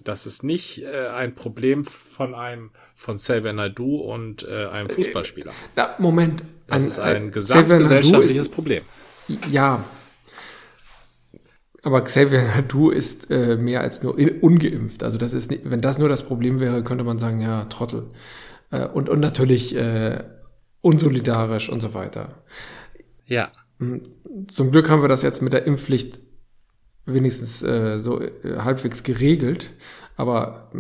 das 0.04 0.26
ist 0.26 0.42
nicht 0.42 0.82
äh, 0.82 1.08
ein 1.08 1.34
Problem 1.34 1.84
von 1.84 2.34
einem, 2.34 2.70
von 2.96 3.16
Xavier 3.16 3.52
Naidu 3.52 3.96
und 3.96 4.46
äh, 4.46 4.66
einem 4.66 4.90
Fußballspieler. 4.90 5.52
Na, 5.76 5.94
Moment. 5.98 6.42
Das 6.66 6.82
ein, 6.82 6.88
ist 6.88 6.98
ein 6.98 7.30
gesamtgesellschaftliches 7.30 8.48
Problem. 8.48 8.84
Ja, 9.50 9.84
aber 11.82 12.02
Xavier 12.02 12.44
Nadu 12.56 12.90
ist 12.90 13.30
äh, 13.30 13.56
mehr 13.56 13.80
als 13.80 14.02
nur 14.02 14.16
ungeimpft. 14.42 15.02
Also 15.02 15.18
das 15.18 15.32
ist, 15.32 15.50
wenn 15.64 15.80
das 15.80 15.98
nur 15.98 16.08
das 16.08 16.24
Problem 16.24 16.60
wäre, 16.60 16.82
könnte 16.82 17.04
man 17.04 17.18
sagen, 17.18 17.40
ja, 17.40 17.64
Trottel. 17.66 18.10
Äh, 18.70 18.86
und, 18.86 19.08
und 19.08 19.20
natürlich 19.20 19.76
äh, 19.76 20.24
unsolidarisch 20.80 21.68
und 21.68 21.80
so 21.80 21.94
weiter. 21.94 22.42
Ja. 23.26 23.52
Hm, 23.78 24.02
zum 24.48 24.70
Glück 24.70 24.88
haben 24.88 25.02
wir 25.02 25.08
das 25.08 25.22
jetzt 25.22 25.42
mit 25.42 25.52
der 25.52 25.64
Impfpflicht 25.64 26.18
wenigstens 27.06 27.62
äh, 27.62 27.98
so 27.98 28.20
äh, 28.20 28.58
halbwegs 28.58 29.02
geregelt. 29.02 29.70
Aber 30.16 30.72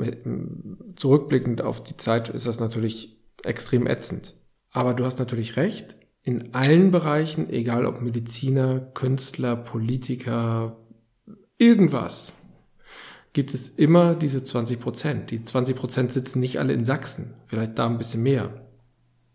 zurückblickend 0.96 1.62
auf 1.62 1.84
die 1.84 1.96
Zeit 1.96 2.28
ist 2.28 2.46
das 2.46 2.58
natürlich 2.58 3.22
extrem 3.44 3.86
ätzend. 3.86 4.34
Aber 4.72 4.94
du 4.94 5.04
hast 5.04 5.20
natürlich 5.20 5.56
recht. 5.56 5.96
In 6.22 6.54
allen 6.54 6.90
Bereichen, 6.90 7.48
egal 7.48 7.86
ob 7.86 8.02
Mediziner, 8.02 8.80
Künstler, 8.80 9.54
Politiker, 9.54 10.76
irgendwas, 11.58 12.32
gibt 13.32 13.54
es 13.54 13.68
immer 13.68 14.14
diese 14.14 14.42
20 14.42 14.80
Prozent. 14.80 15.30
Die 15.30 15.44
20 15.44 15.76
Prozent 15.76 16.12
sitzen 16.12 16.40
nicht 16.40 16.58
alle 16.58 16.72
in 16.72 16.84
Sachsen, 16.84 17.34
vielleicht 17.46 17.78
da 17.78 17.86
ein 17.86 17.98
bisschen 17.98 18.22
mehr. 18.22 18.50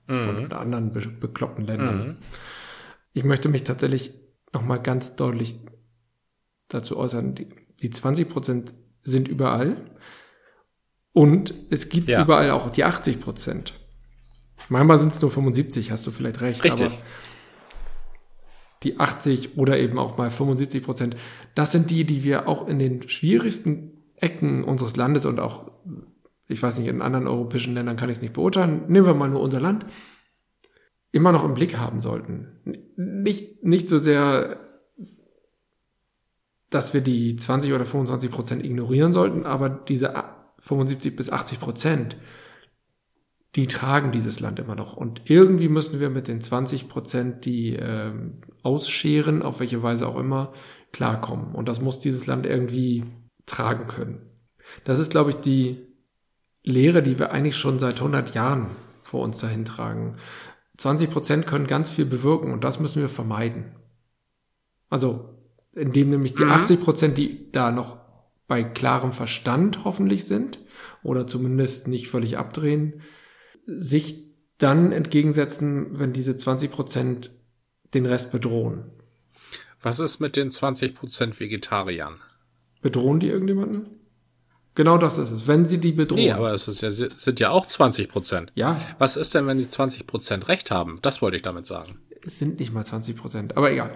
Mhm. 0.07 0.45
Oder 0.45 0.59
anderen 0.59 0.91
be 0.91 1.01
bekloppten 1.01 1.65
Ländern. 1.65 2.07
Mhm. 2.07 2.17
Ich 3.13 3.23
möchte 3.23 3.49
mich 3.49 3.63
tatsächlich 3.63 4.11
nochmal 4.51 4.81
ganz 4.81 5.15
deutlich 5.15 5.59
dazu 6.67 6.97
äußern, 6.97 7.35
die, 7.35 7.49
die 7.81 7.89
20 7.91 8.27
Prozent 8.27 8.73
sind 9.03 9.27
überall 9.27 9.77
und 11.11 11.53
es 11.69 11.89
gibt 11.89 12.09
ja. 12.09 12.23
überall 12.23 12.51
auch 12.51 12.69
die 12.69 12.83
80 12.83 13.19
Prozent. 13.19 13.73
Manchmal 14.69 14.97
sind 14.97 15.13
es 15.13 15.21
nur 15.21 15.29
75, 15.29 15.91
hast 15.91 16.07
du 16.07 16.11
vielleicht 16.11 16.41
recht. 16.41 16.63
Richtig. 16.63 16.87
Aber 16.87 16.95
die 18.83 18.99
80 18.99 19.57
oder 19.57 19.77
eben 19.79 19.97
auch 19.97 20.17
mal 20.17 20.29
75 20.29 20.83
Prozent, 20.83 21.15
das 21.55 21.71
sind 21.71 21.91
die, 21.91 22.05
die 22.05 22.23
wir 22.23 22.47
auch 22.47 22.67
in 22.67 22.79
den 22.79 23.07
schwierigsten 23.07 23.91
Ecken 24.15 24.63
unseres 24.63 24.95
Landes 24.95 25.25
und 25.25 25.39
auch, 25.39 25.71
ich 26.47 26.61
weiß 26.61 26.79
nicht, 26.79 26.87
in 26.87 27.01
anderen 27.01 27.27
europäischen 27.27 27.73
Ländern 27.73 27.97
kann 27.97 28.09
ich 28.09 28.17
es 28.17 28.21
nicht 28.21 28.33
beurteilen, 28.33 28.83
nehmen 28.87 29.05
wir 29.05 29.13
mal 29.13 29.29
nur 29.29 29.41
unser 29.41 29.59
Land, 29.59 29.85
immer 31.11 31.31
noch 31.31 31.43
im 31.43 31.53
Blick 31.53 31.77
haben 31.77 32.01
sollten. 32.01 32.47
Nicht, 32.95 33.63
nicht 33.63 33.87
so 33.87 33.97
sehr, 33.97 34.59
dass 36.69 36.93
wir 36.93 37.01
die 37.01 37.35
20 37.35 37.73
oder 37.73 37.85
25 37.85 38.31
Prozent 38.31 38.65
ignorieren 38.65 39.11
sollten, 39.11 39.45
aber 39.45 39.69
diese 39.69 40.13
75 40.59 41.15
bis 41.15 41.31
80 41.31 41.59
Prozent, 41.59 42.17
die 43.55 43.67
tragen 43.67 44.11
dieses 44.11 44.39
Land 44.39 44.59
immer 44.59 44.75
noch. 44.75 44.97
Und 44.97 45.21
irgendwie 45.25 45.69
müssen 45.69 45.99
wir 45.99 46.09
mit 46.09 46.27
den 46.27 46.41
20 46.41 46.89
Prozent, 46.89 47.45
die 47.45 47.75
ähm, 47.75 48.41
ausscheren, 48.63 49.43
auf 49.43 49.59
welche 49.59 49.83
Weise 49.83 50.07
auch 50.07 50.17
immer, 50.17 50.53
klarkommen. 50.91 51.53
Und 51.53 51.69
das 51.69 51.79
muss 51.79 51.99
dieses 51.99 52.25
Land 52.25 52.45
irgendwie 52.45 53.03
tragen 53.45 53.87
können. 53.87 54.21
Das 54.85 54.99
ist, 54.99 55.11
glaube 55.11 55.31
ich, 55.31 55.35
die 55.37 55.85
Lehre, 56.63 57.03
die 57.03 57.19
wir 57.19 57.31
eigentlich 57.31 57.57
schon 57.57 57.77
seit 57.77 57.97
100 57.97 58.33
Jahren 58.33 58.67
vor 59.03 59.21
uns 59.21 59.39
dahin 59.39 59.65
tragen. 59.65 60.15
20 60.77 61.09
Prozent 61.09 61.45
können 61.45 61.67
ganz 61.67 61.91
viel 61.91 62.05
bewirken 62.05 62.51
und 62.51 62.63
das 62.63 62.79
müssen 62.79 63.01
wir 63.01 63.09
vermeiden. 63.09 63.75
Also, 64.89 65.29
indem 65.73 66.09
nämlich 66.09 66.33
die 66.33 66.45
mhm. 66.45 66.51
80 66.51 66.81
Prozent, 66.81 67.17
die 67.17 67.51
da 67.51 67.71
noch 67.71 67.99
bei 68.47 68.63
klarem 68.63 69.11
Verstand 69.11 69.83
hoffentlich 69.83 70.25
sind 70.25 70.59
oder 71.03 71.27
zumindest 71.27 71.87
nicht 71.87 72.07
völlig 72.07 72.37
abdrehen, 72.37 73.01
sich 73.65 74.23
dann 74.57 74.91
entgegensetzen, 74.91 75.97
wenn 75.97 76.13
diese 76.13 76.37
20 76.37 76.71
Prozent 76.71 77.31
den 77.93 78.05
Rest 78.05 78.31
bedrohen. 78.31 78.85
Was 79.81 79.99
ist 79.99 80.19
mit 80.19 80.35
den 80.35 80.49
20 80.49 80.95
Prozent 80.95 81.39
Vegetariern? 81.39 82.15
Bedrohen 82.81 83.19
die 83.19 83.27
irgendjemanden? 83.27 83.87
Genau 84.75 84.97
das 84.97 85.17
ist 85.17 85.29
es. 85.29 85.47
Wenn 85.47 85.65
sie 85.65 85.77
die 85.77 85.91
bedrohen. 85.91 86.21
Nee, 86.21 86.31
aber 86.31 86.53
es 86.53 86.67
ist 86.67 86.81
ja, 86.81 86.91
sind 86.91 87.39
ja 87.39 87.51
auch 87.51 87.65
20 87.65 88.09
Prozent. 88.09 88.51
Ja. 88.55 88.79
Was 88.97 89.17
ist 89.17 89.35
denn, 89.35 89.45
wenn 89.45 89.59
die 89.59 89.69
20 89.69 90.07
Prozent 90.07 90.47
Recht 90.47 90.71
haben? 90.71 90.99
Das 91.01 91.21
wollte 91.21 91.35
ich 91.35 91.43
damit 91.43 91.65
sagen. 91.65 91.99
Es 92.25 92.39
sind 92.39 92.59
nicht 92.59 92.73
mal 92.73 92.85
20 92.85 93.15
Prozent. 93.15 93.57
Aber 93.57 93.71
egal. 93.71 93.93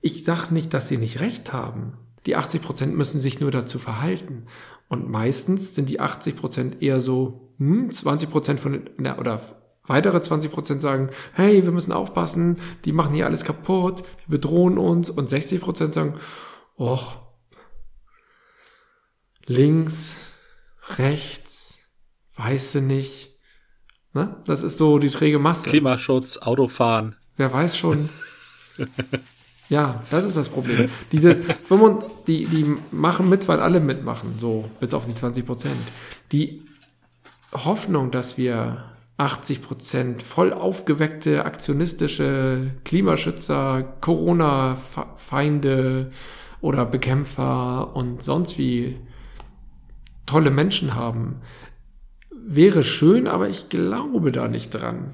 Ich 0.00 0.24
sag 0.24 0.50
nicht, 0.50 0.72
dass 0.72 0.88
sie 0.88 0.96
nicht 0.96 1.20
Recht 1.20 1.52
haben. 1.52 1.98
Die 2.26 2.36
80 2.36 2.62
Prozent 2.62 2.96
müssen 2.96 3.20
sich 3.20 3.40
nur 3.40 3.50
dazu 3.50 3.78
verhalten. 3.78 4.46
Und 4.88 5.10
meistens 5.10 5.74
sind 5.74 5.90
die 5.90 6.00
80 6.00 6.36
Prozent 6.36 6.82
eher 6.82 7.00
so, 7.00 7.49
hm, 7.60 7.90
20 7.90 8.30
Prozent 8.30 8.58
von, 8.58 8.88
oder 9.18 9.40
weitere 9.84 10.20
20 10.20 10.50
Prozent 10.50 10.82
sagen, 10.82 11.10
hey, 11.34 11.62
wir 11.62 11.72
müssen 11.72 11.92
aufpassen, 11.92 12.56
die 12.86 12.92
machen 12.92 13.14
hier 13.14 13.26
alles 13.26 13.44
kaputt, 13.44 14.02
die 14.24 14.30
bedrohen 14.30 14.78
uns. 14.78 15.10
Und 15.10 15.28
60 15.28 15.60
Prozent 15.60 15.92
sagen, 15.92 16.14
och, 16.78 17.16
links, 19.44 20.32
rechts, 20.96 21.80
weißt 22.34 22.76
du 22.76 22.80
nicht. 22.80 23.38
Ne? 24.14 24.40
Das 24.46 24.62
ist 24.62 24.78
so 24.78 24.98
die 24.98 25.10
träge 25.10 25.38
Masse. 25.38 25.68
Klimaschutz, 25.68 26.38
Autofahren. 26.38 27.16
Wer 27.36 27.52
weiß 27.52 27.76
schon. 27.76 28.08
ja, 29.68 30.02
das 30.10 30.24
ist 30.24 30.36
das 30.36 30.48
Problem. 30.48 30.88
Diese 31.12 31.36
5, 31.36 32.04
die, 32.26 32.46
die 32.46 32.74
machen 32.90 33.28
mit, 33.28 33.46
weil 33.48 33.60
alle 33.60 33.80
mitmachen, 33.80 34.38
so 34.38 34.70
bis 34.80 34.94
auf 34.94 35.04
die 35.04 35.14
20 35.14 35.44
Prozent. 35.44 35.76
Die 36.32 36.69
Hoffnung, 37.52 38.10
dass 38.10 38.38
wir 38.38 38.84
80 39.16 39.62
Prozent 39.62 40.22
voll 40.22 40.52
aufgeweckte, 40.52 41.44
aktionistische 41.44 42.72
Klimaschützer, 42.84 43.82
Corona-Feinde 44.00 46.10
oder 46.60 46.86
Bekämpfer 46.86 47.94
und 47.94 48.22
sonst 48.22 48.56
wie 48.56 48.98
tolle 50.26 50.50
Menschen 50.50 50.94
haben. 50.94 51.40
Wäre 52.30 52.82
schön, 52.82 53.26
aber 53.26 53.48
ich 53.48 53.68
glaube 53.68 54.32
da 54.32 54.48
nicht 54.48 54.70
dran. 54.70 55.12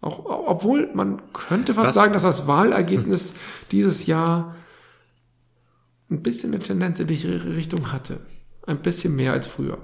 Auch, 0.00 0.24
obwohl 0.24 0.90
man 0.94 1.20
könnte 1.32 1.74
fast 1.74 1.88
Was? 1.88 1.94
sagen, 1.94 2.12
dass 2.12 2.22
das 2.22 2.46
Wahlergebnis 2.46 3.34
dieses 3.70 4.06
Jahr 4.06 4.54
ein 6.10 6.22
bisschen 6.22 6.54
eine 6.54 6.62
Tendenz 6.62 7.00
in 7.00 7.06
die 7.06 7.14
Richtung 7.14 7.92
hatte. 7.92 8.20
Ein 8.66 8.80
bisschen 8.80 9.14
mehr 9.14 9.32
als 9.32 9.46
früher. 9.46 9.78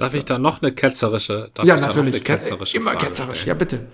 Darf 0.00 0.14
ich 0.14 0.24
da 0.24 0.38
noch 0.38 0.62
eine 0.62 0.72
ketzerische? 0.72 1.50
ja, 1.62 1.76
natürlich. 1.76 2.24
Ketzerische 2.24 2.76
immer 2.76 2.92
Frage 2.92 3.06
ketzerisch. 3.06 3.40
Stellen? 3.40 3.48
Ja, 3.48 3.54
bitte. 3.54 3.86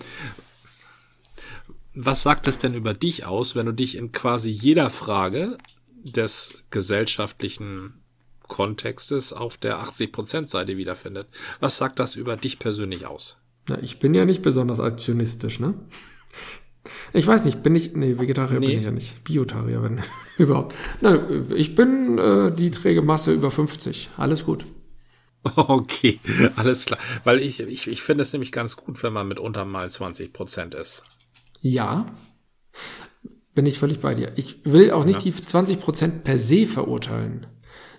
Was 1.95 2.23
sagt 2.23 2.47
es 2.47 2.59
denn 2.59 2.75
über 2.75 2.95
dich 2.95 3.25
aus, 3.27 3.55
wenn 3.55 3.67
du 3.67 3.73
dich 3.73 3.97
in 3.97 4.13
quasi 4.13 4.51
jeder 4.51 4.91
Frage 4.91 5.59
des 6.05 6.65
gesellschaftlichen 6.71 7.95
Kontextes 8.49 9.33
auf 9.33 9.57
der 9.57 9.79
80%-Seite 9.81 10.77
wiederfindet. 10.77 11.29
Was 11.61 11.79
sagt 11.79 11.99
das 11.99 12.15
über 12.15 12.37
dich 12.37 12.59
persönlich 12.59 13.07
aus? 13.07 13.39
Na, 13.69 13.79
ich 13.83 13.99
bin 13.99 14.15
ja 14.15 14.25
nicht 14.25 14.43
besonders 14.43 14.81
aktionistisch, 14.81 15.59
ne? 15.59 15.75
Ich 17.13 17.27
weiß 17.27 17.45
nicht, 17.45 17.63
bin 17.63 17.75
ich, 17.75 17.95
nee, 17.95 18.19
Vegetarier 18.19 18.61
nee. 18.61 18.69
bin 18.69 18.79
ich 18.79 18.85
ja 18.85 18.91
nicht. 18.93 19.25
Biotarier, 19.25 19.83
wenn 19.83 20.01
überhaupt. 20.39 20.75
Na, 21.01 21.19
ich 21.55 21.75
bin 21.75 22.19
äh, 22.19 22.53
die 22.53 22.71
träge 22.71 23.03
Masse 23.03 23.33
über 23.33 23.51
50. 23.51 24.11
Alles 24.17 24.45
gut. 24.45 24.65
Okay, 25.57 26.21
alles 26.57 26.87
klar. 26.87 26.99
Weil 27.25 27.41
ich, 27.41 27.61
ich, 27.61 27.87
ich 27.87 28.03
finde 28.03 28.23
es 28.23 28.33
nämlich 28.33 28.53
ganz 28.53 28.77
gut, 28.77 29.03
wenn 29.03 29.13
man 29.13 29.29
mit 29.29 29.39
unter 29.39 29.65
mal 29.65 29.89
20% 29.89 30.75
ist. 30.75 31.05
Ja, 31.61 32.07
bin 33.55 33.67
ich 33.67 33.79
völlig 33.79 34.01
bei 34.01 34.15
dir. 34.15 34.33
Ich 34.37 34.65
will 34.65 34.91
auch 34.91 35.05
nicht 35.05 35.25
ja. 35.25 35.31
die 35.31 35.33
20% 35.33 36.21
per 36.21 36.39
se 36.39 36.67
verurteilen 36.67 37.47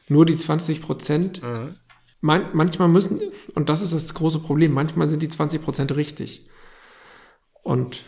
nur 0.09 0.25
die 0.25 0.35
20 0.35 0.81
Prozent. 0.81 1.43
Mhm. 1.43 1.75
Man, 2.19 2.47
manchmal 2.53 2.87
müssen, 2.87 3.21
und 3.53 3.69
das 3.69 3.81
ist 3.81 3.93
das 3.93 4.13
große 4.13 4.39
Problem, 4.39 4.73
manchmal 4.73 5.07
sind 5.07 5.21
die 5.21 5.29
20 5.29 5.61
Prozent 5.61 5.95
richtig. 5.95 6.49
Und 7.63 8.03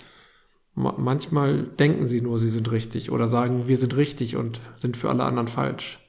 ma 0.74 0.96
manchmal 0.98 1.64
denken 1.64 2.08
sie 2.08 2.22
nur, 2.22 2.40
sie 2.40 2.50
sind 2.50 2.72
richtig 2.72 3.12
oder 3.12 3.28
sagen, 3.28 3.68
wir 3.68 3.78
sind 3.78 3.96
richtig 3.98 4.36
und 4.36 4.62
sind 4.76 4.98
für 4.98 5.10
alle 5.10 5.26
anderen 5.26 5.48
falsch. 5.48 6.00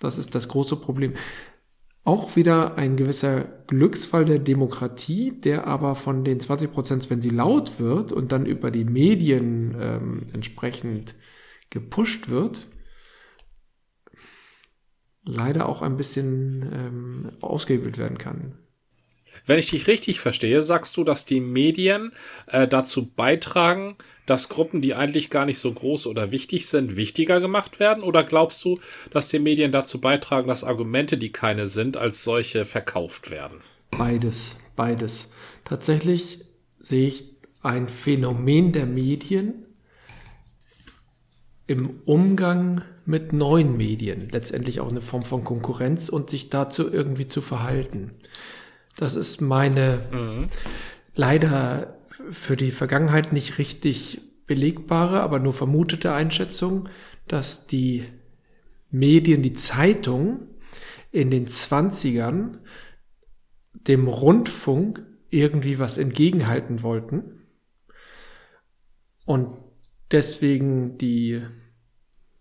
Das 0.00 0.18
ist 0.18 0.34
das 0.34 0.48
große 0.48 0.76
Problem. 0.76 1.14
Auch 2.06 2.36
wieder 2.36 2.78
ein 2.78 2.94
gewisser 2.94 3.46
Glücksfall 3.66 4.24
der 4.24 4.38
Demokratie, 4.38 5.32
der 5.32 5.66
aber 5.66 5.96
von 5.96 6.22
den 6.22 6.38
20 6.38 6.70
Prozent, 6.70 7.10
wenn 7.10 7.20
sie 7.20 7.30
laut 7.30 7.80
wird 7.80 8.12
und 8.12 8.30
dann 8.30 8.46
über 8.46 8.70
die 8.70 8.84
Medien 8.84 9.74
ähm, 9.76 10.26
entsprechend 10.32 11.16
gepusht 11.68 12.28
wird, 12.28 12.68
leider 15.24 15.68
auch 15.68 15.82
ein 15.82 15.96
bisschen 15.96 16.70
ähm, 16.72 17.32
ausgehebelt 17.40 17.98
werden 17.98 18.18
kann. 18.18 18.56
Wenn 19.44 19.58
ich 19.58 19.70
dich 19.70 19.88
richtig 19.88 20.20
verstehe, 20.20 20.62
sagst 20.62 20.96
du, 20.96 21.02
dass 21.02 21.24
die 21.24 21.40
Medien 21.40 22.12
äh, 22.46 22.68
dazu 22.68 23.10
beitragen, 23.10 23.96
dass 24.26 24.48
Gruppen, 24.48 24.82
die 24.82 24.94
eigentlich 24.94 25.30
gar 25.30 25.46
nicht 25.46 25.58
so 25.58 25.72
groß 25.72 26.06
oder 26.06 26.30
wichtig 26.32 26.68
sind, 26.68 26.96
wichtiger 26.96 27.40
gemacht 27.40 27.80
werden? 27.80 28.02
Oder 28.02 28.24
glaubst 28.24 28.64
du, 28.64 28.80
dass 29.10 29.28
die 29.28 29.38
Medien 29.38 29.72
dazu 29.72 30.00
beitragen, 30.00 30.48
dass 30.48 30.64
Argumente, 30.64 31.16
die 31.16 31.32
keine 31.32 31.68
sind, 31.68 31.96
als 31.96 32.24
solche 32.24 32.66
verkauft 32.66 33.30
werden? 33.30 33.60
Beides, 33.92 34.56
beides. 34.74 35.30
Tatsächlich 35.64 36.40
sehe 36.80 37.08
ich 37.08 37.24
ein 37.62 37.88
Phänomen 37.88 38.72
der 38.72 38.86
Medien 38.86 39.64
im 41.66 42.00
Umgang 42.04 42.82
mit 43.06 43.32
neuen 43.32 43.76
Medien, 43.76 44.28
letztendlich 44.30 44.80
auch 44.80 44.90
eine 44.90 45.00
Form 45.00 45.22
von 45.22 45.44
Konkurrenz 45.44 46.08
und 46.08 46.30
sich 46.30 46.50
dazu 46.50 46.92
irgendwie 46.92 47.26
zu 47.26 47.40
verhalten. 47.40 48.12
Das 48.96 49.14
ist 49.14 49.40
meine 49.40 50.00
mhm. 50.10 50.48
leider 51.14 51.95
für 52.30 52.56
die 52.56 52.70
Vergangenheit 52.70 53.32
nicht 53.32 53.58
richtig 53.58 54.20
belegbare, 54.46 55.20
aber 55.20 55.38
nur 55.38 55.52
vermutete 55.52 56.12
Einschätzung, 56.12 56.88
dass 57.28 57.66
die 57.66 58.04
Medien, 58.90 59.42
die 59.42 59.52
Zeitung 59.52 60.48
in 61.10 61.30
den 61.30 61.46
Zwanzigern 61.46 62.58
dem 63.72 64.08
Rundfunk 64.08 65.04
irgendwie 65.30 65.78
was 65.78 65.98
entgegenhalten 65.98 66.82
wollten 66.82 67.42
und 69.24 69.58
deswegen 70.10 70.98
die 70.98 71.42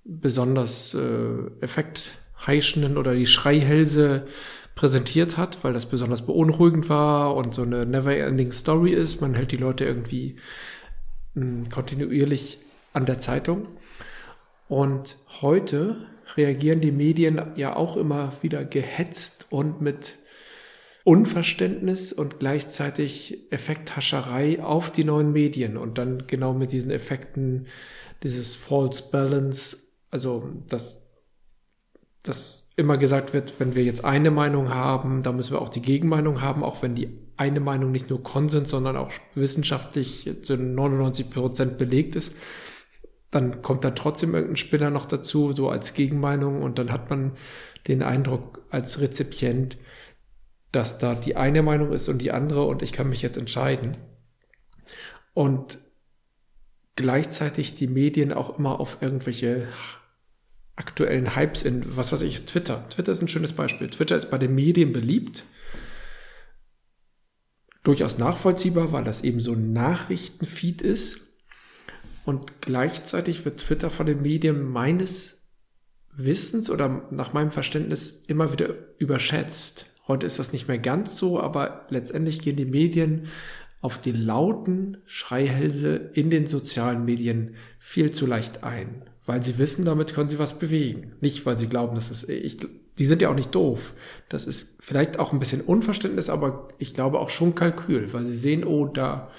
besonders 0.03 0.93
äh, 0.93 1.47
effektheischenden 1.61 2.97
oder 2.97 3.15
die 3.15 3.26
Schreihälse 3.26 4.28
präsentiert 4.76 5.38
hat, 5.38 5.63
weil 5.63 5.73
das 5.73 5.86
besonders 5.86 6.26
beunruhigend 6.26 6.89
war 6.89 7.36
und 7.36 7.53
so 7.53 7.63
eine 7.63 7.86
never-ending 7.86 8.51
Story 8.51 8.91
ist. 8.91 9.21
Man 9.21 9.34
hält 9.34 9.51
die 9.51 9.57
Leute 9.57 9.86
irgendwie 9.86 10.36
hm, 11.34 11.69
kontinuierlich 11.69 12.59
an 12.93 13.05
der 13.05 13.19
Zeitung. 13.19 13.67
Und 14.67 15.17
heute 15.41 16.07
reagieren 16.36 16.82
die 16.82 16.91
Medien 16.91 17.41
ja 17.55 17.76
auch 17.76 17.97
immer 17.97 18.34
wieder 18.41 18.65
gehetzt 18.65 19.47
und 19.49 19.82
mit 19.82 20.15
Unverständnis 21.03 22.11
und 22.11 22.39
gleichzeitig 22.39 23.51
Effekthascherei 23.51 24.61
auf 24.61 24.91
die 24.91 25.03
neuen 25.03 25.32
Medien 25.32 25.78
und 25.78 25.99
dann 25.99 26.26
genau 26.26 26.53
mit 26.53 26.71
diesen 26.71 26.89
Effekten 26.89 27.67
dieses 28.23 28.55
False 28.55 29.03
Balance 29.11 29.86
also 30.15 30.49
dass, 30.69 31.04
dass 32.28 32.73
immer 32.76 32.97
gesagt 32.97 33.34
wird, 33.34 33.59
wenn 33.59 33.76
wir 33.76 33.84
jetzt 33.84 34.03
eine 34.03 34.32
Meinung 34.32 34.73
haben, 34.73 35.21
dann 35.23 35.36
müssen 35.36 35.53
wir 35.53 35.61
auch 35.61 35.69
die 35.69 35.82
Gegenmeinung 35.82 36.41
haben, 36.41 36.63
auch 36.63 36.82
wenn 36.82 36.95
die 36.95 37.09
eine 37.38 37.59
Meinung 37.59 37.91
nicht 37.91 38.09
nur 38.09 38.23
Konsens, 38.23 38.69
sondern 38.69 38.97
auch 38.97 39.11
wissenschaftlich 39.34 40.30
zu 40.41 40.57
99 40.57 41.30
Prozent 41.30 41.78
belegt 41.78 42.15
ist. 42.15 42.36
Dann 43.32 43.61
kommt 43.61 43.84
da 43.84 43.91
trotzdem 43.91 44.34
irgendein 44.34 44.57
Spinner 44.57 44.89
noch 44.89 45.05
dazu, 45.05 45.53
so 45.53 45.69
als 45.69 45.93
Gegenmeinung, 45.93 46.61
und 46.61 46.80
dann 46.80 46.91
hat 46.91 47.09
man 47.09 47.34
den 47.88 48.01
Eindruck 48.01 48.65
als 48.69 48.99
Rezipient, 48.99 49.78
dass 50.71 50.97
da 50.97 51.15
die 51.15 51.36
eine 51.36 51.61
Meinung 51.61 51.91
ist 51.91 52.09
und 52.09 52.21
die 52.21 52.32
andere 52.32 52.63
und 52.63 52.82
ich 52.82 52.91
kann 52.91 53.09
mich 53.09 53.21
jetzt 53.21 53.38
entscheiden. 53.38 53.95
Und 55.34 55.78
gleichzeitig 56.95 57.76
die 57.76 57.88
Medien 57.88 58.34
auch 58.34 58.57
immer 58.57 58.80
auf 58.80 59.01
irgendwelche 59.01 59.67
aktuellen 60.76 61.36
Hypes 61.36 61.63
in, 61.63 61.95
was 61.95 62.11
weiß 62.11 62.21
ich, 62.21 62.45
Twitter. 62.45 62.88
Twitter 62.89 63.11
ist 63.11 63.21
ein 63.21 63.28
schönes 63.28 63.53
Beispiel. 63.53 63.89
Twitter 63.89 64.15
ist 64.15 64.30
bei 64.30 64.38
den 64.38 64.55
Medien 64.55 64.91
beliebt. 64.93 65.43
durchaus 67.84 68.17
nachvollziehbar, 68.17 68.91
weil 68.91 69.03
das 69.03 69.23
eben 69.23 69.39
so 69.39 69.53
ein 69.53 69.71
Nachrichtenfeed 69.71 70.82
ist. 70.82 71.21
Und 72.26 72.59
gleichzeitig 72.61 73.45
wird 73.45 73.59
Twitter 73.59 73.91
von 73.91 74.07
den 74.07 74.23
Medien 74.23 74.63
meines 74.63 75.43
Wissens 76.11 76.69
oder 76.71 77.07
nach 77.11 77.34
meinem 77.34 77.51
Verständnis 77.51 78.23
immer 78.28 78.51
wieder 78.51 78.73
überschätzt. 78.97 79.88
Heute 80.07 80.26
ist 80.26 80.39
das 80.39 80.51
nicht 80.51 80.67
mehr 80.67 80.80
ganz 80.80 81.17
so, 81.17 81.39
aber 81.39 81.86
letztendlich 81.89 82.41
gehen 82.41 82.55
die 82.55 82.65
Medien 82.65 83.28
auf 83.82 83.99
die 83.99 84.11
lauten 84.11 84.97
Schreihälse 85.05 85.95
in 85.95 86.32
den 86.32 86.47
sozialen 86.47 87.05
Medien 87.05 87.55
viel 87.78 88.09
zu 88.09 88.26
leicht 88.26 88.63
ein, 88.63 89.03
weil 89.26 89.41
sie 89.41 89.57
wissen, 89.57 89.86
damit 89.86 90.13
können 90.13 90.30
sie 90.30 90.39
was 90.39 90.59
bewegen. 90.59 91.13
Nicht, 91.21 91.45
weil 91.45 91.57
sie 91.57 91.67
glauben, 91.67 91.95
dass 91.95 92.11
es, 92.11 92.28
ich, 92.30 92.57
die 92.97 93.05
sind 93.05 93.21
ja 93.21 93.30
auch 93.30 93.36
nicht 93.36 93.55
doof. 93.55 93.93
Das 94.30 94.45
ist 94.45 94.78
vielleicht 94.84 95.19
auch 95.19 95.34
ein 95.34 95.39
bisschen 95.39 95.61
Unverständnis, 95.61 96.30
aber 96.30 96.67
ich 96.78 96.93
glaube 96.93 97.19
auch 97.19 97.30
schon 97.30 97.55
Kalkül, 97.55 98.13
weil 98.13 98.26
sie 98.26 98.38
sehen, 98.38 98.63
oh, 98.63 98.86
da, 98.86 99.30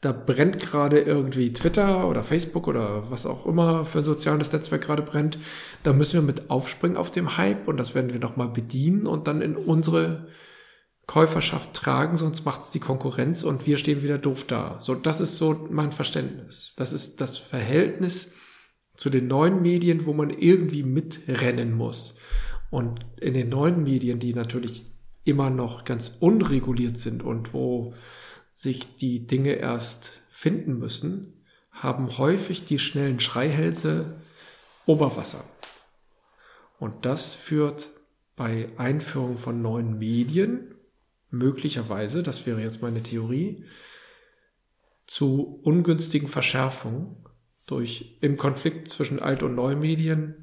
da 0.00 0.12
brennt 0.12 0.58
gerade 0.58 1.00
irgendwie 1.00 1.52
Twitter 1.52 2.08
oder 2.08 2.24
Facebook 2.24 2.66
oder 2.66 3.10
was 3.10 3.24
auch 3.24 3.46
immer 3.46 3.84
für 3.84 3.98
ein 3.98 4.04
soziales 4.04 4.52
Netzwerk 4.52 4.82
gerade 4.82 5.02
brennt. 5.02 5.38
Da 5.84 5.92
müssen 5.92 6.14
wir 6.14 6.22
mit 6.22 6.50
aufspringen 6.50 6.96
auf 6.96 7.10
dem 7.10 7.36
Hype 7.36 7.68
und 7.68 7.78
das 7.78 7.94
werden 7.94 8.12
wir 8.12 8.20
nochmal 8.20 8.48
bedienen 8.48 9.06
und 9.06 9.28
dann 9.28 9.42
in 9.42 9.56
unsere 9.56 10.26
Käuferschaft 11.06 11.72
tragen, 11.72 12.16
sonst 12.16 12.44
macht 12.44 12.62
es 12.62 12.72
die 12.72 12.80
Konkurrenz 12.80 13.44
und 13.44 13.64
wir 13.64 13.76
stehen 13.76 14.02
wieder 14.02 14.18
doof 14.18 14.44
da. 14.48 14.76
So, 14.80 14.96
das 14.96 15.20
ist 15.20 15.36
so 15.36 15.68
mein 15.70 15.92
Verständnis. 15.92 16.74
Das 16.76 16.92
ist 16.92 17.20
das 17.20 17.38
Verhältnis 17.38 18.32
zu 18.96 19.10
den 19.10 19.26
neuen 19.26 19.62
Medien, 19.62 20.06
wo 20.06 20.12
man 20.12 20.30
irgendwie 20.30 20.82
mitrennen 20.82 21.72
muss. 21.72 22.18
Und 22.70 23.00
in 23.20 23.34
den 23.34 23.48
neuen 23.48 23.82
Medien, 23.82 24.18
die 24.18 24.34
natürlich 24.34 24.86
immer 25.24 25.50
noch 25.50 25.84
ganz 25.84 26.16
unreguliert 26.20 26.98
sind 26.98 27.22
und 27.22 27.52
wo 27.52 27.94
sich 28.50 28.96
die 28.96 29.26
Dinge 29.26 29.52
erst 29.52 30.20
finden 30.28 30.78
müssen, 30.78 31.44
haben 31.70 32.16
häufig 32.16 32.64
die 32.64 32.78
schnellen 32.78 33.20
Schreihälse 33.20 34.16
Oberwasser. 34.86 35.44
Und 36.78 37.04
das 37.04 37.34
führt 37.34 37.88
bei 38.36 38.70
Einführung 38.76 39.36
von 39.36 39.62
neuen 39.62 39.98
Medien 39.98 40.74
möglicherweise, 41.30 42.22
das 42.22 42.46
wäre 42.46 42.60
jetzt 42.60 42.82
meine 42.82 43.02
Theorie, 43.02 43.64
zu 45.06 45.60
ungünstigen 45.62 46.28
Verschärfungen 46.28 47.25
durch 47.66 48.16
im 48.20 48.36
Konflikt 48.36 48.88
zwischen 48.88 49.20
Alt- 49.20 49.42
und 49.42 49.54
Neumedien, 49.54 50.34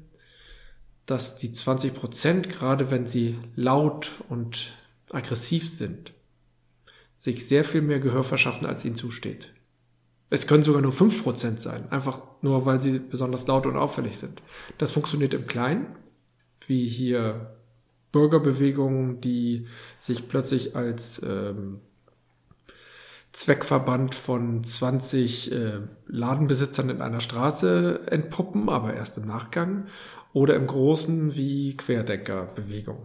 dass 1.06 1.36
die 1.36 1.52
20 1.52 1.94
Prozent, 1.94 2.48
gerade 2.48 2.90
wenn 2.90 3.06
sie 3.06 3.38
laut 3.56 4.10
und 4.28 4.72
aggressiv 5.10 5.68
sind, 5.68 6.12
sich 7.16 7.46
sehr 7.46 7.64
viel 7.64 7.82
mehr 7.82 8.00
Gehör 8.00 8.24
verschaffen, 8.24 8.66
als 8.66 8.84
ihnen 8.84 8.96
zusteht. 8.96 9.52
Es 10.30 10.46
können 10.46 10.62
sogar 10.62 10.82
nur 10.82 10.92
5 10.92 11.22
Prozent 11.22 11.60
sein, 11.60 11.90
einfach 11.90 12.20
nur 12.42 12.66
weil 12.66 12.80
sie 12.80 12.98
besonders 12.98 13.46
laut 13.46 13.66
und 13.66 13.76
auffällig 13.76 14.16
sind. 14.16 14.42
Das 14.78 14.90
funktioniert 14.90 15.34
im 15.34 15.46
Kleinen, 15.46 15.86
wie 16.66 16.86
hier 16.86 17.56
Bürgerbewegungen, 18.12 19.20
die 19.20 19.66
sich 19.98 20.28
plötzlich 20.28 20.76
als 20.76 21.22
ähm, 21.22 21.80
Zweckverband 23.34 24.14
von 24.14 24.62
20 24.62 25.52
äh, 25.52 25.56
Ladenbesitzern 26.06 26.88
in 26.88 27.02
einer 27.02 27.20
Straße 27.20 28.02
entpuppen, 28.06 28.68
aber 28.68 28.94
erst 28.94 29.18
im 29.18 29.26
Nachgang. 29.26 29.86
Oder 30.32 30.56
im 30.56 30.66
Großen 30.66 31.36
wie 31.36 31.76
Querdenkerbewegung. 31.76 32.98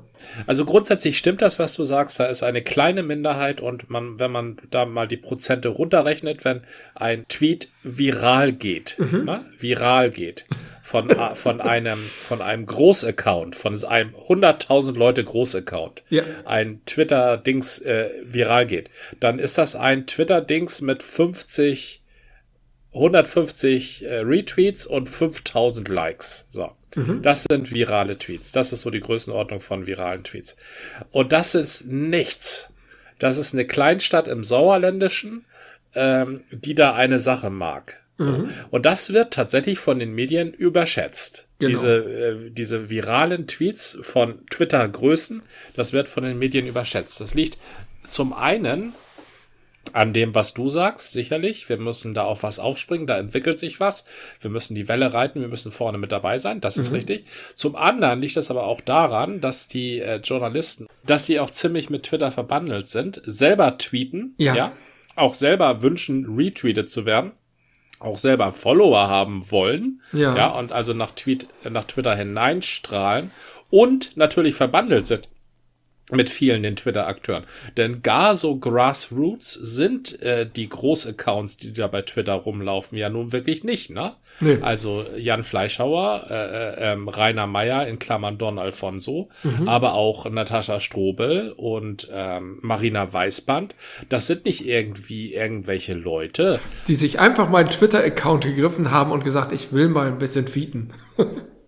Also 0.48 0.66
grundsätzlich 0.66 1.16
stimmt 1.16 1.44
das, 1.44 1.60
was 1.60 1.76
du 1.76 1.86
sagst. 1.86 2.20
Da 2.20 2.26
ist 2.26 2.42
eine 2.42 2.64
kleine 2.64 3.04
Minderheit 3.04 3.62
und 3.62 3.88
man, 3.92 4.20
wenn 4.20 4.32
man 4.32 4.58
da 4.72 4.86
mal 4.86 5.08
die 5.08 5.18
Prozente 5.18 5.70
runterrechnet, 5.70 6.44
wenn 6.44 6.62
ein 6.96 7.28
Tweet 7.28 7.70
viral 7.84 8.52
geht, 8.52 8.96
mhm. 8.98 9.26
ne? 9.26 9.46
viral 9.60 10.10
geht, 10.10 10.46
von, 10.90 11.12
von 11.36 11.62
einem, 11.62 12.00
von 12.00 12.42
einem 12.42 12.66
Großaccount, 12.66 13.56
von 13.56 13.84
einem 13.86 14.16
100.000 14.16 14.98
Leute 14.98 15.24
Großaccount, 15.24 16.02
ja. 16.10 16.24
ein 16.46 16.82
Twitter-Dings 16.88 17.80
äh, 17.80 18.10
viral 18.24 18.66
geht, 18.66 18.90
dann 19.20 19.38
ist 19.38 19.60
das 19.60 19.76
ein 19.76 20.08
Twitter-Dings 20.08 20.82
mit 20.82 21.04
50, 21.04 22.02
150 22.92 24.04
äh, 24.04 24.16
Retweets 24.22 24.88
und 24.88 25.10
5000 25.10 25.88
Likes. 25.90 26.48
So. 26.50 26.72
Mhm. 26.96 27.22
Das 27.22 27.46
sind 27.48 27.72
virale 27.72 28.18
Tweets. 28.18 28.52
Das 28.52 28.74
ist 28.74 28.82
so 28.82 28.90
die 28.90 29.02
Größenordnung 29.02 29.62
von 29.62 29.86
viralen 29.86 30.24
Tweets. 30.24 30.58
Und 31.12 31.34
das 31.34 31.54
ist 31.54 31.86
nichts. 31.86 32.74
Das 33.20 33.38
ist 33.38 33.54
eine 33.54 33.66
Kleinstadt 33.66 34.28
im 34.28 34.44
Sauerländischen, 34.44 35.46
ähm, 35.94 36.42
die 36.50 36.74
da 36.74 36.96
eine 36.96 37.20
Sache 37.20 37.52
mag. 37.52 38.02
So. 38.20 38.30
Mhm. 38.30 38.50
Und 38.70 38.86
das 38.86 39.14
wird 39.14 39.34
tatsächlich 39.34 39.80
von 39.80 39.98
den 39.98 40.14
Medien 40.14 40.54
überschätzt. 40.54 41.48
Genau. 41.58 41.72
Diese, 41.72 41.98
äh, 41.98 42.52
diese 42.52 42.90
viralen 42.90 43.48
Tweets 43.48 43.98
von 44.02 44.46
Twitter-Größen, 44.50 45.42
das 45.74 45.94
wird 45.94 46.10
von 46.10 46.24
den 46.26 46.38
Medien 46.38 46.68
überschätzt. 46.68 47.22
Das 47.22 47.34
liegt 47.34 47.58
zum 48.06 48.34
einen 48.34 48.94
an 49.94 50.12
dem, 50.12 50.36
was 50.36 50.54
du 50.54 50.68
sagst, 50.68 51.14
sicherlich. 51.14 51.70
Wir 51.70 51.78
müssen 51.78 52.14
da 52.14 52.26
auf 52.26 52.44
was 52.44 52.60
aufspringen, 52.60 53.08
da 53.08 53.18
entwickelt 53.18 53.58
sich 53.58 53.80
was. 53.80 54.04
Wir 54.42 54.50
müssen 54.50 54.76
die 54.76 54.90
Welle 54.90 55.14
reiten, 55.14 55.40
wir 55.40 55.48
müssen 55.48 55.72
vorne 55.72 55.98
mit 55.98 56.12
dabei 56.12 56.40
sein, 56.40 56.60
das 56.60 56.78
ist 56.78 56.90
mhm. 56.90 56.98
richtig. 56.98 57.26
Zum 57.56 57.78
anderen 57.78 58.20
liegt 58.20 58.36
das 58.36 58.52
aber 58.52 58.66
auch 58.66 58.82
daran, 58.82 59.40
dass 59.40 59.70
die 59.70 60.00
äh, 60.00 60.18
Journalisten, 60.18 60.88
dass 61.06 61.26
sie 61.26 61.40
auch 61.40 61.50
ziemlich 61.50 61.90
mit 61.90 62.04
Twitter 62.04 62.34
verbandelt 62.34 62.88
sind, 62.88 63.22
selber 63.26 63.78
tweeten, 63.78 64.36
ja, 64.38 64.56
ja 64.56 64.74
auch 65.16 65.34
selber 65.34 65.82
wünschen, 65.82 66.36
retweetet 66.38 66.90
zu 66.90 67.06
werden 67.06 67.32
auch 68.00 68.18
selber 68.18 68.52
Follower 68.52 69.08
haben 69.08 69.52
wollen, 69.52 70.02
ja, 70.14 70.36
ja 70.36 70.48
und 70.50 70.72
also 70.72 70.94
nach, 70.94 71.12
Tweet, 71.12 71.48
nach 71.70 71.84
Twitter 71.84 72.16
hineinstrahlen 72.16 73.32
und 73.70 74.16
natürlich 74.18 74.56
verbandelt 74.56 75.06
sind 75.06 75.28
mit 76.12 76.30
vielen 76.30 76.64
den 76.64 76.76
Twitter-Akteuren. 76.76 77.44
Denn 77.78 78.02
gar 78.02 78.36
so 78.36 78.58
Grassroots 78.58 79.54
sind 79.54 80.22
äh, 80.22 80.48
die 80.50 80.70
Großaccounts, 80.70 81.58
die 81.58 81.74
da 81.74 81.88
bei 81.88 82.02
Twitter 82.02 82.34
rumlaufen, 82.34 82.98
ja 82.98 83.10
nun 83.10 83.32
wirklich 83.32 83.64
nicht, 83.64 83.90
ne? 83.90 84.14
Nee. 84.42 84.60
Also 84.62 85.06
Jan 85.18 85.44
Fleischhauer, 85.44 86.26
äh, 86.30 86.34
äh, 86.34 86.94
ähm, 86.94 87.10
Rainer 87.10 87.48
Meyer 87.48 87.88
in 87.88 88.00
Klammern 88.00 88.38
Don 88.38 88.58
Alfonso, 88.58 89.30
mhm. 89.44 89.68
aber 89.68 89.94
auch 89.94 90.30
Natascha 90.30 90.80
Strobel 90.80 91.52
und 91.52 92.10
ähm, 92.14 92.60
Marina 92.62 93.12
Weißband. 93.12 93.76
Das 94.08 94.28
sind 94.28 94.46
nicht 94.46 94.66
irgendwie 94.66 95.34
irgendwelche 95.34 95.94
Leute. 95.94 96.60
Die 96.88 96.96
sich 96.96 97.20
einfach 97.20 97.50
mal 97.50 97.60
einen 97.60 97.72
Twitter-Account 97.72 98.46
gegriffen 98.46 98.92
haben 98.92 99.12
und 99.12 99.24
gesagt, 99.24 99.52
ich 99.52 99.74
will 99.74 99.90
mal 99.90 100.08
ein 100.08 100.20
bisschen 100.20 100.46
tweeten. 100.46 100.92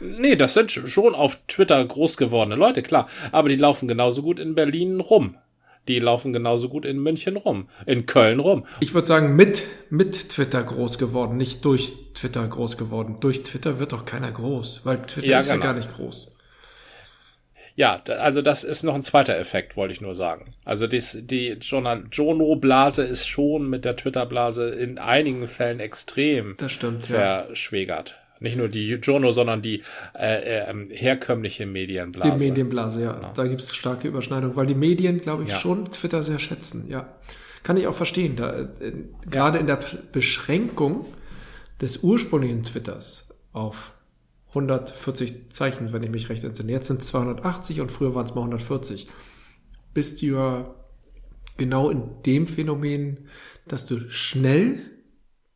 Nee, 0.00 0.36
das 0.36 0.54
sind 0.54 0.70
schon 0.70 1.14
auf 1.14 1.38
Twitter 1.48 1.84
groß 1.84 2.16
gewordene 2.16 2.56
Leute, 2.56 2.82
klar. 2.82 3.08
Aber 3.32 3.48
die 3.48 3.56
laufen 3.56 3.88
genauso 3.88 4.22
gut 4.22 4.38
in 4.38 4.54
Berlin 4.54 5.00
rum. 5.00 5.36
Die 5.88 6.00
laufen 6.00 6.32
genauso 6.32 6.68
gut 6.68 6.84
in 6.84 6.98
München 6.98 7.36
rum, 7.36 7.68
in 7.86 8.06
Köln 8.06 8.40
rum. 8.40 8.66
Ich 8.80 8.92
würde 8.92 9.06
sagen, 9.06 9.36
mit, 9.36 9.62
mit 9.88 10.30
Twitter 10.30 10.62
groß 10.64 10.98
geworden, 10.98 11.36
nicht 11.36 11.64
durch 11.64 11.94
Twitter 12.14 12.46
groß 12.46 12.76
geworden. 12.76 13.18
Durch 13.20 13.44
Twitter 13.44 13.78
wird 13.78 13.92
doch 13.92 14.04
keiner 14.04 14.32
groß, 14.32 14.80
weil 14.84 15.00
Twitter 15.02 15.28
ja, 15.28 15.38
ist 15.38 15.46
genau. 15.46 15.60
ja 15.60 15.66
gar 15.66 15.74
nicht 15.74 15.94
groß. 15.94 16.36
Ja, 17.76 18.02
also 18.08 18.40
das 18.40 18.64
ist 18.64 18.84
noch 18.84 18.94
ein 18.94 19.02
zweiter 19.02 19.36
Effekt, 19.38 19.76
wollte 19.76 19.92
ich 19.92 20.00
nur 20.00 20.14
sagen. 20.14 20.54
Also 20.64 20.86
dies, 20.86 21.18
die 21.22 21.58
Jono-Blase 21.60 23.04
ist 23.04 23.28
schon 23.28 23.68
mit 23.68 23.84
der 23.84 23.96
Twitter-Blase 23.96 24.70
in 24.70 24.98
einigen 24.98 25.46
Fällen 25.46 25.78
extrem 25.78 26.56
das 26.56 26.72
stimmt, 26.72 27.06
verschwägert. 27.06 28.10
Ja. 28.18 28.25
Nicht 28.40 28.56
nur 28.56 28.68
die 28.68 28.90
Jono, 28.94 29.32
sondern 29.32 29.62
die 29.62 29.82
äh, 30.14 30.68
äh, 30.70 30.86
herkömmliche 30.90 31.66
Medienblase. 31.66 32.32
Die 32.32 32.44
Medienblase, 32.48 33.02
ja. 33.02 33.12
Genau. 33.12 33.32
Da 33.34 33.46
gibt 33.46 33.62
es 33.62 33.74
starke 33.74 34.08
Überschneidungen, 34.08 34.56
weil 34.56 34.66
die 34.66 34.74
Medien, 34.74 35.18
glaube 35.18 35.44
ich, 35.44 35.50
ja. 35.50 35.56
schon 35.56 35.86
Twitter 35.86 36.22
sehr 36.22 36.38
schätzen, 36.38 36.86
ja. 36.88 37.08
Kann 37.62 37.76
ich 37.76 37.86
auch 37.86 37.94
verstehen. 37.94 38.36
Da, 38.36 38.60
äh, 38.60 38.92
gerade 39.28 39.58
in 39.58 39.66
der 39.66 39.80
Beschränkung 40.12 41.06
des 41.80 41.98
ursprünglichen 41.98 42.62
Twitters 42.62 43.34
auf 43.52 43.92
140 44.48 45.50
Zeichen, 45.50 45.92
wenn 45.92 46.02
ich 46.02 46.10
mich 46.10 46.28
recht 46.28 46.44
entsinne. 46.44 46.72
Jetzt 46.72 46.86
sind 46.88 47.02
es 47.02 47.08
280 47.08 47.80
und 47.80 47.92
früher 47.92 48.14
waren 48.14 48.24
es 48.24 48.34
mal 48.34 48.42
140. 48.42 49.08
Bist 49.92 50.22
du 50.22 50.26
ja 50.26 50.74
genau 51.56 51.90
in 51.90 52.22
dem 52.24 52.46
Phänomen, 52.46 53.28
dass 53.66 53.86
du 53.86 54.08
schnell 54.10 54.80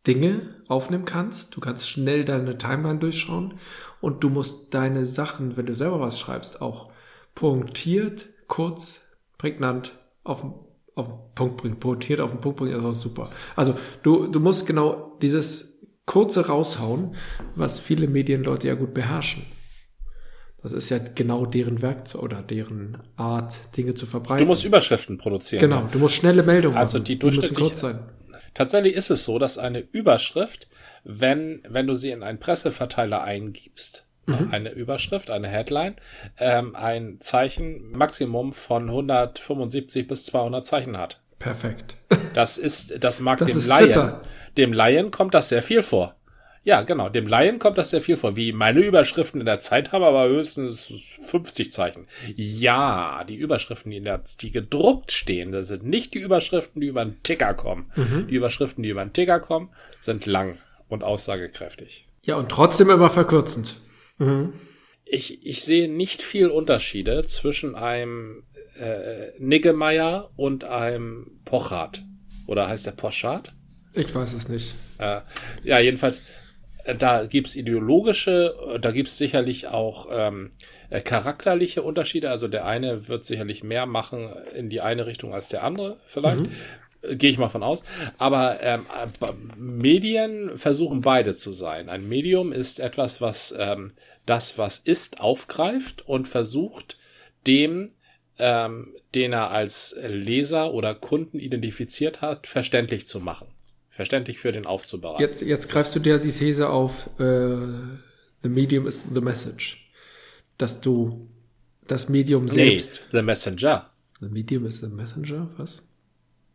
Dinge 0.06 0.40
aufnehmen 0.70 1.04
kannst. 1.04 1.56
Du 1.56 1.60
kannst 1.60 1.90
schnell 1.90 2.24
deine 2.24 2.56
Timeline 2.56 3.00
durchschauen 3.00 3.54
und 4.00 4.22
du 4.22 4.30
musst 4.30 4.72
deine 4.72 5.04
Sachen, 5.04 5.56
wenn 5.56 5.66
du 5.66 5.74
selber 5.74 6.00
was 6.00 6.20
schreibst, 6.20 6.62
auch 6.62 6.90
punktiert, 7.34 8.26
kurz, 8.46 9.02
prägnant 9.36 9.92
auf 10.22 10.42
den, 10.42 10.54
auf 10.94 11.08
den 11.08 11.16
Punkt 11.34 11.56
bringen. 11.56 11.80
Punktiert 11.80 12.20
auf 12.20 12.30
den 12.30 12.40
Punkt 12.40 12.58
bringen 12.58 12.78
ist 12.78 12.84
auch 12.84 12.94
super. 12.94 13.30
Also 13.56 13.74
du, 14.02 14.28
du 14.28 14.38
musst 14.38 14.66
genau 14.66 15.16
dieses 15.20 15.86
kurze 16.06 16.46
raushauen, 16.46 17.16
was 17.56 17.80
viele 17.80 18.06
Medienleute 18.06 18.68
ja 18.68 18.74
gut 18.74 18.94
beherrschen. 18.94 19.44
Das 20.62 20.72
ist 20.72 20.90
ja 20.90 20.98
genau 20.98 21.46
deren 21.46 21.82
Werkzeug 21.82 22.22
oder 22.22 22.42
deren 22.42 22.98
Art, 23.16 23.76
Dinge 23.76 23.94
zu 23.94 24.06
verbreiten. 24.06 24.44
Du 24.44 24.46
musst 24.46 24.64
Überschriften 24.64 25.16
produzieren. 25.18 25.60
Genau, 25.60 25.88
du 25.90 25.98
musst 25.98 26.16
schnelle 26.16 26.42
Meldungen 26.42 26.76
also 26.76 26.98
machen. 26.98 27.04
Die, 27.06 27.18
die 27.18 27.26
müssen 27.26 27.54
kurz 27.54 27.80
sein. 27.80 27.98
Tatsächlich 28.54 28.94
ist 28.94 29.10
es 29.10 29.24
so, 29.24 29.38
dass 29.38 29.58
eine 29.58 29.80
Überschrift, 29.80 30.68
wenn, 31.04 31.62
wenn 31.68 31.86
du 31.86 31.94
sie 31.94 32.10
in 32.10 32.22
einen 32.22 32.40
Presseverteiler 32.40 33.22
eingibst, 33.22 34.06
mhm. 34.26 34.48
eine 34.50 34.70
Überschrift, 34.70 35.30
eine 35.30 35.48
Headline, 35.48 35.96
ähm, 36.38 36.74
ein 36.74 37.18
Zeichen 37.20 37.92
Maximum 37.92 38.52
von 38.52 38.84
175 38.84 40.06
bis 40.06 40.24
200 40.26 40.66
Zeichen 40.66 40.98
hat. 40.98 41.20
Perfekt. 41.38 41.96
Das 42.34 42.58
ist, 42.58 43.02
das 43.02 43.20
mag 43.20 43.38
das 43.38 43.52
dem 43.52 43.66
Laien, 43.66 44.12
dem 44.56 44.72
Laien 44.72 45.10
kommt 45.10 45.34
das 45.34 45.48
sehr 45.48 45.62
viel 45.62 45.82
vor. 45.82 46.14
Ja, 46.62 46.82
genau. 46.82 47.08
Dem 47.08 47.26
Laien 47.26 47.58
kommt 47.58 47.78
das 47.78 47.90
sehr 47.90 48.02
viel 48.02 48.18
vor. 48.18 48.36
Wie 48.36 48.52
meine 48.52 48.80
Überschriften 48.80 49.40
in 49.40 49.46
der 49.46 49.60
Zeit 49.60 49.92
haben 49.92 50.04
aber 50.04 50.28
höchstens 50.28 50.92
50 51.22 51.72
Zeichen. 51.72 52.06
Ja, 52.36 53.24
die 53.24 53.36
Überschriften, 53.36 53.90
die, 53.90 53.96
in 53.96 54.04
der, 54.04 54.22
die 54.40 54.50
gedruckt 54.50 55.10
stehen, 55.10 55.52
das 55.52 55.68
sind 55.68 55.84
nicht 55.84 56.12
die 56.12 56.18
Überschriften, 56.18 56.80
die 56.80 56.88
über 56.88 57.00
einen 57.00 57.22
Ticker 57.22 57.54
kommen. 57.54 57.90
Mhm. 57.96 58.26
Die 58.28 58.34
Überschriften, 58.34 58.82
die 58.82 58.90
über 58.90 59.00
einen 59.00 59.14
Ticker 59.14 59.40
kommen, 59.40 59.70
sind 60.00 60.26
lang 60.26 60.58
und 60.88 61.02
aussagekräftig. 61.02 62.06
Ja, 62.22 62.36
und 62.36 62.50
trotzdem 62.50 62.90
immer 62.90 63.08
verkürzend. 63.08 63.76
Mhm. 64.18 64.52
Ich, 65.06 65.44
ich 65.46 65.64
sehe 65.64 65.90
nicht 65.90 66.20
viel 66.20 66.48
Unterschiede 66.48 67.24
zwischen 67.24 67.74
einem 67.74 68.44
äh, 68.78 69.32
Niggemeier 69.38 70.30
und 70.36 70.64
einem 70.64 71.40
Pochard. 71.44 72.02
Oder 72.46 72.68
heißt 72.68 72.86
der 72.86 72.92
Pochard? 72.92 73.54
Ich 73.92 74.14
weiß 74.14 74.34
es 74.34 74.48
nicht. 74.48 74.74
Äh, 74.98 75.20
ja, 75.64 75.78
jedenfalls, 75.78 76.22
da 76.98 77.26
gibt's 77.26 77.54
ideologische, 77.54 78.54
äh, 78.74 78.78
da 78.78 78.90
gibt's 78.90 79.18
sicherlich 79.18 79.68
auch 79.68 80.08
ähm, 80.10 80.50
äh, 80.90 81.00
charakterliche 81.00 81.82
Unterschiede. 81.82 82.30
Also 82.30 82.48
der 82.48 82.66
eine 82.66 83.08
wird 83.08 83.24
sicherlich 83.24 83.62
mehr 83.62 83.86
machen 83.86 84.30
in 84.56 84.70
die 84.70 84.80
eine 84.80 85.06
Richtung 85.06 85.34
als 85.34 85.48
der 85.48 85.64
andere, 85.64 85.98
vielleicht. 86.06 86.40
Mhm. 86.40 86.50
Gehe 87.16 87.30
ich 87.30 87.38
mal 87.38 87.48
von 87.48 87.62
aus. 87.62 87.82
Aber 88.18 88.58
ähm, 88.62 88.84
Medien 89.56 90.58
versuchen 90.58 91.00
beide 91.00 91.34
zu 91.34 91.54
sein. 91.54 91.88
Ein 91.88 92.06
Medium 92.06 92.52
ist 92.52 92.78
etwas, 92.78 93.22
was 93.22 93.54
ähm, 93.58 93.94
das, 94.26 94.58
was 94.58 94.78
ist, 94.78 95.18
aufgreift 95.18 96.06
und 96.06 96.28
versucht, 96.28 96.98
dem, 97.46 97.92
ähm, 98.38 98.94
den 99.14 99.32
er 99.32 99.50
als 99.50 99.96
Leser 100.06 100.74
oder 100.74 100.94
Kunden 100.94 101.38
identifiziert 101.38 102.20
hat, 102.20 102.46
verständlich 102.46 103.06
zu 103.06 103.20
machen 103.20 103.48
verständlich 104.00 104.38
für 104.38 104.50
den 104.50 104.64
aufzubereiten. 104.64 105.20
Jetzt, 105.20 105.42
jetzt 105.42 105.68
greifst 105.68 105.94
du 105.94 106.00
dir 106.00 106.16
die 106.16 106.32
These 106.32 106.70
auf, 106.70 107.10
äh, 107.20 107.54
the 108.42 108.48
medium 108.48 108.86
is 108.86 109.04
the 109.12 109.20
message. 109.20 109.90
Dass 110.56 110.80
du 110.80 111.28
das 111.86 112.08
Medium 112.08 112.48
selbst. 112.48 113.02
Nee, 113.12 113.18
the 113.18 113.22
messenger. 113.22 113.90
The 114.18 114.28
medium 114.28 114.64
is 114.64 114.80
the 114.80 114.86
messenger? 114.86 115.50
Was? 115.58 115.86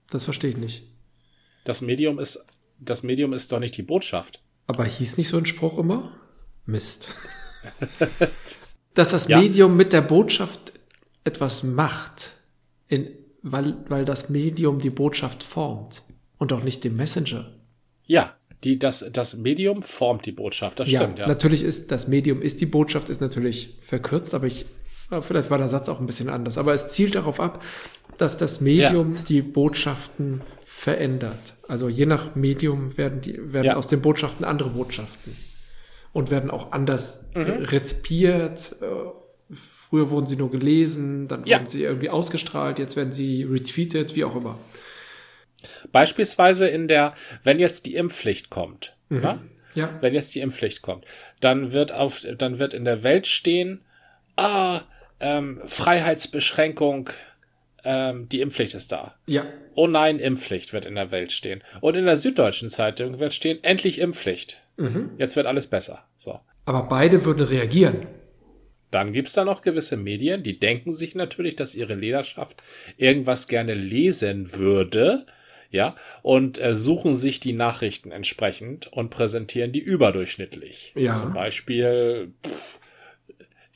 Das 0.10 0.24
verstehe 0.24 0.50
ich 0.50 0.58
nicht. 0.58 0.88
Das 1.66 1.82
Medium 1.82 2.18
ist, 2.18 2.44
das 2.80 3.04
Medium 3.04 3.32
ist 3.32 3.52
doch 3.52 3.60
nicht 3.60 3.78
die 3.78 3.84
Botschaft. 3.84 4.42
Aber 4.66 4.84
hieß 4.84 5.18
nicht 5.18 5.30
so 5.30 5.38
ein 5.38 5.46
Spruch 5.46 5.78
immer? 5.78 6.20
Mist. 6.66 7.10
Dass 8.96 9.12
das 9.12 9.28
ja. 9.28 9.40
Medium 9.40 9.78
mit 9.78 9.94
der 9.94 10.02
Botschaft 10.02 10.74
etwas 11.24 11.62
macht, 11.62 12.32
in, 12.88 13.08
weil, 13.44 13.78
weil 13.88 14.04
das 14.04 14.30
Medium 14.30 14.80
die 14.80 14.90
Botschaft 14.90 15.44
formt. 15.44 16.02
Und 16.38 16.54
auch 16.54 16.64
nicht 16.64 16.84
dem 16.84 16.98
Messenger. 16.98 17.52
Ja, 18.06 18.36
die, 18.64 18.80
das, 18.80 19.06
das 19.12 19.38
Medium 19.38 19.84
formt 19.84 20.26
die 20.26 20.32
Botschaft, 20.32 20.80
das 20.80 20.90
ja, 20.90 21.02
stimmt, 21.02 21.20
ja. 21.20 21.28
Natürlich 21.28 21.64
ist, 21.64 21.92
das 21.92 22.08
Medium 22.08 22.42
ist 22.42 22.62
die 22.62 22.66
Botschaft, 22.66 23.10
ist 23.10 23.22
natürlich 23.22 23.78
verkürzt, 23.82 24.34
aber 24.34 24.48
ich, 24.48 24.66
vielleicht 25.22 25.52
war 25.52 25.58
der 25.58 25.68
Satz 25.68 25.88
auch 25.88 26.00
ein 26.00 26.06
bisschen 26.06 26.30
anders. 26.30 26.58
Aber 26.58 26.74
es 26.74 26.92
zielt 26.92 27.16
darauf 27.16 27.40
ab, 27.40 27.64
dass 28.18 28.38
das 28.38 28.62
Medium 28.62 29.16
ja. 29.16 29.22
die 29.28 29.42
Botschaften 29.42 30.42
verändert. 30.66 31.56
Also 31.68 31.90
je 31.90 32.06
nach 32.06 32.36
Medium 32.36 32.98
werden, 32.98 33.22
die, 33.22 33.54
werden 33.54 33.66
ja. 33.68 33.76
aus 33.76 33.88
den 33.88 34.02
Botschaften 34.02 34.46
andere 34.46 34.70
Botschaften 34.70 35.36
und 36.12 36.32
werden 36.32 36.50
auch 36.50 36.72
anders 36.72 37.26
mhm. 37.36 37.66
rezipiert. 37.66 38.76
Äh, 38.82 39.54
früher 39.54 40.10
wurden 40.10 40.26
sie 40.26 40.38
nur 40.38 40.50
gelesen, 40.50 41.28
dann 41.28 41.46
wurden 41.46 41.68
sie 41.68 41.84
irgendwie 41.84 42.10
ausgestrahlt, 42.10 42.80
jetzt 42.80 42.96
werden 42.96 43.12
sie 43.12 43.44
retweetet, 43.44 44.16
wie 44.16 44.24
auch 44.24 44.36
immer. 44.36 44.58
Beispielsweise 45.92 46.68
in 46.68 46.88
der, 46.88 47.14
wenn 47.44 47.60
jetzt 47.60 47.86
die 47.86 47.96
Impfpflicht 47.96 48.50
kommt, 48.50 48.96
mhm. 49.10 49.24
ja? 49.24 49.40
ja. 49.74 49.98
wenn 50.02 50.14
jetzt 50.14 50.36
die 50.36 50.42
Impfpflicht 50.42 50.82
kommt, 50.82 51.06
dann 51.40 51.72
wird 51.72 51.92
auf, 51.92 52.22
dann 52.38 52.60
wird 52.60 52.74
in 52.74 52.86
der 52.86 53.04
Welt 53.04 53.28
stehen, 53.28 53.82
ah, 54.36 54.82
ähm, 55.20 55.62
Freiheitsbeschränkung, 55.66 57.10
ähm, 57.84 58.28
die 58.30 58.42
Impfpflicht 58.42 58.74
ist 58.74 58.92
da. 58.92 59.16
Ja. 59.26 59.46
Oh 59.76 59.88
nein, 59.88 60.20
Impfpflicht 60.20 60.74
wird 60.74 60.86
in 60.86 60.96
der 60.96 61.12
Welt 61.12 61.32
stehen. 61.32 61.64
Und 61.82 61.96
in 61.96 62.06
der 62.06 62.18
Süddeutschen 62.18 62.70
Zeitung 62.70 63.20
wird 63.20 63.34
stehen, 63.34 63.64
endlich 63.64 64.00
Impfpflicht. 64.00 64.62
Mhm. 64.78 65.12
Jetzt 65.18 65.36
wird 65.36 65.46
alles 65.46 65.68
besser. 65.68 66.06
So. 66.16 66.40
Aber 66.66 66.84
beide 66.84 67.26
würden 67.26 67.48
reagieren. 67.48 68.08
Dann 68.92 69.12
gibt's 69.12 69.34
da 69.34 69.44
noch 69.44 69.62
gewisse 69.62 69.98
Medien, 69.98 70.44
die 70.44 70.60
denken 70.60 70.94
sich 70.94 71.16
natürlich, 71.16 71.56
dass 71.56 71.76
ihre 71.76 71.96
Leserschaft 71.96 72.62
irgendwas 72.98 73.48
gerne 73.48 73.74
lesen 73.74 74.54
würde 74.56 75.26
ja, 75.76 75.96
und 76.24 76.60
äh, 76.60 76.76
suchen 76.76 77.16
sich 77.16 77.40
die 77.40 77.54
Nachrichten 77.54 78.12
entsprechend 78.12 78.88
und 78.92 79.10
präsentieren 79.10 79.72
die 79.72 79.80
überdurchschnittlich. 79.80 80.94
Ja. 80.96 81.16
Zum 81.16 81.34
Beispiel, 81.34 82.34
pff, 82.46 82.80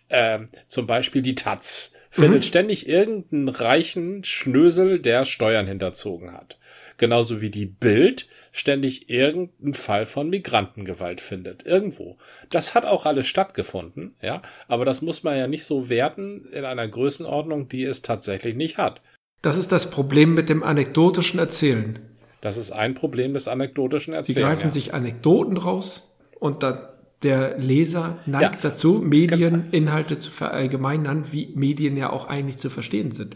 äh, 0.08 0.40
zum 0.68 0.88
Beispiel 0.88 1.22
die 1.22 1.36
Taz 1.36 1.94
findet 2.10 2.40
mhm. 2.40 2.48
ständig 2.48 2.88
irgendeinen 2.90 3.50
reichen 3.50 4.24
Schnösel, 4.24 5.00
der 5.00 5.26
Steuern 5.26 5.68
hinterzogen 5.68 6.34
hat. 6.34 6.58
Genauso 6.98 7.42
wie 7.42 7.52
die 7.52 7.68
Bild 7.68 8.28
ständig 8.52 9.10
irgendeinen 9.10 9.74
Fall 9.74 10.06
von 10.06 10.30
Migrantengewalt 10.30 11.22
findet. 11.22 11.66
Irgendwo. 11.66 12.18
Das 12.50 12.74
hat 12.74 12.86
auch 12.86 13.06
alles 13.06 13.28
stattgefunden, 13.28 14.16
ja. 14.22 14.42
Aber 14.68 14.86
das 14.86 15.02
muss 15.02 15.24
man 15.24 15.38
ja 15.38 15.48
nicht 15.48 15.66
so 15.66 15.90
werten 15.90 16.46
in 16.52 16.66
einer 16.66 16.88
Größenordnung, 16.88 17.70
die 17.70 17.84
es 17.84 18.02
tatsächlich 18.02 18.56
nicht 18.56 18.78
hat. 18.78 19.02
Das 19.42 19.58
ist 19.58 19.72
das 19.72 19.90
Problem 19.90 20.34
mit 20.34 20.50
dem 20.50 20.64
anekdotischen 20.64 21.40
Erzählen. 21.40 22.00
Das 22.42 22.58
ist 22.58 22.72
ein 22.72 22.94
Problem 22.94 23.34
des 23.34 23.48
anekdotischen 23.48 24.14
Erzählens. 24.14 24.36
Die 24.36 24.42
greifen 24.42 24.68
ja. 24.68 24.72
sich 24.72 24.94
Anekdoten 24.94 25.58
raus 25.58 26.16
und 26.40 26.64
dann 26.64 26.80
der 27.22 27.58
Leser 27.58 28.18
neigt 28.26 28.64
ja. 28.64 28.70
dazu, 28.70 29.02
Medieninhalte 29.04 30.20
zu 30.20 30.32
verallgemeinern, 30.32 31.32
wie 31.32 31.52
Medien 31.54 31.98
ja 31.98 32.12
auch 32.12 32.28
eigentlich 32.28 32.58
zu 32.58 32.70
verstehen 32.70 33.12
sind. 33.12 33.36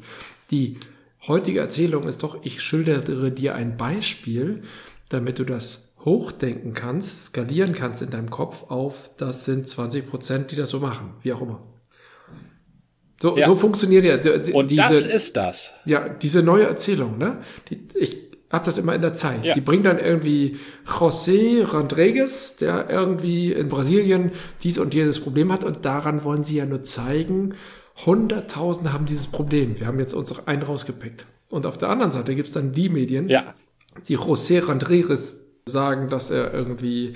Die 0.52 0.78
heutige 1.28 1.60
Erzählung 1.60 2.08
ist 2.08 2.24
doch, 2.24 2.44
ich 2.44 2.62
schildere 2.62 3.32
dir 3.32 3.56
ein 3.56 3.76
Beispiel, 3.76 4.64
damit 5.10 5.40
du 5.40 5.44
das 5.44 5.90
hochdenken 6.06 6.74
kannst, 6.74 7.26
skalieren 7.26 7.74
kannst 7.74 8.02
in 8.02 8.10
deinem 8.10 8.30
Kopf 8.30 8.70
auf, 8.70 9.12
das 9.18 9.46
sind 9.46 9.68
20 9.68 10.10
Prozent, 10.10 10.52
die 10.52 10.56
das 10.56 10.70
so 10.70 10.80
machen, 10.80 11.14
wie 11.22 11.34
auch 11.34 11.42
immer. 11.42 11.62
So, 13.24 13.38
ja. 13.38 13.46
so 13.46 13.56
funktioniert 13.56 14.04
ja 14.04 14.18
die, 14.18 14.52
Und 14.52 14.70
diese, 14.70 14.82
das 14.82 15.06
ist 15.06 15.38
das. 15.38 15.76
Ja, 15.86 16.10
diese 16.10 16.44
neue 16.44 16.66
Erzählung, 16.66 17.18
ne? 17.18 17.40
Die, 17.70 17.80
ich 17.96 18.18
habe 18.52 18.66
das 18.66 18.78
immer 18.78 18.94
in 18.96 19.02
der 19.02 19.14
Zeit. 19.14 19.46
Ja. 19.46 19.54
Die 19.54 19.62
bringt 19.62 19.86
dann 19.86 19.98
irgendwie 19.98 20.58
José 20.86 21.64
Rodriguez, 21.66 22.58
der 22.58 22.90
irgendwie 22.90 23.54
in 23.54 23.70
Brasilien 23.70 24.34
dies 24.62 24.78
und 24.78 24.94
jenes 24.94 25.22
Problem 25.22 25.54
hat 25.54 25.64
und 25.64 25.86
daran 25.86 26.26
wollen 26.26 26.44
sie 26.44 26.58
ja 26.58 26.66
nur 26.66 26.84
zeigen, 26.84 27.54
Hunderttausende 28.06 28.92
haben 28.92 29.06
dieses 29.06 29.28
Problem. 29.28 29.80
Wir 29.80 29.88
haben 29.88 30.00
jetzt 30.00 30.14
uns 30.14 30.46
einen 30.46 30.64
rausgepickt. 30.64 31.26
Und 31.48 31.66
auf 31.66 31.78
der 31.78 31.88
anderen 31.88 32.12
Seite 32.12 32.36
gibt's 32.36 32.52
dann 32.52 32.74
die 32.74 32.90
Medien, 32.90 33.30
ja. 33.30 33.54
die 34.10 34.18
José 34.18 34.66
Rodriguez 34.66 35.38
sagen, 35.66 36.10
dass 36.10 36.30
er 36.30 36.54
irgendwie 36.54 37.14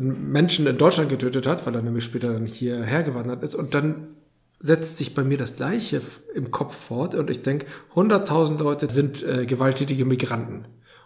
Menschen 0.00 0.66
in 0.66 0.78
Deutschland 0.78 1.10
getötet 1.10 1.46
hat, 1.46 1.66
weil 1.66 1.74
er 1.74 1.82
nämlich 1.82 2.04
später 2.04 2.32
dann 2.32 2.46
hierher 2.46 3.02
gewandert 3.02 3.42
ist. 3.42 3.54
Und 3.54 3.74
dann 3.74 4.14
setzt 4.64 4.96
sich 4.96 5.12
bei 5.12 5.22
mir 5.22 5.36
das 5.36 5.56
Gleiche 5.56 6.00
im 6.34 6.50
Kopf 6.50 6.74
fort 6.74 7.14
und 7.14 7.28
ich 7.28 7.42
denke, 7.42 7.66
100.000 7.94 8.56
Leute 8.62 8.90
sind 8.90 9.22
äh, 9.22 9.44
gewalttätige 9.44 10.06
Migranten. 10.06 10.64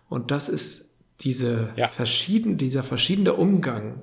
Und 0.09 0.31
das 0.31 0.49
ist 0.49 0.95
diese 1.23 1.71
ja. 1.75 1.89
verschieden, 1.89 2.57
dieser 2.57 2.85
verschiedene 2.85 3.33
Umgang 3.35 4.03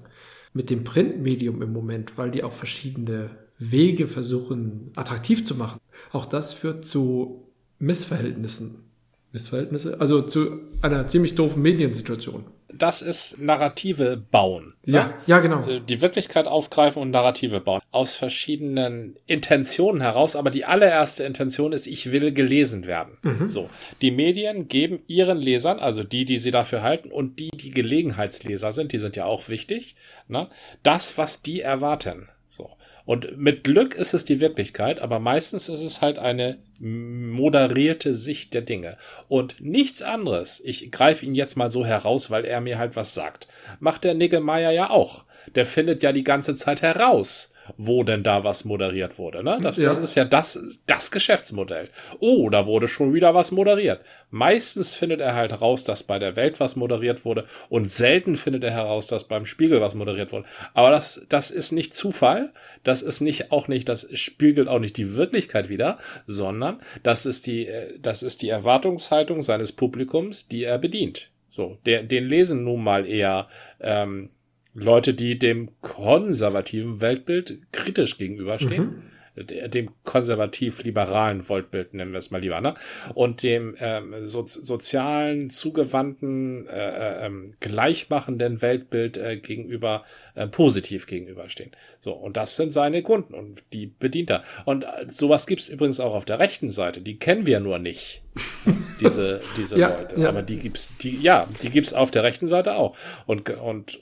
mit 0.51 0.69
dem 0.69 0.83
Printmedium 0.83 1.61
im 1.61 1.71
Moment, 1.71 2.17
weil 2.17 2.31
die 2.31 2.43
auch 2.43 2.51
verschiedene 2.51 3.29
Wege 3.57 4.07
versuchen 4.07 4.91
attraktiv 4.95 5.45
zu 5.45 5.55
machen. 5.55 5.79
Auch 6.11 6.25
das 6.25 6.51
führt 6.51 6.83
zu 6.83 7.47
Missverhältnissen. 7.79 8.83
Missverhältnisse? 9.31 10.01
Also 10.01 10.21
zu 10.23 10.59
einer 10.81 11.07
ziemlich 11.07 11.35
doofen 11.35 11.61
Mediensituation 11.61 12.43
das 12.77 13.01
ist 13.01 13.39
Narrative 13.39 14.17
bauen. 14.17 14.73
Ja, 14.83 15.05
ne? 15.05 15.13
ja, 15.25 15.39
genau. 15.39 15.67
Äh, 15.67 15.81
die 15.81 16.01
Wirklichkeit 16.01 16.47
aufgreifen 16.47 17.01
und 17.01 17.11
Narrative 17.11 17.59
bauen. 17.59 17.81
Aus 17.91 18.15
verschiedenen 18.15 19.17
Intentionen 19.25 20.01
heraus, 20.01 20.35
aber 20.35 20.51
die 20.51 20.65
allererste 20.65 21.23
Intention 21.23 21.73
ist, 21.73 21.87
ich 21.87 22.11
will 22.11 22.31
gelesen 22.31 22.85
werden. 22.85 23.17
Mhm. 23.23 23.47
So. 23.47 23.69
Die 24.01 24.11
Medien 24.11 24.67
geben 24.67 24.99
ihren 25.07 25.37
Lesern, 25.37 25.79
also 25.79 26.03
die, 26.03 26.25
die 26.25 26.37
sie 26.37 26.51
dafür 26.51 26.81
halten 26.81 27.11
und 27.11 27.39
die, 27.39 27.49
die 27.49 27.71
Gelegenheitsleser 27.71 28.73
sind, 28.73 28.91
die 28.91 28.99
sind 28.99 29.15
ja 29.15 29.25
auch 29.25 29.49
wichtig, 29.49 29.95
ne, 30.27 30.49
das, 30.83 31.17
was 31.17 31.41
die 31.41 31.61
erwarten. 31.61 32.29
So. 32.49 32.69
Und 33.05 33.37
mit 33.37 33.63
Glück 33.63 33.93
ist 33.93 34.13
es 34.13 34.25
die 34.25 34.39
Wirklichkeit, 34.39 34.99
aber 34.99 35.19
meistens 35.19 35.69
ist 35.69 35.81
es 35.81 36.01
halt 36.01 36.17
eine 36.17 36.57
moderierte 36.79 38.15
Sicht 38.15 38.53
der 38.53 38.61
Dinge. 38.61 38.97
Und 39.27 39.61
nichts 39.61 40.01
anderes, 40.01 40.61
ich 40.63 40.91
greife 40.91 41.25
ihn 41.25 41.35
jetzt 41.35 41.55
mal 41.55 41.69
so 41.69 41.85
heraus, 41.85 42.31
weil 42.31 42.45
er 42.45 42.61
mir 42.61 42.79
halt 42.79 42.95
was 42.95 43.13
sagt, 43.13 43.47
macht 43.79 44.03
der 44.03 44.15
Niggemeier 44.15 44.71
ja 44.71 44.89
auch. 44.89 45.25
Der 45.53 45.65
findet 45.65 46.01
ja 46.01 46.11
die 46.11 46.23
ganze 46.23 46.55
Zeit 46.55 46.81
heraus, 46.81 47.53
wo 47.77 48.03
denn 48.03 48.23
da 48.23 48.43
was 48.43 48.65
moderiert 48.65 49.17
wurde. 49.17 49.43
Ne? 49.43 49.57
Das, 49.61 49.77
ja. 49.77 49.89
das 49.89 49.99
ist 49.99 50.15
ja 50.15 50.25
das, 50.25 50.59
das 50.85 51.11
Geschäftsmodell. 51.11 51.89
Oh, 52.19 52.49
da 52.49 52.65
wurde 52.65 52.87
schon 52.87 53.13
wieder 53.13 53.33
was 53.33 53.51
moderiert. 53.51 54.01
Meistens 54.29 54.93
findet 54.93 55.21
er 55.21 55.35
halt 55.35 55.51
heraus, 55.51 55.83
dass 55.83 56.03
bei 56.03 56.19
der 56.19 56.35
Welt 56.35 56.59
was 56.59 56.75
moderiert 56.75 57.25
wurde 57.25 57.45
und 57.69 57.89
selten 57.89 58.37
findet 58.37 58.63
er 58.63 58.71
heraus, 58.71 59.07
dass 59.07 59.25
beim 59.25 59.45
Spiegel 59.45 59.81
was 59.81 59.95
moderiert 59.95 60.31
wurde. 60.31 60.47
Aber 60.73 60.91
das, 60.91 61.25
das 61.29 61.51
ist 61.51 61.71
nicht 61.71 61.93
Zufall, 61.93 62.51
das 62.83 63.01
ist 63.01 63.21
nicht 63.21 63.51
auch 63.51 63.67
nicht, 63.67 63.89
das 63.89 64.07
spiegelt 64.17 64.67
auch 64.67 64.79
nicht 64.79 64.97
die 64.97 65.15
Wirklichkeit 65.15 65.69
wieder, 65.69 65.97
sondern 66.27 66.81
das 67.03 67.25
ist 67.25 67.47
die, 67.47 67.67
äh, 67.67 67.97
das 67.99 68.23
ist 68.23 68.41
die 68.41 68.49
Erwartungshaltung 68.49 69.41
seines 69.41 69.71
Publikums, 69.71 70.47
die 70.47 70.63
er 70.63 70.77
bedient. 70.77 71.29
So, 71.55 71.77
der, 71.85 72.03
den 72.03 72.25
lesen 72.25 72.65
nun 72.65 72.83
mal 72.83 73.07
eher 73.07 73.47
ähm, 73.79 74.29
Leute, 74.75 75.13
die 75.13 75.39
dem 75.39 75.69
konservativen 75.81 77.01
Weltbild 77.01 77.59
kritisch 77.71 78.17
gegenüberstehen. 78.17 78.83
Mhm. 78.83 79.03
Dem 79.37 79.89
konservativ-liberalen 80.05 81.49
Weltbild 81.49 81.93
nennen 81.93 82.13
wir 82.13 82.19
es 82.19 82.31
mal 82.31 82.39
lieber, 82.39 82.61
ne? 82.61 82.75
Und 83.15 83.43
dem 83.43 83.75
ähm, 83.79 84.27
so, 84.27 84.45
sozialen, 84.45 85.49
zugewandten, 85.49 86.67
äh, 86.69 86.71
äh, 86.71 87.25
ähm, 87.25 87.53
gleichmachenden 87.59 88.61
Weltbild 88.61 89.17
äh, 89.17 89.35
gegenüber 89.35 90.05
äh, 90.35 90.47
positiv 90.47 91.05
gegenüberstehen. 91.05 91.71
So, 91.99 92.13
und 92.13 92.37
das 92.37 92.55
sind 92.55 92.71
seine 92.71 93.03
Kunden 93.03 93.33
und 93.33 93.61
die 93.73 93.87
bedient 93.87 94.29
er. 94.29 94.43
Und 94.63 94.83
äh, 94.85 95.07
sowas 95.09 95.47
gibt's 95.47 95.67
übrigens 95.67 95.99
auch 95.99 96.13
auf 96.13 96.23
der 96.23 96.39
rechten 96.39 96.71
Seite. 96.71 97.01
Die 97.01 97.19
kennen 97.19 97.45
wir 97.45 97.59
nur 97.59 97.77
nicht, 97.77 98.23
diese, 99.01 99.41
diese 99.57 99.77
ja, 99.77 99.97
Leute. 99.97 100.17
Ja. 100.17 100.29
Aber 100.29 100.43
die 100.43 100.55
gibt's, 100.55 100.95
die, 100.99 101.13
ja, 101.17 101.45
die 101.61 101.71
gibt's 101.71 101.93
auf 101.93 102.09
der 102.09 102.23
rechten 102.23 102.47
Seite 102.47 102.75
auch. 102.75 102.95
Und, 103.25 103.49
und 103.49 103.99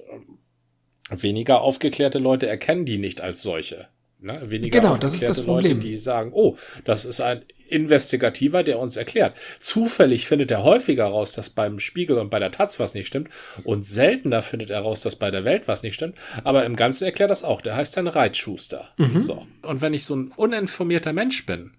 weniger 1.10 1.62
aufgeklärte 1.62 2.20
Leute 2.20 2.48
erkennen 2.48 2.86
die 2.86 2.98
nicht 2.98 3.22
als 3.22 3.42
solche. 3.42 3.88
Ne? 4.24 4.40
Weniger 4.46 4.80
genau, 4.80 4.96
das 4.96 5.14
ist 5.14 5.24
das 5.24 5.42
Problem. 5.42 5.78
Leute, 5.78 5.88
die 5.88 5.98
sagen, 5.98 6.32
oh, 6.34 6.56
das 6.86 7.04
ist 7.04 7.20
ein 7.20 7.44
Investigativer, 7.68 8.64
der 8.64 8.80
uns 8.80 8.96
erklärt. 8.96 9.36
Zufällig 9.60 10.28
findet 10.28 10.50
er 10.52 10.64
häufiger 10.64 11.06
raus, 11.06 11.34
dass 11.34 11.50
beim 11.50 11.80
Spiegel 11.80 12.18
und 12.18 12.30
bei 12.30 12.40
der 12.40 12.52
Taz 12.52 12.80
was 12.80 12.94
nicht 12.94 13.08
stimmt 13.08 13.30
und 13.66 13.86
seltener 13.86 14.42
findet 14.42 14.70
er 14.70 14.80
raus, 14.80 15.02
dass 15.02 15.18
bei 15.18 15.30
der 15.30 15.44
Welt 15.44 15.68
was 15.68 15.84
nicht 15.84 15.96
stimmt. 15.96 16.18
Aber 16.46 16.66
im 16.66 16.78
Ganzen 16.78 17.04
erklärt 17.04 17.32
das 17.32 17.44
auch. 17.44 17.62
Der 17.62 17.76
heißt 17.76 17.98
dann 17.98 18.08
Reitschuster. 18.08 18.94
Mhm. 18.98 19.24
So. 19.24 19.46
Und 19.62 19.82
wenn 19.82 19.94
ich 19.94 20.06
so 20.06 20.16
ein 20.16 20.32
uninformierter 20.36 21.12
Mensch 21.12 21.46
bin, 21.46 21.74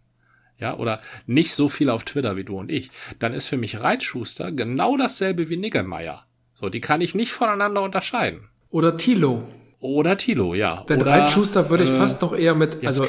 ja, 0.58 0.76
oder 0.76 1.00
nicht 1.26 1.54
so 1.54 1.70
viel 1.70 1.88
auf 1.88 2.04
Twitter 2.04 2.36
wie 2.36 2.44
du 2.44 2.58
und 2.58 2.70
ich, 2.70 2.90
dann 3.18 3.32
ist 3.32 3.46
für 3.46 3.56
mich 3.56 3.80
Reitschuster 3.80 4.52
genau 4.52 4.98
dasselbe 4.98 5.48
wie 5.48 5.56
Niggemeier. 5.56 6.26
So, 6.54 6.68
die 6.68 6.80
kann 6.80 7.00
ich 7.00 7.14
nicht 7.14 7.32
voneinander 7.32 7.82
unterscheiden. 7.82 8.50
Oder 8.74 8.96
Tilo. 8.96 9.44
Oder 9.78 10.16
Tilo, 10.16 10.52
ja. 10.52 10.82
Den 10.88 11.02
Oder, 11.02 11.12
Reitschuster 11.12 11.70
würde 11.70 11.84
ich 11.84 11.90
äh, 11.90 11.96
fast 11.96 12.22
noch 12.22 12.34
eher 12.34 12.56
mit, 12.56 12.84
also 12.84 13.06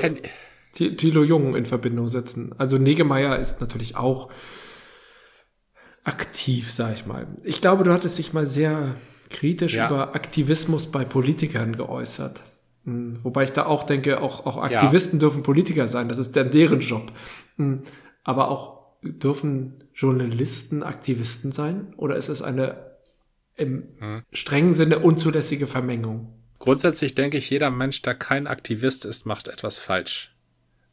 Tilo 0.73 1.23
Jung 1.23 1.55
in 1.55 1.65
Verbindung 1.65 2.07
setzen. 2.07 2.53
Also 2.59 2.77
Negemeyer 2.77 3.39
ist 3.39 3.61
natürlich 3.61 3.95
auch 3.95 4.29
aktiv, 6.03 6.71
sag 6.71 6.93
ich 6.93 7.07
mal. 7.07 7.25
Ich 7.43 7.61
glaube, 7.61 7.83
du 7.83 7.91
hattest 7.91 8.19
dich 8.19 8.31
mal 8.31 8.45
sehr 8.45 8.93
kritisch 9.31 9.73
ja. 9.73 9.87
über 9.87 10.13
Aktivismus 10.13 10.91
bei 10.91 11.03
Politikern 11.03 11.75
geäußert. 11.75 12.43
Hm, 12.83 13.23
wobei 13.23 13.45
ich 13.45 13.51
da 13.51 13.65
auch 13.65 13.85
denke, 13.85 14.21
auch, 14.21 14.45
auch 14.45 14.57
Aktivisten 14.57 15.17
ja. 15.17 15.21
dürfen 15.21 15.41
Politiker 15.41 15.87
sein. 15.87 16.09
Das 16.09 16.19
ist 16.19 16.35
dann 16.35 16.51
deren 16.51 16.81
Job. 16.81 17.11
Hm, 17.57 17.81
aber 18.23 18.51
auch 18.51 18.99
dürfen 19.01 19.83
Journalisten 19.95 20.83
Aktivisten 20.83 21.51
sein? 21.51 21.95
Oder 21.97 22.17
ist 22.17 22.29
es 22.29 22.43
eine 22.43 22.94
im 23.55 23.83
hm. 23.99 24.23
strengen 24.31 24.73
Sinne 24.73 24.99
unzulässige 24.99 25.67
Vermengung. 25.67 26.33
Grundsätzlich 26.59 27.15
denke 27.15 27.37
ich, 27.37 27.49
jeder 27.49 27.69
Mensch, 27.69 28.01
der 28.01 28.15
kein 28.15 28.47
Aktivist 28.47 29.05
ist, 29.05 29.25
macht 29.25 29.47
etwas 29.47 29.77
falsch. 29.77 30.35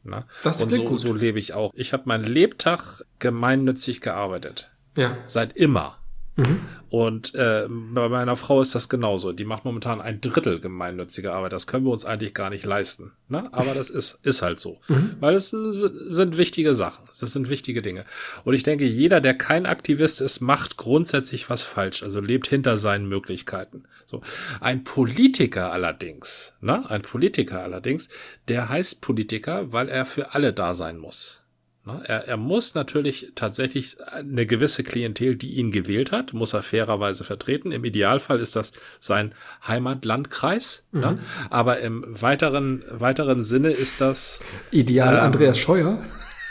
Ne? 0.03 0.25
Das 0.43 0.61
Und 0.61 0.71
so, 0.71 0.83
gut. 0.83 0.99
so 0.99 1.13
lebe 1.13 1.39
ich 1.39 1.53
auch. 1.53 1.71
Ich 1.75 1.93
habe 1.93 2.03
meinen 2.05 2.25
Lebtag 2.25 3.03
gemeinnützig 3.19 4.01
gearbeitet. 4.01 4.71
Ja. 4.97 5.17
Seit 5.25 5.55
immer. 5.55 6.02
Mhm. 6.35 6.61
Und 6.89 7.33
äh, 7.35 7.67
bei 7.67 8.09
meiner 8.09 8.35
Frau 8.35 8.61
ist 8.61 8.75
das 8.75 8.89
genauso. 8.89 9.31
Die 9.31 9.45
macht 9.45 9.65
momentan 9.65 10.01
ein 10.01 10.21
Drittel 10.21 10.59
gemeinnützige 10.59 11.33
Arbeit. 11.33 11.53
Das 11.53 11.67
können 11.67 11.85
wir 11.85 11.91
uns 11.91 12.05
eigentlich 12.05 12.33
gar 12.33 12.49
nicht 12.49 12.65
leisten. 12.65 13.13
Ne? 13.29 13.49
Aber 13.51 13.73
das 13.73 13.89
ist, 13.89 14.19
ist 14.23 14.41
halt 14.41 14.59
so. 14.59 14.79
Mhm. 14.87 15.15
Weil 15.19 15.35
es 15.35 15.49
sind 15.49 16.37
wichtige 16.37 16.75
Sachen. 16.75 17.05
Das 17.19 17.31
sind 17.31 17.49
wichtige 17.49 17.81
Dinge. 17.81 18.05
Und 18.43 18.53
ich 18.53 18.63
denke, 18.63 18.85
jeder, 18.85 19.21
der 19.21 19.33
kein 19.33 19.65
Aktivist 19.65 20.21
ist, 20.21 20.39
macht 20.39 20.77
grundsätzlich 20.77 21.49
was 21.49 21.63
falsch. 21.63 22.03
Also 22.03 22.19
lebt 22.19 22.47
hinter 22.47 22.77
seinen 22.77 23.07
Möglichkeiten. 23.07 23.83
So. 24.05 24.21
Ein 24.59 24.83
Politiker 24.83 25.71
allerdings, 25.71 26.55
ne? 26.61 26.87
ein 26.89 27.01
Politiker 27.01 27.61
allerdings, 27.61 28.09
der 28.47 28.69
heißt 28.69 29.01
Politiker, 29.01 29.73
weil 29.73 29.89
er 29.89 30.05
für 30.05 30.33
alle 30.33 30.53
da 30.53 30.75
sein 30.75 30.97
muss. 30.97 31.42
Ne? 31.85 32.01
Er, 32.05 32.27
er 32.27 32.37
muss 32.37 32.75
natürlich 32.75 33.33
tatsächlich 33.35 33.97
eine 34.05 34.45
gewisse 34.45 34.83
Klientel, 34.83 35.35
die 35.35 35.55
ihn 35.55 35.71
gewählt 35.71 36.11
hat, 36.11 36.33
muss 36.33 36.53
er 36.53 36.63
fairerweise 36.63 37.25
vertreten. 37.25 37.71
Im 37.71 37.83
Idealfall 37.83 38.39
ist 38.39 38.55
das 38.55 38.71
sein 38.99 39.33
Heimatlandkreis. 39.67 40.85
Mhm. 40.91 41.01
Ne? 41.01 41.19
Aber 41.49 41.79
im 41.79 42.05
weiteren, 42.07 42.83
weiteren 42.89 43.43
Sinne 43.43 43.71
ist 43.71 43.99
das. 43.99 44.39
Ideal 44.71 45.15
ähm, 45.15 45.21
Andreas 45.21 45.59
Scheuer. 45.59 45.97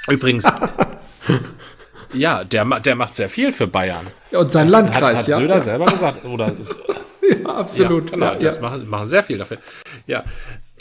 Übrigens. 0.08 0.44
ja, 2.12 2.44
der, 2.44 2.64
der 2.80 2.94
macht 2.94 3.14
sehr 3.14 3.30
viel 3.30 3.52
für 3.52 3.66
Bayern. 3.66 4.08
Und 4.32 4.52
sein 4.52 4.66
das 4.66 4.72
Landkreis, 4.72 5.02
hat, 5.02 5.16
hat 5.18 5.28
ja. 5.28 5.36
Söder 5.38 5.54
ja. 5.54 5.60
selber 5.60 5.86
gesagt. 5.86 6.24
Oder, 6.26 6.52
ja, 7.42 7.48
absolut. 7.48 8.10
Ja, 8.10 8.14
genau, 8.16 8.26
ja, 8.26 8.34
das 8.34 8.60
Machen, 8.60 8.86
machen 8.86 9.08
sehr 9.08 9.22
viel 9.22 9.38
dafür. 9.38 9.58
Ja, 10.06 10.24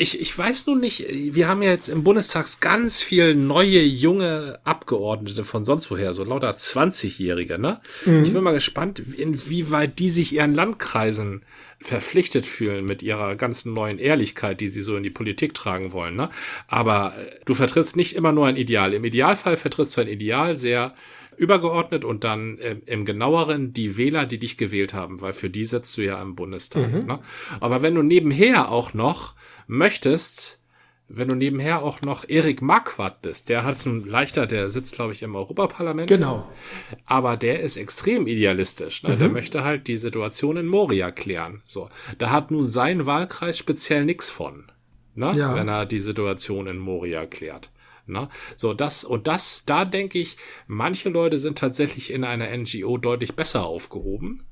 ich, 0.02 0.20
ich 0.20 0.36
weiß 0.36 0.66
nun 0.66 0.80
nicht, 0.80 1.06
wir 1.10 1.48
haben 1.48 1.62
ja 1.62 1.70
jetzt 1.70 1.88
im 1.88 2.04
Bundestag 2.04 2.48
ganz 2.60 3.04
viel 3.04 3.36
neue, 3.36 3.82
junge 3.82 4.60
Abgeordnete 4.64 5.44
von 5.44 5.64
sonst 5.64 5.92
woher, 5.92 6.16
so 6.16 6.24
lauter 6.24 6.50
20-Jährige, 6.50 7.60
ne? 7.60 7.82
Mhm. 8.06 8.24
Ich 8.24 8.34
bin 8.34 8.44
mal 8.44 8.54
gespannt, 8.54 9.00
inwieweit 9.00 10.00
die 10.00 10.10
sich 10.10 10.34
ihren 10.34 10.56
Landkreisen 10.56 11.44
verpflichtet 11.80 12.48
fühlen 12.48 12.84
mit 12.84 13.04
ihrer 13.04 13.36
ganzen 13.36 13.74
neuen 13.74 14.00
Ehrlichkeit, 14.00 14.60
die 14.60 14.70
sie 14.70 14.82
so 14.82 14.98
in 14.98 15.04
die 15.04 15.12
Politik 15.12 15.54
tragen 15.54 15.92
wollen, 15.92 16.16
ne? 16.16 16.30
Aber 16.68 17.14
du 17.46 17.54
vertrittst 17.54 17.96
nicht 17.96 18.16
immer 18.16 18.32
nur 18.32 18.48
ein 18.48 18.58
Ideal. 18.58 18.96
Im 18.96 19.06
Idealfall 19.06 19.56
vertrittst 19.56 19.98
du 19.98 20.02
ein 20.02 20.08
Ideal 20.08 20.58
sehr 20.58 20.96
übergeordnet 21.38 22.06
und 22.06 22.24
dann 22.24 22.58
äh, 22.58 22.78
im 22.88 23.06
genaueren 23.06 23.72
die 23.72 23.98
Wähler, 23.98 24.26
die 24.26 24.40
dich 24.40 24.58
gewählt 24.58 24.96
haben, 24.96 25.22
weil 25.22 25.34
für 25.34 25.52
die 25.52 25.66
setzt 25.66 25.96
du 25.98 26.02
ja 26.02 26.20
im 26.20 26.36
Bundestag. 26.36 26.92
Mhm. 26.92 27.06
Ne? 27.06 27.20
Aber 27.60 27.84
wenn 27.84 27.94
du 27.94 28.02
nebenher 28.02 28.72
auch 28.72 28.96
noch 28.96 29.36
möchtest, 29.72 30.60
wenn 31.08 31.30
du 31.30 31.36
nebenher 31.36 31.82
auch 31.82 32.02
noch 32.02 32.28
Erik 32.28 32.62
Marquardt 32.62 33.22
bist, 33.22 33.50
der 33.50 33.64
hat 33.64 33.78
es 33.78 33.86
nun 33.86 34.06
leichter, 34.06 34.46
der 34.46 34.70
sitzt, 34.70 34.96
glaube 34.96 35.14
ich, 35.14 35.24
im 35.24 35.36
Europaparlament. 35.36 36.10
Genau. 36.10 36.48
Aber 37.06 37.38
der 37.38 37.62
ist 37.62 37.78
extrem 37.78 38.28
idealistisch. 38.28 39.04
Ne? 39.04 39.16
Mhm. 39.16 39.20
Der 39.20 39.30
möchte 39.30 39.64
halt 39.64 39.88
die 39.88 39.98
Situation 39.98 40.58
in 40.58 40.68
Moria 40.68 41.12
klären. 41.12 41.64
So, 41.66 41.90
da 42.18 42.30
hat 42.30 42.52
nun 42.52 42.68
sein 42.68 43.06
Wahlkreis 43.06 43.58
speziell 43.58 44.06
nichts 44.06 44.30
von, 44.30 44.72
ne? 45.16 45.32
Ja. 45.36 45.56
wenn 45.56 45.68
er 45.68 45.86
die 45.86 46.00
Situation 46.00 46.68
in 46.68 46.78
Moria 46.78 47.26
klärt. 47.26 47.72
Ne? 48.08 48.28
So, 48.58 48.74
das, 48.74 49.04
und 49.04 49.28
das, 49.28 49.64
da 49.66 49.86
denke 49.86 50.20
ich, 50.20 50.38
manche 50.68 51.10
Leute 51.10 51.40
sind 51.40 51.58
tatsächlich 51.58 52.12
in 52.12 52.24
einer 52.24 52.56
NGO 52.56 52.98
deutlich 52.98 53.36
besser 53.36 53.66
aufgehoben 53.66 54.44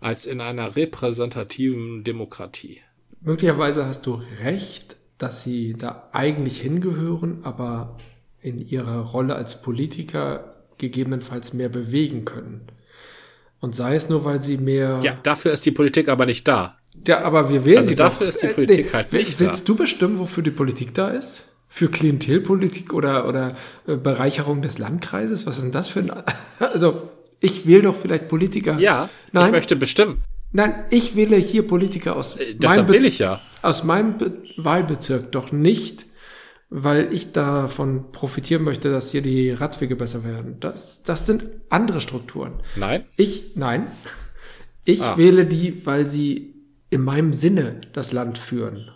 als 0.00 0.26
in 0.26 0.42
einer 0.42 0.76
repräsentativen 0.76 2.04
Demokratie. 2.04 2.80
Möglicherweise 3.26 3.84
hast 3.86 4.06
du 4.06 4.22
recht, 4.44 4.94
dass 5.18 5.42
sie 5.42 5.74
da 5.76 6.10
eigentlich 6.12 6.60
hingehören, 6.60 7.40
aber 7.42 7.96
in 8.40 8.60
ihrer 8.60 9.00
Rolle 9.00 9.34
als 9.34 9.62
Politiker 9.62 10.54
gegebenenfalls 10.78 11.52
mehr 11.52 11.68
bewegen 11.68 12.24
können. 12.24 12.68
Und 13.58 13.74
sei 13.74 13.96
es 13.96 14.08
nur, 14.08 14.24
weil 14.24 14.40
sie 14.42 14.58
mehr. 14.58 15.00
Ja, 15.02 15.18
dafür 15.24 15.52
ist 15.52 15.66
die 15.66 15.72
Politik 15.72 16.08
aber 16.08 16.24
nicht 16.24 16.46
da. 16.46 16.78
Ja, 17.04 17.22
aber 17.22 17.50
wir 17.50 17.64
wählen 17.64 17.78
also 17.78 17.88
sie 17.88 17.96
dafür 17.96 18.28
doch. 18.28 18.32
ist 18.32 18.42
die 18.44 18.46
Politik 18.46 18.78
äh, 18.78 18.82
nee, 18.82 18.92
halt 18.92 19.12
nicht 19.12 19.26
willst 19.26 19.40
da. 19.40 19.44
Willst 19.46 19.68
du 19.68 19.74
bestimmen, 19.74 20.18
wofür 20.20 20.44
die 20.44 20.52
Politik 20.52 20.94
da 20.94 21.08
ist? 21.08 21.46
Für 21.66 21.88
Klientelpolitik 21.88 22.94
oder, 22.94 23.26
oder 23.26 23.56
äh, 23.88 23.96
Bereicherung 23.96 24.62
des 24.62 24.78
Landkreises? 24.78 25.46
Was 25.46 25.56
ist 25.56 25.64
denn 25.64 25.72
das 25.72 25.88
für 25.88 25.98
ein. 25.98 26.12
Also, 26.60 27.10
ich 27.40 27.66
wähle 27.66 27.82
doch 27.82 27.96
vielleicht 27.96 28.28
Politiker. 28.28 28.78
Ja, 28.78 29.08
Nein. 29.32 29.46
ich 29.46 29.50
möchte 29.50 29.74
bestimmen. 29.74 30.22
Nein, 30.56 30.84
ich 30.88 31.16
wähle 31.16 31.36
hier 31.36 31.66
Politiker 31.66 32.16
aus, 32.16 32.36
äh, 32.36 32.56
meinem, 32.62 32.88
will 32.88 33.04
ich 33.04 33.18
ja. 33.18 33.42
aus 33.60 33.84
meinem 33.84 34.16
Be 34.16 34.42
Wahlbezirk, 34.56 35.30
doch 35.32 35.52
nicht, 35.52 36.06
weil 36.70 37.12
ich 37.12 37.32
davon 37.32 38.10
profitieren 38.10 38.64
möchte, 38.64 38.90
dass 38.90 39.10
hier 39.10 39.20
die 39.20 39.50
Radwege 39.50 39.96
besser 39.96 40.24
werden. 40.24 40.58
Das, 40.60 41.02
das 41.02 41.26
sind 41.26 41.44
andere 41.68 42.00
Strukturen. 42.00 42.54
Nein? 42.74 43.04
Ich, 43.18 43.54
nein. 43.54 43.86
Ich 44.84 45.02
ah. 45.02 45.18
wähle 45.18 45.44
die, 45.44 45.84
weil 45.84 46.08
sie 46.08 46.54
in 46.88 47.02
meinem 47.02 47.34
Sinne 47.34 47.82
das 47.92 48.12
Land 48.12 48.38
führen. 48.38 48.90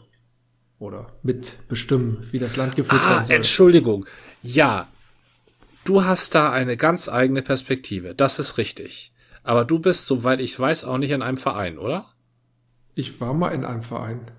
oder 0.79 1.13
mitbestimmen, 1.23 2.27
wie 2.31 2.39
das 2.39 2.57
Land 2.57 2.75
geführt 2.75 3.03
ah, 3.05 3.11
werden 3.11 3.25
soll. 3.27 3.37
Entschuldigung. 3.37 4.07
Ja, 4.43 4.89
du 5.85 6.05
hast 6.07 6.35
da 6.35 6.51
eine 6.51 6.79
ganz 6.79 7.07
eigene 7.07 7.43
Perspektive. 7.43 8.15
Das 8.15 8.39
ist 8.39 8.57
richtig. 8.57 9.13
Aber 9.43 9.65
du 9.65 9.79
bist, 9.79 10.07
soweit 10.07 10.41
ich 10.41 10.59
weiß, 10.59 10.85
auch 10.85 10.99
nicht 10.99 11.11
in 11.11 11.23
einem 11.23 11.39
Verein, 11.39 11.79
oder? 11.79 12.07
Ich 12.95 13.21
war 13.21 13.35
mal 13.35 13.51
in 13.51 13.65
einem 13.65 13.83
Verein. 13.83 14.31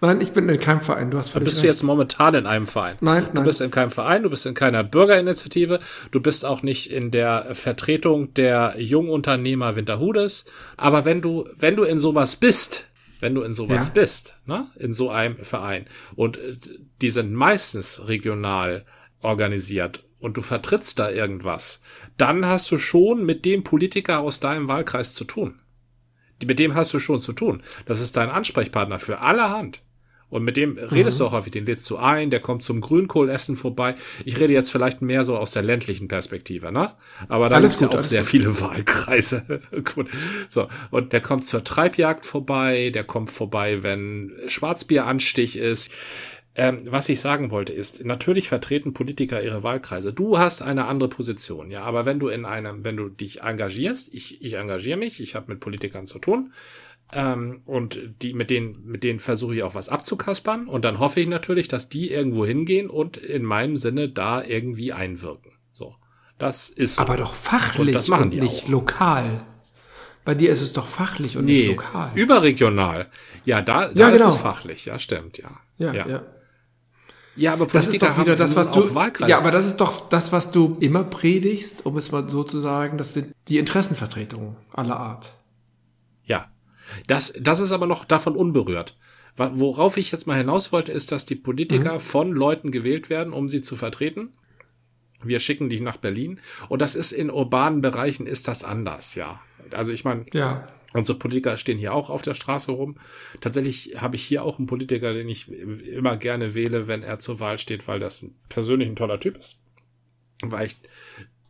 Nein, 0.00 0.20
ich 0.20 0.32
bin 0.32 0.48
in 0.48 0.58
keinem 0.58 0.82
Verein. 0.82 1.10
Du 1.10 1.18
hast 1.18 1.30
völlig 1.30 1.46
Bist 1.46 1.58
recht. 1.58 1.64
du 1.64 1.68
jetzt 1.68 1.82
momentan 1.82 2.34
in 2.34 2.46
einem 2.46 2.66
Verein? 2.66 2.96
Nein, 3.00 3.28
Du 3.32 3.42
bist 3.42 3.60
in 3.60 3.70
keinem 3.70 3.90
Verein, 3.90 4.22
du 4.22 4.30
bist 4.30 4.44
in 4.46 4.54
keiner 4.54 4.84
Bürgerinitiative, 4.84 5.80
du 6.10 6.20
bist 6.20 6.44
auch 6.44 6.62
nicht 6.62 6.92
in 6.92 7.10
der 7.10 7.54
Vertretung 7.54 8.34
der 8.34 8.74
Jungunternehmer 8.78 9.76
Winterhudes. 9.76 10.44
Aber 10.76 11.04
wenn 11.04 11.22
du, 11.22 11.48
wenn 11.56 11.76
du 11.76 11.84
in 11.84 12.00
sowas 12.00 12.36
bist, 12.36 12.88
wenn 13.20 13.34
du 13.34 13.42
in 13.42 13.54
sowas 13.54 13.88
ja. 13.88 13.92
bist, 13.94 14.36
ne, 14.46 14.66
in 14.76 14.92
so 14.92 15.10
einem 15.10 15.36
Verein, 15.36 15.86
und 16.16 16.36
äh, 16.36 16.56
die 17.00 17.10
sind 17.10 17.32
meistens 17.32 18.08
regional 18.08 18.84
organisiert 19.20 20.02
und 20.22 20.36
du 20.36 20.42
vertrittst 20.42 20.98
da 20.98 21.10
irgendwas, 21.10 21.82
dann 22.16 22.46
hast 22.46 22.70
du 22.70 22.78
schon 22.78 23.26
mit 23.26 23.44
dem 23.44 23.64
Politiker 23.64 24.20
aus 24.20 24.40
deinem 24.40 24.68
Wahlkreis 24.68 25.14
zu 25.14 25.24
tun. 25.24 25.60
Mit 26.44 26.58
dem 26.58 26.74
hast 26.74 26.94
du 26.94 26.98
schon 26.98 27.20
zu 27.20 27.32
tun. 27.32 27.62
Das 27.86 28.00
ist 28.00 28.16
dein 28.16 28.30
Ansprechpartner 28.30 28.98
für 28.98 29.20
allerhand. 29.20 29.82
Und 30.28 30.44
mit 30.44 30.56
dem 30.56 30.78
redest 30.78 31.18
mhm. 31.18 31.24
du 31.24 31.26
auch 31.26 31.32
häufig, 31.32 31.52
den 31.52 31.66
lädst 31.66 31.90
du 31.90 31.98
ein, 31.98 32.30
der 32.30 32.40
kommt 32.40 32.64
zum 32.64 32.80
Grünkohlessen 32.80 33.54
vorbei. 33.54 33.96
Ich 34.24 34.38
rede 34.40 34.54
jetzt 34.54 34.72
vielleicht 34.72 35.02
mehr 35.02 35.26
so 35.26 35.36
aus 35.36 35.50
der 35.50 35.62
ländlichen 35.62 36.08
Perspektive, 36.08 36.72
ne? 36.72 36.94
Aber 37.28 37.50
da 37.50 37.60
gibt 37.60 37.78
ja 37.78 37.88
auch 37.90 38.04
sehr 38.04 38.22
gut. 38.22 38.30
viele 38.30 38.60
Wahlkreise. 38.60 39.60
gut. 39.94 40.08
So. 40.48 40.68
Und 40.90 41.12
der 41.12 41.20
kommt 41.20 41.46
zur 41.46 41.64
Treibjagd 41.64 42.24
vorbei, 42.24 42.90
der 42.94 43.04
kommt 43.04 43.28
vorbei, 43.28 43.82
wenn 43.82 44.32
Schwarzbieranstich 44.46 45.56
ist. 45.56 45.90
Ähm, 46.54 46.82
was 46.84 47.08
ich 47.08 47.20
sagen 47.20 47.50
wollte 47.50 47.72
ist, 47.72 48.04
natürlich 48.04 48.48
vertreten 48.48 48.92
Politiker 48.92 49.42
ihre 49.42 49.62
Wahlkreise. 49.62 50.12
Du 50.12 50.38
hast 50.38 50.60
eine 50.60 50.84
andere 50.84 51.08
Position, 51.08 51.70
ja, 51.70 51.82
aber 51.82 52.04
wenn 52.04 52.18
du 52.18 52.28
in 52.28 52.44
einem, 52.44 52.84
wenn 52.84 52.96
du 52.96 53.08
dich 53.08 53.40
engagierst, 53.40 54.12
ich, 54.12 54.42
ich 54.44 54.54
engagiere 54.54 54.98
mich, 54.98 55.20
ich 55.20 55.34
habe 55.34 55.50
mit 55.50 55.60
Politikern 55.60 56.06
zu 56.06 56.18
tun, 56.18 56.52
ähm, 57.12 57.62
und 57.64 57.98
die, 58.22 58.34
mit 58.34 58.50
denen, 58.50 58.84
mit 58.84 59.04
denen 59.04 59.18
versuche 59.18 59.54
ich 59.54 59.62
auch 59.62 59.74
was 59.74 59.88
abzukaspern 59.88 60.66
und 60.66 60.84
dann 60.84 60.98
hoffe 60.98 61.20
ich 61.20 61.28
natürlich, 61.28 61.68
dass 61.68 61.88
die 61.88 62.10
irgendwo 62.10 62.44
hingehen 62.44 62.90
und 62.90 63.16
in 63.16 63.44
meinem 63.44 63.76
Sinne 63.76 64.08
da 64.08 64.42
irgendwie 64.42 64.92
einwirken. 64.92 65.52
So. 65.72 65.94
Das 66.38 66.70
ist 66.70 66.96
so. 66.96 67.02
Aber 67.02 67.16
doch 67.16 67.34
fachlich 67.34 67.88
und, 67.88 67.92
das 67.94 68.08
machen 68.08 68.30
und 68.30 68.40
nicht 68.40 68.64
auch. 68.64 68.68
lokal. 68.68 69.44
Bei 70.24 70.34
dir 70.34 70.50
ist 70.50 70.62
es 70.62 70.72
doch 70.72 70.86
fachlich 70.86 71.36
und 71.36 71.44
nee, 71.44 71.66
nicht 71.66 71.68
lokal. 71.68 72.12
Überregional. 72.14 73.08
Ja, 73.44 73.60
da, 73.60 73.88
da 73.88 74.04
ja, 74.04 74.10
genau. 74.10 74.28
ist 74.28 74.34
es 74.34 74.40
fachlich, 74.40 74.86
ja, 74.86 74.98
stimmt, 74.98 75.38
ja. 75.38 75.50
Ja, 75.78 75.92
ja. 75.92 76.08
ja. 76.08 76.22
Ja, 77.34 77.54
aber 77.54 77.66
Politiker 77.66 77.86
das 77.86 77.94
ist 77.94 78.02
doch 78.02 78.18
wieder 78.18 78.36
das, 78.36 78.56
was 78.56 78.70
du, 78.70 79.26
ja, 79.26 79.38
aber 79.38 79.50
das 79.50 79.64
ist 79.64 79.76
doch 79.76 80.08
das, 80.08 80.32
was 80.32 80.50
du 80.50 80.76
immer 80.80 81.04
predigst, 81.04 81.86
um 81.86 81.96
es 81.96 82.12
mal 82.12 82.28
so 82.28 82.44
zu 82.44 82.58
sagen, 82.58 82.98
das 82.98 83.14
sind 83.14 83.32
die 83.48 83.58
Interessenvertretungen 83.58 84.56
aller 84.70 84.98
Art. 84.98 85.32
Ja. 86.24 86.50
Das, 87.06 87.32
das 87.40 87.60
ist 87.60 87.72
aber 87.72 87.86
noch 87.86 88.04
davon 88.04 88.36
unberührt. 88.36 88.96
Worauf 89.36 89.96
ich 89.96 90.12
jetzt 90.12 90.26
mal 90.26 90.36
hinaus 90.36 90.72
wollte, 90.72 90.92
ist, 90.92 91.10
dass 91.10 91.24
die 91.24 91.36
Politiker 91.36 91.94
mhm. 91.94 92.00
von 92.00 92.32
Leuten 92.32 92.70
gewählt 92.70 93.08
werden, 93.08 93.32
um 93.32 93.48
sie 93.48 93.62
zu 93.62 93.76
vertreten. 93.76 94.32
Wir 95.22 95.40
schicken 95.40 95.70
dich 95.70 95.80
nach 95.80 95.96
Berlin. 95.96 96.38
Und 96.68 96.82
das 96.82 96.94
ist 96.94 97.12
in 97.12 97.30
urbanen 97.30 97.80
Bereichen 97.80 98.26
ist 98.26 98.46
das 98.46 98.62
anders, 98.62 99.14
ja. 99.14 99.40
Also 99.70 99.92
ich 99.92 100.04
meine, 100.04 100.26
ja. 100.34 100.66
Unsere 100.92 101.18
Politiker 101.18 101.56
stehen 101.56 101.78
hier 101.78 101.94
auch 101.94 102.10
auf 102.10 102.22
der 102.22 102.34
Straße 102.34 102.72
rum. 102.72 102.96
Tatsächlich 103.40 104.00
habe 104.00 104.16
ich 104.16 104.24
hier 104.24 104.44
auch 104.44 104.58
einen 104.58 104.66
Politiker, 104.66 105.12
den 105.12 105.28
ich 105.28 105.50
immer 105.50 106.16
gerne 106.16 106.54
wähle, 106.54 106.86
wenn 106.86 107.02
er 107.02 107.18
zur 107.18 107.40
Wahl 107.40 107.58
steht, 107.58 107.88
weil 107.88 108.00
das 108.00 108.26
persönlich 108.48 108.88
ein 108.88 108.96
toller 108.96 109.20
Typ 109.20 109.38
ist. 109.38 109.58
Weil 110.42 110.66
ich 110.66 110.76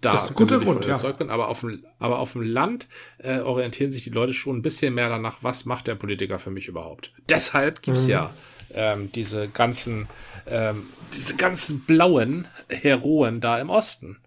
da 0.02 0.12
das 0.12 0.24
ist 0.24 0.30
ein 0.30 0.34
guter 0.34 0.58
Grund, 0.58 0.84
ja. 0.84 0.96
bin. 1.12 1.30
Aber 1.30 1.48
auf 1.48 1.60
dem, 1.60 1.84
aber 2.00 2.18
auf 2.18 2.32
dem 2.32 2.42
Land 2.42 2.88
äh, 3.18 3.38
orientieren 3.38 3.92
sich 3.92 4.02
die 4.02 4.10
Leute 4.10 4.34
schon 4.34 4.56
ein 4.56 4.62
bisschen 4.62 4.94
mehr 4.94 5.08
danach, 5.08 5.38
was 5.42 5.64
macht 5.64 5.86
der 5.86 5.94
Politiker 5.94 6.40
für 6.40 6.50
mich 6.50 6.66
überhaupt. 6.66 7.12
Deshalb 7.28 7.82
gibt's 7.82 8.04
mhm. 8.04 8.10
ja 8.10 8.34
ähm, 8.74 9.12
diese 9.12 9.48
ganzen, 9.48 10.08
ähm, 10.46 10.88
diese 11.14 11.36
ganzen 11.36 11.80
blauen 11.84 12.48
Heroen 12.68 13.40
da 13.40 13.60
im 13.60 13.70
Osten. 13.70 14.18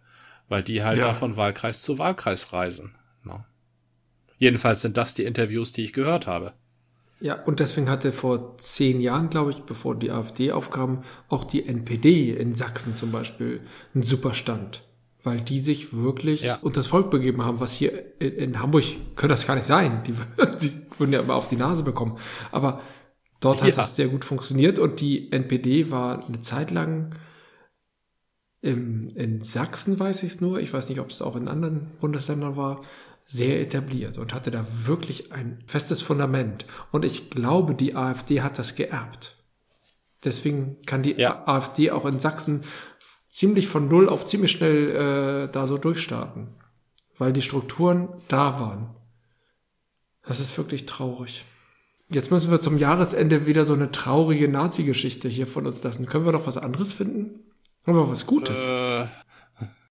Weil 0.47 0.63
die 0.63 0.84
halt 0.84 0.99
ja. 0.99 1.07
da 1.07 1.13
von 1.13 1.36
Wahlkreis 1.36 1.82
zu 1.82 1.97
Wahlkreis 1.97 2.53
reisen. 2.53 2.95
No. 3.24 3.43
Jedenfalls 4.38 4.82
sind 4.82 4.98
das 4.98 5.14
die 5.14 5.24
Interviews, 5.24 5.72
die 5.72 5.84
ich 5.84 5.94
gehört 5.94 6.28
habe. 6.28 6.54
Ja, 7.22 7.42
und 7.44 7.60
deswegen 7.60 7.90
hatte 7.90 8.12
vor 8.12 8.58
zehn 8.58 9.00
Jahren, 9.00 9.30
glaube 9.30 9.52
ich, 9.52 9.62
bevor 9.62 9.96
die 9.96 10.12
AfD 10.12 10.52
aufkam, 10.52 11.02
auch 11.30 11.46
die 11.46 11.66
NPD 11.66 12.32
in 12.32 12.54
Sachsen 12.56 12.96
zum 12.96 13.12
Beispiel 13.12 13.62
einen 13.94 14.04
Superstand. 14.04 14.84
Weil 15.24 15.42
die 15.42 15.60
sich 15.60 15.96
wirklich 15.96 16.44
ja. 16.44 16.60
unter 16.62 16.82
das 16.82 16.88
Volk 16.88 17.10
begeben 17.10 17.44
haben, 17.44 17.60
was 17.60 17.74
hier 17.74 18.22
in, 18.22 18.34
in 18.34 18.60
Hamburg 18.60 18.84
könnte 19.16 19.34
das 19.34 19.48
gar 19.48 19.56
nicht 19.56 19.66
sein. 19.66 20.04
Die, 20.06 20.14
die 20.62 20.72
würden 21.00 21.14
ja 21.14 21.22
immer 21.22 21.36
auf 21.36 21.48
die 21.48 21.56
Nase 21.56 21.84
bekommen. 21.84 22.18
Aber 22.52 22.82
dort 23.40 23.62
hat 23.62 23.70
ja. 23.70 23.76
das 23.76 23.96
sehr 23.96 24.10
gut 24.10 24.26
funktioniert 24.26 24.78
und 24.78 25.00
die 25.00 25.32
NPD 25.32 25.90
war 25.90 26.28
eine 26.28 26.42
Zeit 26.42 26.70
lang 26.70 27.16
im, 28.62 29.08
in 29.16 29.42
Sachsen, 29.42 29.98
weiß 29.98 30.24
ich 30.24 30.34
es 30.34 30.42
nur. 30.42 30.60
Ich 30.60 30.74
weiß 30.74 30.90
nicht, 30.90 31.00
ob 31.00 31.10
es 31.10 31.22
auch 31.22 31.36
in 31.36 31.48
anderen 31.48 31.92
Bundesländern 32.02 32.56
war 32.56 32.82
sehr 33.26 33.59
etabliert 33.59 34.17
und 34.17 34.34
hatte 34.34 34.51
da 34.51 34.65
wirklich 34.86 35.32
ein 35.32 35.63
festes 35.65 36.01
Fundament. 36.01 36.65
Und 36.91 37.05
ich 37.05 37.32
glaube, 37.32 37.73
die 37.73 37.95
AfD 37.95 38.41
hat 38.41 38.59
das 38.59 38.76
geerbt. 38.76 39.36
Deswegen 40.23 40.78
kann 40.86 41.03
die 41.03 41.13
ja. 41.13 41.47
AfD 41.47 41.91
auch 41.91 42.05
in 42.05 42.19
Sachsen 42.19 42.63
ziemlich 43.30 43.67
von 43.67 43.88
Null 43.88 44.09
auf 44.09 44.26
ziemlich 44.26 44.51
schnell 44.51 45.47
äh, 45.47 45.51
da 45.51 45.67
so 45.67 45.78
durchstarten, 45.78 46.47
weil 47.17 47.34
die 47.34 47.41
Strukturen 47.41 48.09
da 48.28 48.59
waren. 48.59 48.95
Das 50.23 50.39
ist 50.39 50.57
wirklich 50.57 50.86
traurig. 50.86 51.45
Jetzt 52.09 52.32
müssen 52.32 52.51
wir 52.51 52.61
zum 52.61 52.78
Jahresende 52.78 53.47
wieder 53.47 53.65
so 53.65 53.73
eine 53.73 53.91
traurige 53.91 54.47
Nazi-Geschichte 54.47 55.28
hier 55.28 55.47
von 55.47 55.65
uns 55.65 55.84
lassen. 55.84 56.05
Können 56.05 56.26
wir 56.26 56.32
doch 56.32 56.45
was 56.45 56.57
anderes 56.57 56.93
finden? 56.93 57.39
Haben 57.86 57.97
wir 57.97 58.09
was 58.09 58.28
Gutes? 58.28 58.65
Äh, 58.65 59.05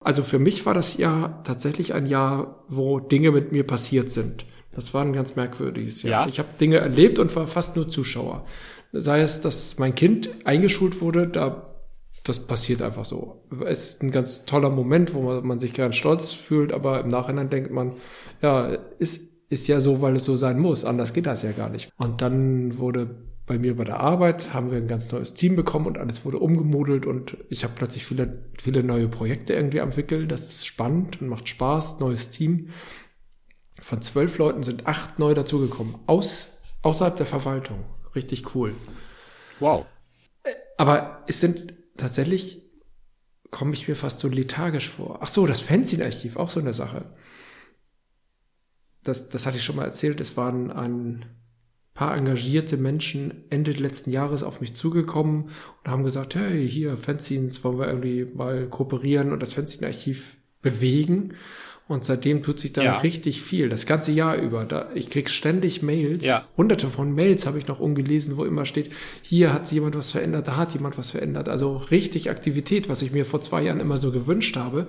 also 0.05 0.23
für 0.23 0.39
mich 0.39 0.65
war 0.67 0.75
das 0.75 0.97
Jahr 0.97 1.43
tatsächlich 1.45 1.95
ein 1.95 2.07
Jahr, 2.07 2.65
wo 2.69 3.01
Dinge 3.01 3.31
mit 3.31 3.53
mir 3.53 3.67
passiert 3.67 4.11
sind. 4.11 4.47
Das 4.73 4.93
war 4.93 5.03
ein 5.03 5.13
ganz 5.13 5.35
merkwürdiges 5.35 6.03
Jahr. 6.03 6.23
Ja. 6.23 6.29
Ich 6.29 6.39
habe 6.39 6.49
Dinge 6.61 6.77
erlebt 6.77 7.19
und 7.19 7.35
war 7.37 7.47
fast 7.47 7.77
nur 7.77 7.89
Zuschauer. 7.89 8.45
Sei 8.93 9.21
es, 9.21 9.41
dass 9.41 9.79
mein 9.79 9.95
Kind 9.95 10.29
eingeschult 10.45 11.01
wurde, 11.01 11.27
da 11.27 11.71
das 12.25 12.41
passiert 12.41 12.81
einfach 12.81 13.05
so. 13.05 13.45
Es 13.67 13.91
ist 13.91 14.03
ein 14.03 14.11
ganz 14.11 14.47
toller 14.47 14.71
Moment, 14.71 15.13
wo 15.13 15.21
man, 15.21 15.47
man 15.47 15.59
sich 15.59 15.75
ganz 15.75 15.97
stolz 15.97 16.33
fühlt, 16.33 16.73
aber 16.73 17.01
im 17.01 17.09
Nachhinein 17.09 17.51
denkt 17.51 17.71
man, 17.71 17.97
ja, 18.41 18.69
ist, 18.99 19.51
ist 19.51 19.67
ja 19.67 19.79
so, 19.79 20.01
weil 20.01 20.17
es 20.17 20.25
so 20.25 20.35
sein 20.35 20.59
muss. 20.59 20.87
Anders 20.87 21.13
geht 21.13 21.27
das 21.27 21.43
ja 21.43 21.53
gar 21.53 21.69
nicht. 21.69 21.91
Und 21.99 22.23
dann 22.23 22.79
wurde 22.79 23.34
bei 23.47 23.59
mir 23.59 23.77
bei 23.77 23.85
der 23.85 24.01
Arbeit 24.01 24.55
haben 24.55 24.71
wir 24.71 24.79
ein 24.79 24.89
ganz 24.89 25.13
neues 25.13 25.35
Team 25.35 25.55
bekommen 25.55 25.87
und 25.87 25.99
alles 25.99 26.25
wurde 26.25 26.39
umgemodelt 26.39 27.05
und 27.05 27.37
ich 27.51 27.63
habe 27.63 27.75
plötzlich 27.77 28.07
viele, 28.07 28.51
viele 28.59 28.83
neue 28.83 29.09
Projekte 29.09 29.53
irgendwie 29.53 29.79
entwickelt. 29.79 30.33
Das 30.33 30.47
ist 30.47 30.67
spannend 30.67 31.21
und 31.21 31.29
macht 31.29 31.49
Spaß. 31.49 32.01
Neues 32.01 32.31
Team. 32.31 32.71
Von 33.81 34.01
zwölf 34.01 34.39
Leuten 34.39 34.63
sind 34.63 34.87
acht 34.87 35.19
neu 35.19 35.35
dazugekommen. 35.35 35.97
Aus, 36.07 36.53
außerhalb 36.83 37.17
der 37.17 37.27
Verwaltung. 37.27 37.85
Richtig 38.15 38.55
cool. 38.55 38.75
Wow. 39.61 39.85
Aber 40.79 41.23
es 41.27 41.41
sind 41.41 41.75
tatsächlich, 41.99 42.63
komme 43.51 43.75
ich 43.75 43.87
mir 43.89 43.95
fast 43.95 44.21
so 44.21 44.29
lethargisch 44.29 44.89
vor. 44.89 45.19
Ach 45.21 45.29
so, 45.29 45.47
das 45.47 45.61
Fanzine-Archiv, 45.61 46.37
auch 46.37 46.49
so 46.49 46.61
eine 46.61 46.73
Sache. 46.73 47.15
Das, 49.03 49.29
das 49.29 49.45
hatte 49.45 49.59
ich 49.59 49.65
schon 49.65 49.77
mal 49.77 49.85
erzählt. 49.85 50.19
Es 50.23 50.39
waren 50.39 50.71
ein 50.71 51.27
paar 51.95 52.17
engagierte 52.17 52.77
Menschen 52.77 53.45
Ende 53.51 53.71
letzten 53.71 54.11
Jahres 54.11 54.43
auf 54.43 54.61
mich 54.61 54.75
zugekommen 54.75 55.45
und 55.85 55.91
haben 55.91 56.03
gesagt, 56.03 56.35
hey, 56.35 56.69
hier, 56.69 56.97
Fanzines, 56.97 57.63
wollen 57.63 57.79
wir 57.79 57.87
irgendwie 57.87 58.27
mal 58.35 58.67
kooperieren 58.67 59.33
und 59.33 59.41
das 59.41 59.53
Fanzine-Archiv 59.53 60.37
bewegen. 60.61 61.35
Und 61.87 62.03
seitdem 62.03 62.43
tut 62.43 62.59
sich 62.59 62.73
da 62.73 62.83
ja. 62.83 62.99
richtig 62.99 63.43
viel, 63.43 63.69
das 63.69 63.85
ganze 63.85 64.11
Jahr 64.11 64.37
über. 64.37 64.65
Da, 64.65 64.89
ich 64.95 65.11
krieg 65.11 65.29
ständig 65.29 65.83
Mails, 65.83 66.25
ja. 66.25 66.43
hunderte 66.57 66.89
von 66.89 67.15
Mails 67.15 67.47
habe 67.47 67.59
ich 67.59 67.67
noch 67.69 67.79
umgelesen, 67.79 68.39
wo 68.39 68.45
immer 68.45 68.65
steht, 68.65 68.91
hier 69.21 69.53
hat 69.53 69.71
jemand 69.71 69.95
was 69.95 70.11
verändert, 70.11 70.49
da 70.49 70.57
hat 70.57 70.73
jemand 70.73 70.97
was 70.97 71.11
verändert. 71.11 71.49
Also 71.51 71.77
richtig 71.77 72.31
Aktivität, 72.31 72.89
was 72.89 73.03
ich 73.03 73.13
mir 73.13 73.27
vor 73.27 73.43
zwei 73.43 73.63
Jahren 73.63 73.81
immer 73.81 73.99
so 73.99 74.13
gewünscht 74.13 74.57
habe. 74.57 74.87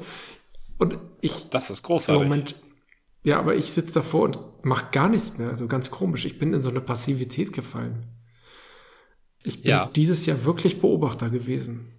Und 0.77 0.97
ich. 1.19 1.49
Das 1.49 1.69
ist 1.69 1.83
großartig. 1.83 2.21
Im 2.21 2.29
Moment 2.29 2.55
ja, 3.25 3.39
aber 3.39 3.55
ich 3.55 3.71
sitze 3.71 3.95
davor 3.95 4.25
und 4.25 4.39
mache 4.63 4.85
gar 4.91 5.09
nichts 5.09 5.39
mehr. 5.39 5.49
Also 5.49 5.67
ganz 5.67 5.89
komisch. 5.89 6.25
Ich 6.25 6.37
bin 6.37 6.53
in 6.53 6.61
so 6.61 6.69
eine 6.69 6.79
Passivität 6.79 7.53
gefallen. 7.53 8.05
Ich 9.43 9.63
bin 9.63 9.71
ja. 9.71 9.89
dieses 9.95 10.27
Jahr 10.27 10.45
wirklich 10.45 10.79
Beobachter 10.79 11.31
gewesen. 11.31 11.91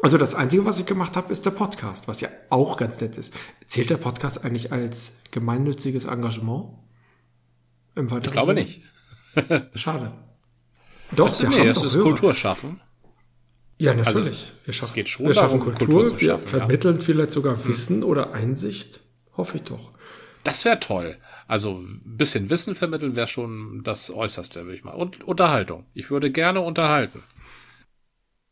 Also 0.00 0.16
das 0.16 0.34
Einzige, 0.34 0.64
was 0.64 0.78
ich 0.78 0.86
gemacht 0.86 1.18
habe, 1.18 1.30
ist 1.30 1.44
der 1.44 1.50
Podcast, 1.50 2.08
was 2.08 2.22
ja 2.22 2.30
auch 2.48 2.78
ganz 2.78 3.02
nett 3.02 3.18
ist. 3.18 3.34
Zählt 3.66 3.90
der 3.90 3.98
Podcast 3.98 4.46
eigentlich 4.46 4.72
als 4.72 5.18
gemeinnütziges 5.30 6.06
Engagement? 6.06 6.70
Im 7.94 8.06
ich 8.06 8.32
glaube 8.32 8.54
Sinne? 8.54 8.62
nicht. 8.62 8.80
Schade. 9.74 10.12
Doch, 11.12 11.26
also, 11.26 11.42
wir 11.42 11.50
nee, 11.50 11.58
haben 11.60 11.68
es 11.68 11.82
ist 11.82 11.96
Hörer. 11.96 12.04
Kulturschaffen. 12.04 12.80
Ja, 13.78 13.92
natürlich. 13.92 14.26
Also, 14.26 14.64
wir 14.64 14.72
schaffen, 14.72 14.94
geht 14.94 15.08
schon 15.10 15.26
wir 15.26 15.34
schaffen 15.34 15.60
Kultur, 15.60 15.86
Kultur 15.86 16.20
wir 16.20 16.28
schaffen, 16.30 16.48
vermitteln 16.48 16.96
ja. 16.96 17.02
vielleicht 17.02 17.32
sogar 17.32 17.56
hm. 17.56 17.66
Wissen 17.66 17.96
hm. 17.98 18.04
oder 18.04 18.32
Einsicht. 18.32 19.00
Hoffe 19.36 19.58
ich 19.58 19.64
doch. 19.64 19.92
Das 20.44 20.64
wäre 20.64 20.78
toll. 20.78 21.16
Also 21.46 21.78
ein 21.78 22.16
bisschen 22.16 22.50
Wissen 22.50 22.74
vermitteln 22.74 23.16
wäre 23.16 23.28
schon 23.28 23.82
das 23.82 24.10
Äußerste, 24.10 24.64
würde 24.64 24.76
ich 24.76 24.84
mal. 24.84 24.92
Und 24.92 25.24
Unterhaltung. 25.24 25.86
Ich 25.94 26.10
würde 26.10 26.30
gerne 26.30 26.60
unterhalten. 26.60 27.22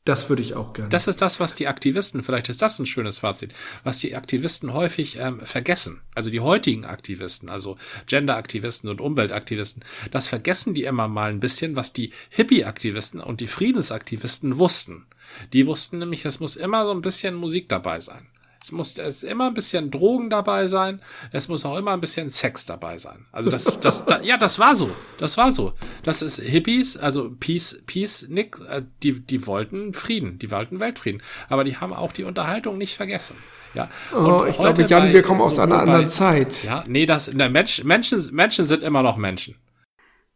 Das 0.04 0.28
würde 0.28 0.42
ich 0.42 0.54
auch 0.54 0.72
gerne. 0.72 0.88
Das 0.88 1.06
ist 1.06 1.22
das, 1.22 1.38
was 1.38 1.54
die 1.54 1.68
Aktivisten, 1.68 2.24
vielleicht 2.24 2.48
ist 2.48 2.60
das 2.60 2.76
ein 2.78 2.86
schönes 2.86 3.20
Fazit, 3.20 3.52
was 3.84 4.00
die 4.00 4.16
Aktivisten 4.16 4.72
häufig 4.72 5.18
ähm, 5.20 5.40
vergessen. 5.40 6.00
Also 6.12 6.28
die 6.28 6.40
heutigen 6.40 6.84
Aktivisten, 6.84 7.48
also 7.48 7.76
Gender-Aktivisten 8.06 8.90
und 8.90 9.00
Umweltaktivisten, 9.00 9.84
das 10.10 10.26
vergessen 10.26 10.74
die 10.74 10.84
immer 10.84 11.06
mal 11.06 11.30
ein 11.30 11.38
bisschen, 11.38 11.76
was 11.76 11.92
die 11.92 12.12
Hippie-Aktivisten 12.30 13.20
und 13.20 13.40
die 13.40 13.46
Friedensaktivisten 13.46 14.58
wussten. 14.58 15.06
Die 15.52 15.68
wussten 15.68 15.98
nämlich, 15.98 16.24
es 16.24 16.40
muss 16.40 16.56
immer 16.56 16.84
so 16.84 16.90
ein 16.90 17.02
bisschen 17.02 17.36
Musik 17.36 17.68
dabei 17.68 18.00
sein. 18.00 18.26
Es 18.62 18.70
muss 18.70 18.96
es 18.96 19.24
immer 19.24 19.48
ein 19.48 19.54
bisschen 19.54 19.90
Drogen 19.90 20.30
dabei 20.30 20.68
sein. 20.68 21.00
Es 21.32 21.48
muss 21.48 21.64
auch 21.64 21.76
immer 21.76 21.92
ein 21.92 22.00
bisschen 22.00 22.30
Sex 22.30 22.64
dabei 22.64 22.96
sein. 22.98 23.26
Also 23.32 23.50
das, 23.50 23.64
das, 23.80 24.04
da, 24.06 24.20
ja, 24.22 24.36
das 24.36 24.60
war 24.60 24.76
so. 24.76 24.90
Das 25.18 25.36
war 25.36 25.50
so. 25.50 25.72
Das 26.04 26.22
ist 26.22 26.40
Hippies, 26.40 26.96
also 26.96 27.30
Peace, 27.40 27.82
Peace, 27.86 28.26
Nick, 28.28 28.58
äh, 28.70 28.82
die, 29.02 29.20
die 29.20 29.46
wollten 29.48 29.94
Frieden, 29.94 30.38
die 30.38 30.52
wollten 30.52 30.78
Weltfrieden. 30.78 31.22
Aber 31.48 31.64
die 31.64 31.78
haben 31.78 31.92
auch 31.92 32.12
die 32.12 32.22
Unterhaltung 32.22 32.78
nicht 32.78 32.94
vergessen. 32.96 33.36
Ja. 33.74 33.88
Oh, 34.14 34.44
ich 34.48 34.58
glaube, 34.58 34.82
Jan, 34.82 35.12
wir 35.12 35.22
kommen 35.22 35.40
aus 35.40 35.58
einer 35.58 35.80
anderen 35.80 36.08
Zeit. 36.08 36.62
Ja, 36.62 36.84
nee, 36.86 37.06
das, 37.06 37.32
ne, 37.32 37.48
Mensch, 37.48 37.82
Menschen, 37.82 38.22
Menschen 38.32 38.66
sind 38.66 38.82
immer 38.82 39.02
noch 39.02 39.16
Menschen. 39.16 39.56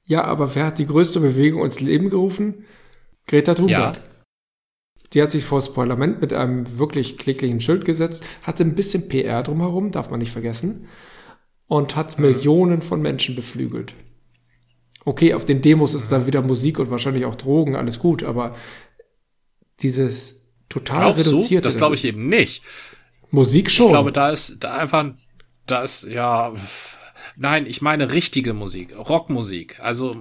Ja, 0.05 0.25
aber 0.25 0.55
wer 0.55 0.67
hat 0.67 0.79
die 0.79 0.87
größte 0.87 1.21
Bewegung 1.21 1.63
ins 1.63 1.81
Leben 1.81 2.11
gerufen? 2.11 2.65
Greta 3.27 3.55
Thunberg. 3.55 3.97
Ja. 3.97 4.03
Die 5.13 5.23
hat 5.23 5.31
sich 5.31 5.45
vor 5.45 5.59
das 5.59 5.73
Parlament 5.73 6.21
mit 6.21 6.33
einem 6.33 6.79
wirklich 6.79 7.19
klicklichen 7.19 7.61
Schild 7.61 7.85
gesetzt, 7.85 8.25
hatte 8.43 8.65
ein 8.65 8.75
bisschen 8.75 9.09
PR 9.09 9.43
drumherum, 9.43 9.91
darf 9.91 10.11
man 10.11 10.19
nicht 10.19 10.33
vergessen, 10.33 10.89
und 11.69 11.97
hat. 11.97 12.19
Millionen 12.19 12.83
von 12.83 13.01
Menschen 13.01 13.35
beflügelt. 13.37 13.95
Okay, 15.05 15.35
auf 15.35 15.45
den 15.45 15.63
Demos 15.63 15.95
ist 15.95 16.11
dann 16.11 16.27
wieder 16.27 16.43
Musik 16.43 16.79
und 16.81 16.91
wahrscheinlich 16.91 17.25
auch 17.25 17.37
Drogen, 17.37 17.77
alles 17.77 18.01
gut, 18.01 18.25
aber 18.25 18.57
dieses 19.81 20.43
total 20.69 21.13
Glaubst 21.13 21.27
reduzierte. 21.27 21.63
Du? 21.63 21.69
Das 21.69 21.77
glaube 21.77 21.95
ich 21.95 22.05
eben 22.05 22.29
nicht. 22.29 22.63
Musik 23.31 23.71
schon. 23.71 23.87
Ich 23.87 23.93
glaube, 23.93 24.13
da 24.13 24.31
ist 24.31 24.65
da 24.65 24.77
einfach, 24.77 25.13
da 25.67 25.83
ist 25.83 26.05
ja. 26.05 26.53
Nein, 27.37 27.67
ich 27.67 27.83
meine 27.83 28.13
richtige 28.13 28.55
Musik, 28.55 28.97
Rockmusik, 28.97 29.79
also 29.81 30.13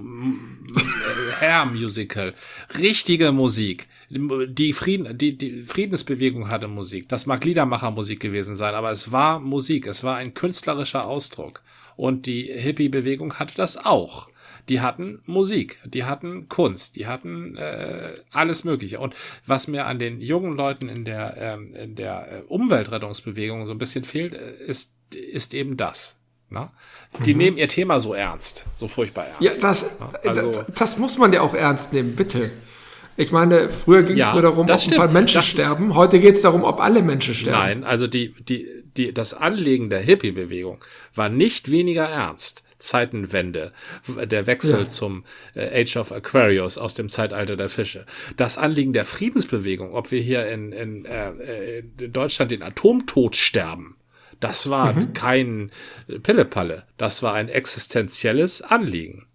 Hair 1.40 1.66
Musical, 1.66 2.34
richtige 2.78 3.32
Musik 3.32 3.88
die, 4.08 4.72
Frieden, 4.72 5.18
die, 5.18 5.36
die 5.36 5.62
Friedensbewegung 5.62 6.48
hatte 6.48 6.68
Musik. 6.68 7.08
Das 7.08 7.26
mag 7.26 7.44
Liedermachermusik 7.44 8.20
gewesen 8.20 8.56
sein, 8.56 8.74
aber 8.74 8.90
es 8.90 9.12
war 9.12 9.40
Musik. 9.40 9.86
Es 9.86 10.04
war 10.04 10.16
ein 10.16 10.34
künstlerischer 10.34 11.06
Ausdruck. 11.06 11.62
Und 11.96 12.26
die 12.26 12.42
Hippie-Bewegung 12.42 13.34
hatte 13.34 13.54
das 13.56 13.84
auch. 13.84 14.28
Die 14.68 14.80
hatten 14.80 15.20
Musik, 15.26 15.78
die 15.84 16.04
hatten 16.04 16.48
Kunst, 16.48 16.96
die 16.96 17.06
hatten 17.06 17.56
äh, 17.56 18.14
alles 18.32 18.64
Mögliche. 18.64 18.98
Und 19.00 19.14
was 19.46 19.68
mir 19.68 19.86
an 19.86 19.98
den 19.98 20.20
jungen 20.20 20.56
Leuten 20.56 20.88
in 20.88 21.04
der, 21.04 21.36
ähm, 21.38 21.74
in 21.74 21.94
der 21.94 22.30
äh, 22.30 22.42
Umweltrettungsbewegung 22.42 23.64
so 23.64 23.72
ein 23.72 23.78
bisschen 23.78 24.04
fehlt, 24.04 24.34
äh, 24.34 24.64
ist, 24.66 24.96
ist 25.14 25.54
eben 25.54 25.76
das. 25.76 26.18
Na? 26.48 26.72
Die 27.24 27.32
mhm. 27.32 27.38
nehmen 27.38 27.56
ihr 27.56 27.68
Thema 27.68 27.98
so 27.98 28.14
ernst, 28.14 28.64
so 28.74 28.86
furchtbar 28.88 29.26
ernst. 29.26 29.40
Ja, 29.40 29.52
das, 29.60 29.96
also, 30.24 30.64
das 30.74 30.98
muss 30.98 31.18
man 31.18 31.32
ja 31.32 31.40
auch 31.40 31.54
ernst 31.54 31.92
nehmen, 31.92 32.14
bitte. 32.14 32.50
Ich 33.16 33.32
meine, 33.32 33.70
früher 33.70 34.02
ging 34.02 34.14
es 34.14 34.26
ja, 34.26 34.32
nur 34.32 34.42
darum, 34.42 34.68
ob 34.68 34.78
stimmt. 34.80 34.94
ein 34.94 34.98
paar 34.98 35.12
Menschen 35.12 35.36
das 35.36 35.46
sterben. 35.46 35.94
Heute 35.94 36.20
geht 36.20 36.36
es 36.36 36.42
darum, 36.42 36.64
ob 36.64 36.80
alle 36.80 37.02
Menschen 37.02 37.34
sterben. 37.34 37.58
Nein, 37.58 37.84
also 37.84 38.06
die, 38.06 38.34
die, 38.44 38.68
die, 38.96 39.14
das 39.14 39.32
Anlegen 39.32 39.88
der 39.88 40.00
Hippie-Bewegung 40.00 40.84
war 41.14 41.28
nicht 41.28 41.70
weniger 41.70 42.04
ernst. 42.04 42.62
Zeitenwende, 42.78 43.72
der 44.06 44.46
Wechsel 44.46 44.80
ja. 44.80 44.86
zum 44.86 45.24
äh, 45.54 45.82
Age 45.82 45.96
of 45.96 46.12
Aquarius 46.12 46.76
aus 46.76 46.92
dem 46.92 47.08
Zeitalter 47.08 47.56
der 47.56 47.70
Fische. 47.70 48.04
Das 48.36 48.58
Anliegen 48.58 48.92
der 48.92 49.06
Friedensbewegung, 49.06 49.94
ob 49.94 50.10
wir 50.10 50.20
hier 50.20 50.46
in, 50.48 50.72
in, 50.72 51.06
äh, 51.06 51.78
in 51.78 52.12
Deutschland 52.12 52.50
den 52.50 52.62
Atomtod 52.62 53.34
sterben, 53.34 53.95
das 54.40 54.70
war 54.70 54.92
mhm. 54.92 55.12
kein 55.12 55.70
Pillepalle. 56.22 56.84
Das 56.96 57.22
war 57.22 57.34
ein 57.34 57.48
existenzielles 57.48 58.62
Anliegen. 58.62 59.26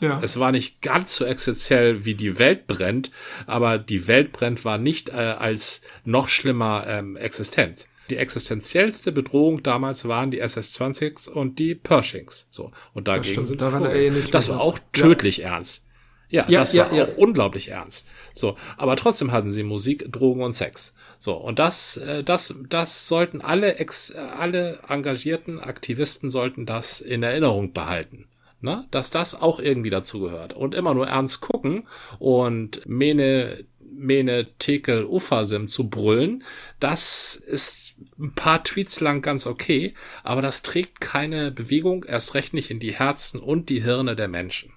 Ja. 0.00 0.20
Es 0.22 0.38
war 0.38 0.52
nicht 0.52 0.82
ganz 0.82 1.16
so 1.16 1.24
essentiell 1.24 2.04
wie 2.04 2.14
die 2.14 2.38
Welt 2.38 2.66
brennt, 2.66 3.10
aber 3.46 3.78
die 3.78 4.06
Welt 4.06 4.32
brennt 4.32 4.64
war 4.64 4.78
nicht 4.78 5.08
äh, 5.08 5.12
als 5.12 5.82
noch 6.04 6.28
schlimmer 6.28 6.84
ähm, 6.86 7.16
existent. 7.16 7.86
Die 8.10 8.16
existenziellste 8.16 9.12
Bedrohung 9.12 9.62
damals 9.62 10.06
waren 10.06 10.30
die 10.30 10.40
SS-20s 10.40 11.28
und 11.28 11.58
die 11.58 11.74
Pershings. 11.74 12.46
So. 12.50 12.70
Und 12.92 13.08
dagegen 13.08 13.46
sind 13.46 13.60
Daran 13.60 13.84
Das 14.30 14.48
war 14.48 14.60
auch 14.60 14.78
tödlich 14.92 15.38
ja. 15.38 15.54
ernst. 15.54 15.86
Ja, 16.28 16.46
ja 16.48 16.60
das 16.60 16.74
war 16.76 16.90
auch 16.90 17.16
unglaublich 17.16 17.68
ernst. 17.68 18.08
So, 18.34 18.56
aber 18.76 18.96
trotzdem 18.96 19.32
hatten 19.32 19.50
sie 19.50 19.62
Musik, 19.62 20.10
Drogen 20.10 20.42
und 20.42 20.52
Sex. 20.52 20.94
So, 21.22 21.34
und 21.34 21.60
das, 21.60 21.98
äh, 21.98 22.24
das, 22.24 22.52
das 22.68 23.06
sollten 23.06 23.42
alle, 23.42 23.76
ex, 23.76 24.12
alle 24.12 24.80
engagierten 24.88 25.60
Aktivisten 25.60 26.30
sollten 26.30 26.66
das 26.66 27.00
in 27.00 27.22
Erinnerung 27.22 27.72
behalten 27.72 28.26
ne? 28.60 28.86
dass 28.90 29.10
das 29.10 29.40
auch 29.40 29.60
irgendwie 29.60 29.90
dazugehört. 29.90 30.52
Und 30.52 30.74
immer 30.74 30.94
nur 30.94 31.06
ernst 31.06 31.40
gucken 31.40 31.86
und 32.18 32.84
Mene, 32.88 33.64
Mene, 33.80 34.48
Tekel, 34.58 35.04
Ufasim 35.04 35.68
zu 35.68 35.88
brüllen, 35.88 36.42
das 36.80 37.36
ist 37.36 37.96
ein 38.18 38.34
paar 38.34 38.64
Tweets 38.64 38.98
lang 38.98 39.22
ganz 39.22 39.46
okay, 39.46 39.94
aber 40.24 40.42
das 40.42 40.62
trägt 40.62 41.00
keine 41.00 41.52
Bewegung, 41.52 42.04
erst 42.04 42.34
recht 42.34 42.52
nicht 42.52 42.72
in 42.72 42.80
die 42.80 42.94
Herzen 42.94 43.38
und 43.38 43.68
die 43.68 43.84
Hirne 43.84 44.16
der 44.16 44.26
Menschen. 44.26 44.72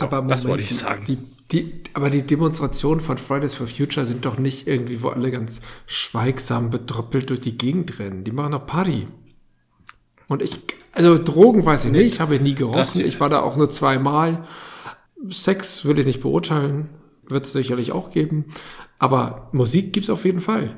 So, 0.00 0.06
aber 0.06 0.16
Moment, 0.16 0.32
das 0.32 0.48
wollte 0.48 0.64
ich 0.64 0.76
sagen. 0.76 1.04
Die, 1.06 1.18
die, 1.52 1.72
aber 1.94 2.10
die 2.10 2.22
Demonstrationen 2.22 3.00
von 3.00 3.18
Fridays 3.18 3.54
for 3.54 3.66
Future 3.66 4.06
sind 4.06 4.24
doch 4.24 4.38
nicht 4.38 4.66
irgendwie, 4.68 5.02
wo 5.02 5.08
alle 5.08 5.30
ganz 5.30 5.60
schweigsam 5.86 6.70
bedröppelt 6.70 7.30
durch 7.30 7.40
die 7.40 7.58
Gegend 7.58 7.98
rennen. 7.98 8.24
Die 8.24 8.32
machen 8.32 8.52
doch 8.52 8.66
Party. 8.66 9.08
Und 10.28 10.42
ich, 10.42 10.58
also 10.92 11.18
Drogen 11.18 11.64
weiß 11.66 11.86
ich 11.86 11.92
nicht, 11.92 12.20
habe 12.20 12.36
ich 12.36 12.40
nie 12.40 12.54
gerochen. 12.54 13.04
Ich 13.04 13.18
war 13.18 13.28
da 13.28 13.40
auch 13.40 13.56
nur 13.56 13.68
zweimal. 13.68 14.46
Sex 15.28 15.84
würde 15.84 16.00
ich 16.00 16.06
nicht 16.06 16.20
beurteilen, 16.20 16.88
wird 17.28 17.44
es 17.44 17.52
sicherlich 17.52 17.90
auch 17.92 18.12
geben. 18.12 18.46
Aber 19.00 19.48
Musik 19.52 19.92
gibt's 19.92 20.10
auf 20.10 20.24
jeden 20.24 20.40
Fall. 20.40 20.76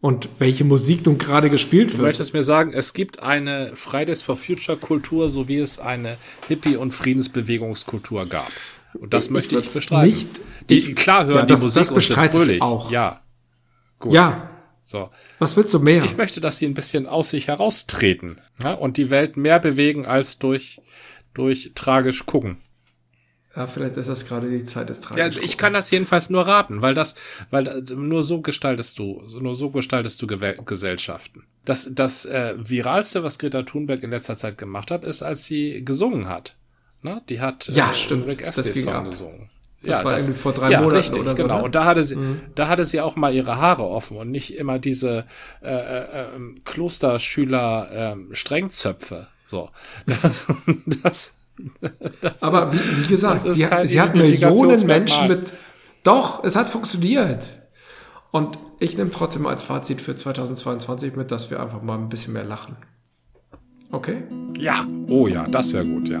Und 0.00 0.28
welche 0.38 0.64
Musik 0.64 1.06
nun 1.06 1.16
gerade 1.16 1.48
gespielt 1.48 1.92
wird. 1.92 2.00
Du 2.00 2.02
möchtest 2.02 2.34
mir 2.34 2.42
sagen, 2.42 2.74
es 2.74 2.92
gibt 2.92 3.20
eine 3.20 3.74
Fridays 3.74 4.20
for 4.20 4.36
Future 4.36 4.76
Kultur, 4.76 5.30
so 5.30 5.48
wie 5.48 5.56
es 5.56 5.78
eine 5.78 6.18
Hippie- 6.46 6.76
und 6.76 6.92
Friedensbewegungskultur 6.92 8.26
gab. 8.26 8.52
Und 8.94 9.12
das 9.12 9.26
ich 9.26 9.30
möchte 9.30 9.58
ich 9.58 9.72
bestreiten. 9.72 10.06
Nicht, 10.06 10.28
die, 10.70 10.78
ich, 10.78 10.96
klar 10.96 11.26
hören 11.26 11.36
ja, 11.36 11.46
das, 11.46 11.60
die 11.60 11.66
Musik 11.66 11.80
das 11.80 11.94
bestreite 11.94 12.38
fröhlich. 12.38 12.62
auch. 12.62 12.90
Ja. 12.90 13.22
Gut. 13.98 14.12
Ja, 14.12 14.50
so. 14.84 15.10
Was 15.38 15.56
willst 15.56 15.72
du 15.72 15.78
mehr? 15.78 16.04
Ich 16.04 16.16
möchte, 16.16 16.40
dass 16.40 16.58
sie 16.58 16.66
ein 16.66 16.74
bisschen 16.74 17.06
aus 17.06 17.30
sich 17.30 17.48
heraustreten 17.48 18.40
ja, 18.62 18.74
und 18.74 18.98
die 18.98 19.10
Welt 19.10 19.36
mehr 19.36 19.58
bewegen 19.58 20.04
als 20.04 20.38
durch, 20.38 20.80
durch 21.32 21.72
tragisch 21.74 22.26
gucken. 22.26 22.58
Ja, 23.56 23.66
vielleicht 23.66 23.96
ist 23.96 24.08
das 24.08 24.26
gerade 24.26 24.50
die 24.50 24.64
Zeit 24.64 24.88
des 24.88 25.00
tragisch. 25.00 25.36
Ja, 25.36 25.42
ich 25.42 25.56
kann 25.56 25.72
das 25.72 25.90
jedenfalls 25.90 26.28
nur 26.28 26.46
raten, 26.46 26.82
weil 26.82 26.94
das, 26.94 27.14
weil 27.50 27.84
nur 27.94 28.24
so 28.24 28.40
gestaltest 28.42 28.98
du, 28.98 29.22
nur 29.40 29.54
so 29.54 29.70
gestaltest 29.70 30.20
du 30.20 30.26
Gesellschaften. 30.26 31.46
Das, 31.64 31.88
das 31.92 32.26
äh, 32.26 32.54
viralste, 32.58 33.22
was 33.22 33.38
Greta 33.38 33.62
Thunberg 33.62 34.02
in 34.02 34.10
letzter 34.10 34.36
Zeit 34.36 34.58
gemacht 34.58 34.90
hat, 34.90 35.04
ist, 35.04 35.22
als 35.22 35.44
sie 35.44 35.84
gesungen 35.84 36.28
hat. 36.28 36.56
Ne? 37.04 37.20
Die 37.28 37.40
hat 37.40 37.68
ja, 37.68 37.90
äh, 37.90 37.94
stimmt. 37.94 38.26
Rick 38.26 38.46
Astley 38.46 38.64
das 38.64 38.72
ging 38.72 38.84
Song 38.84 38.94
ab. 38.94 39.10
gesungen. 39.10 39.48
Das 39.82 39.98
ja, 39.98 40.04
war 40.04 40.12
das, 40.12 40.22
irgendwie 40.22 40.40
vor 40.40 40.52
drei 40.54 40.70
ja, 40.70 40.80
Monaten 40.80 40.96
richtig, 40.96 41.20
oder 41.20 41.36
so. 41.36 41.42
Genau. 41.42 41.58
Ne? 41.58 41.64
Und 41.64 41.74
da 41.74 41.84
hatte 41.84 42.02
sie, 42.02 42.16
mhm. 42.16 42.40
da 42.54 42.68
hatte 42.68 42.86
sie 42.86 43.02
auch 43.02 43.16
mal 43.16 43.34
ihre 43.34 43.58
Haare 43.58 43.86
offen 43.86 44.16
und 44.16 44.30
nicht 44.30 44.56
immer 44.56 44.78
diese 44.78 45.26
äh, 45.62 45.68
äh, 45.68 46.26
ähm, 46.34 46.62
Klosterschüler 46.64 48.16
äh, 48.30 48.34
Strengzöpfe. 48.34 49.28
So. 49.46 49.68
Das, 50.06 50.46
das, 51.02 51.34
das 52.20 52.42
Aber 52.42 52.72
ist, 52.72 52.72
wie, 52.72 53.04
wie, 53.04 53.06
gesagt, 53.06 53.48
sie, 53.48 53.68
sie 53.84 54.00
hat 54.00 54.16
Millionen 54.16 54.86
Menschen 54.86 55.28
mit. 55.28 55.52
Doch, 56.02 56.42
es 56.42 56.56
hat 56.56 56.68
funktioniert. 56.68 57.52
Und 58.32 58.58
ich 58.80 58.96
nehme 58.96 59.12
trotzdem 59.12 59.46
als 59.46 59.62
Fazit 59.62 60.00
für 60.00 60.16
2022 60.16 61.14
mit, 61.14 61.30
dass 61.30 61.50
wir 61.50 61.60
einfach 61.60 61.82
mal 61.82 61.96
ein 61.96 62.08
bisschen 62.08 62.32
mehr 62.32 62.44
lachen. 62.44 62.76
Okay? 63.92 64.24
Ja. 64.58 64.86
Oh 65.08 65.28
ja, 65.28 65.46
das 65.46 65.72
wäre 65.72 65.86
gut, 65.86 66.08
ja. 66.08 66.20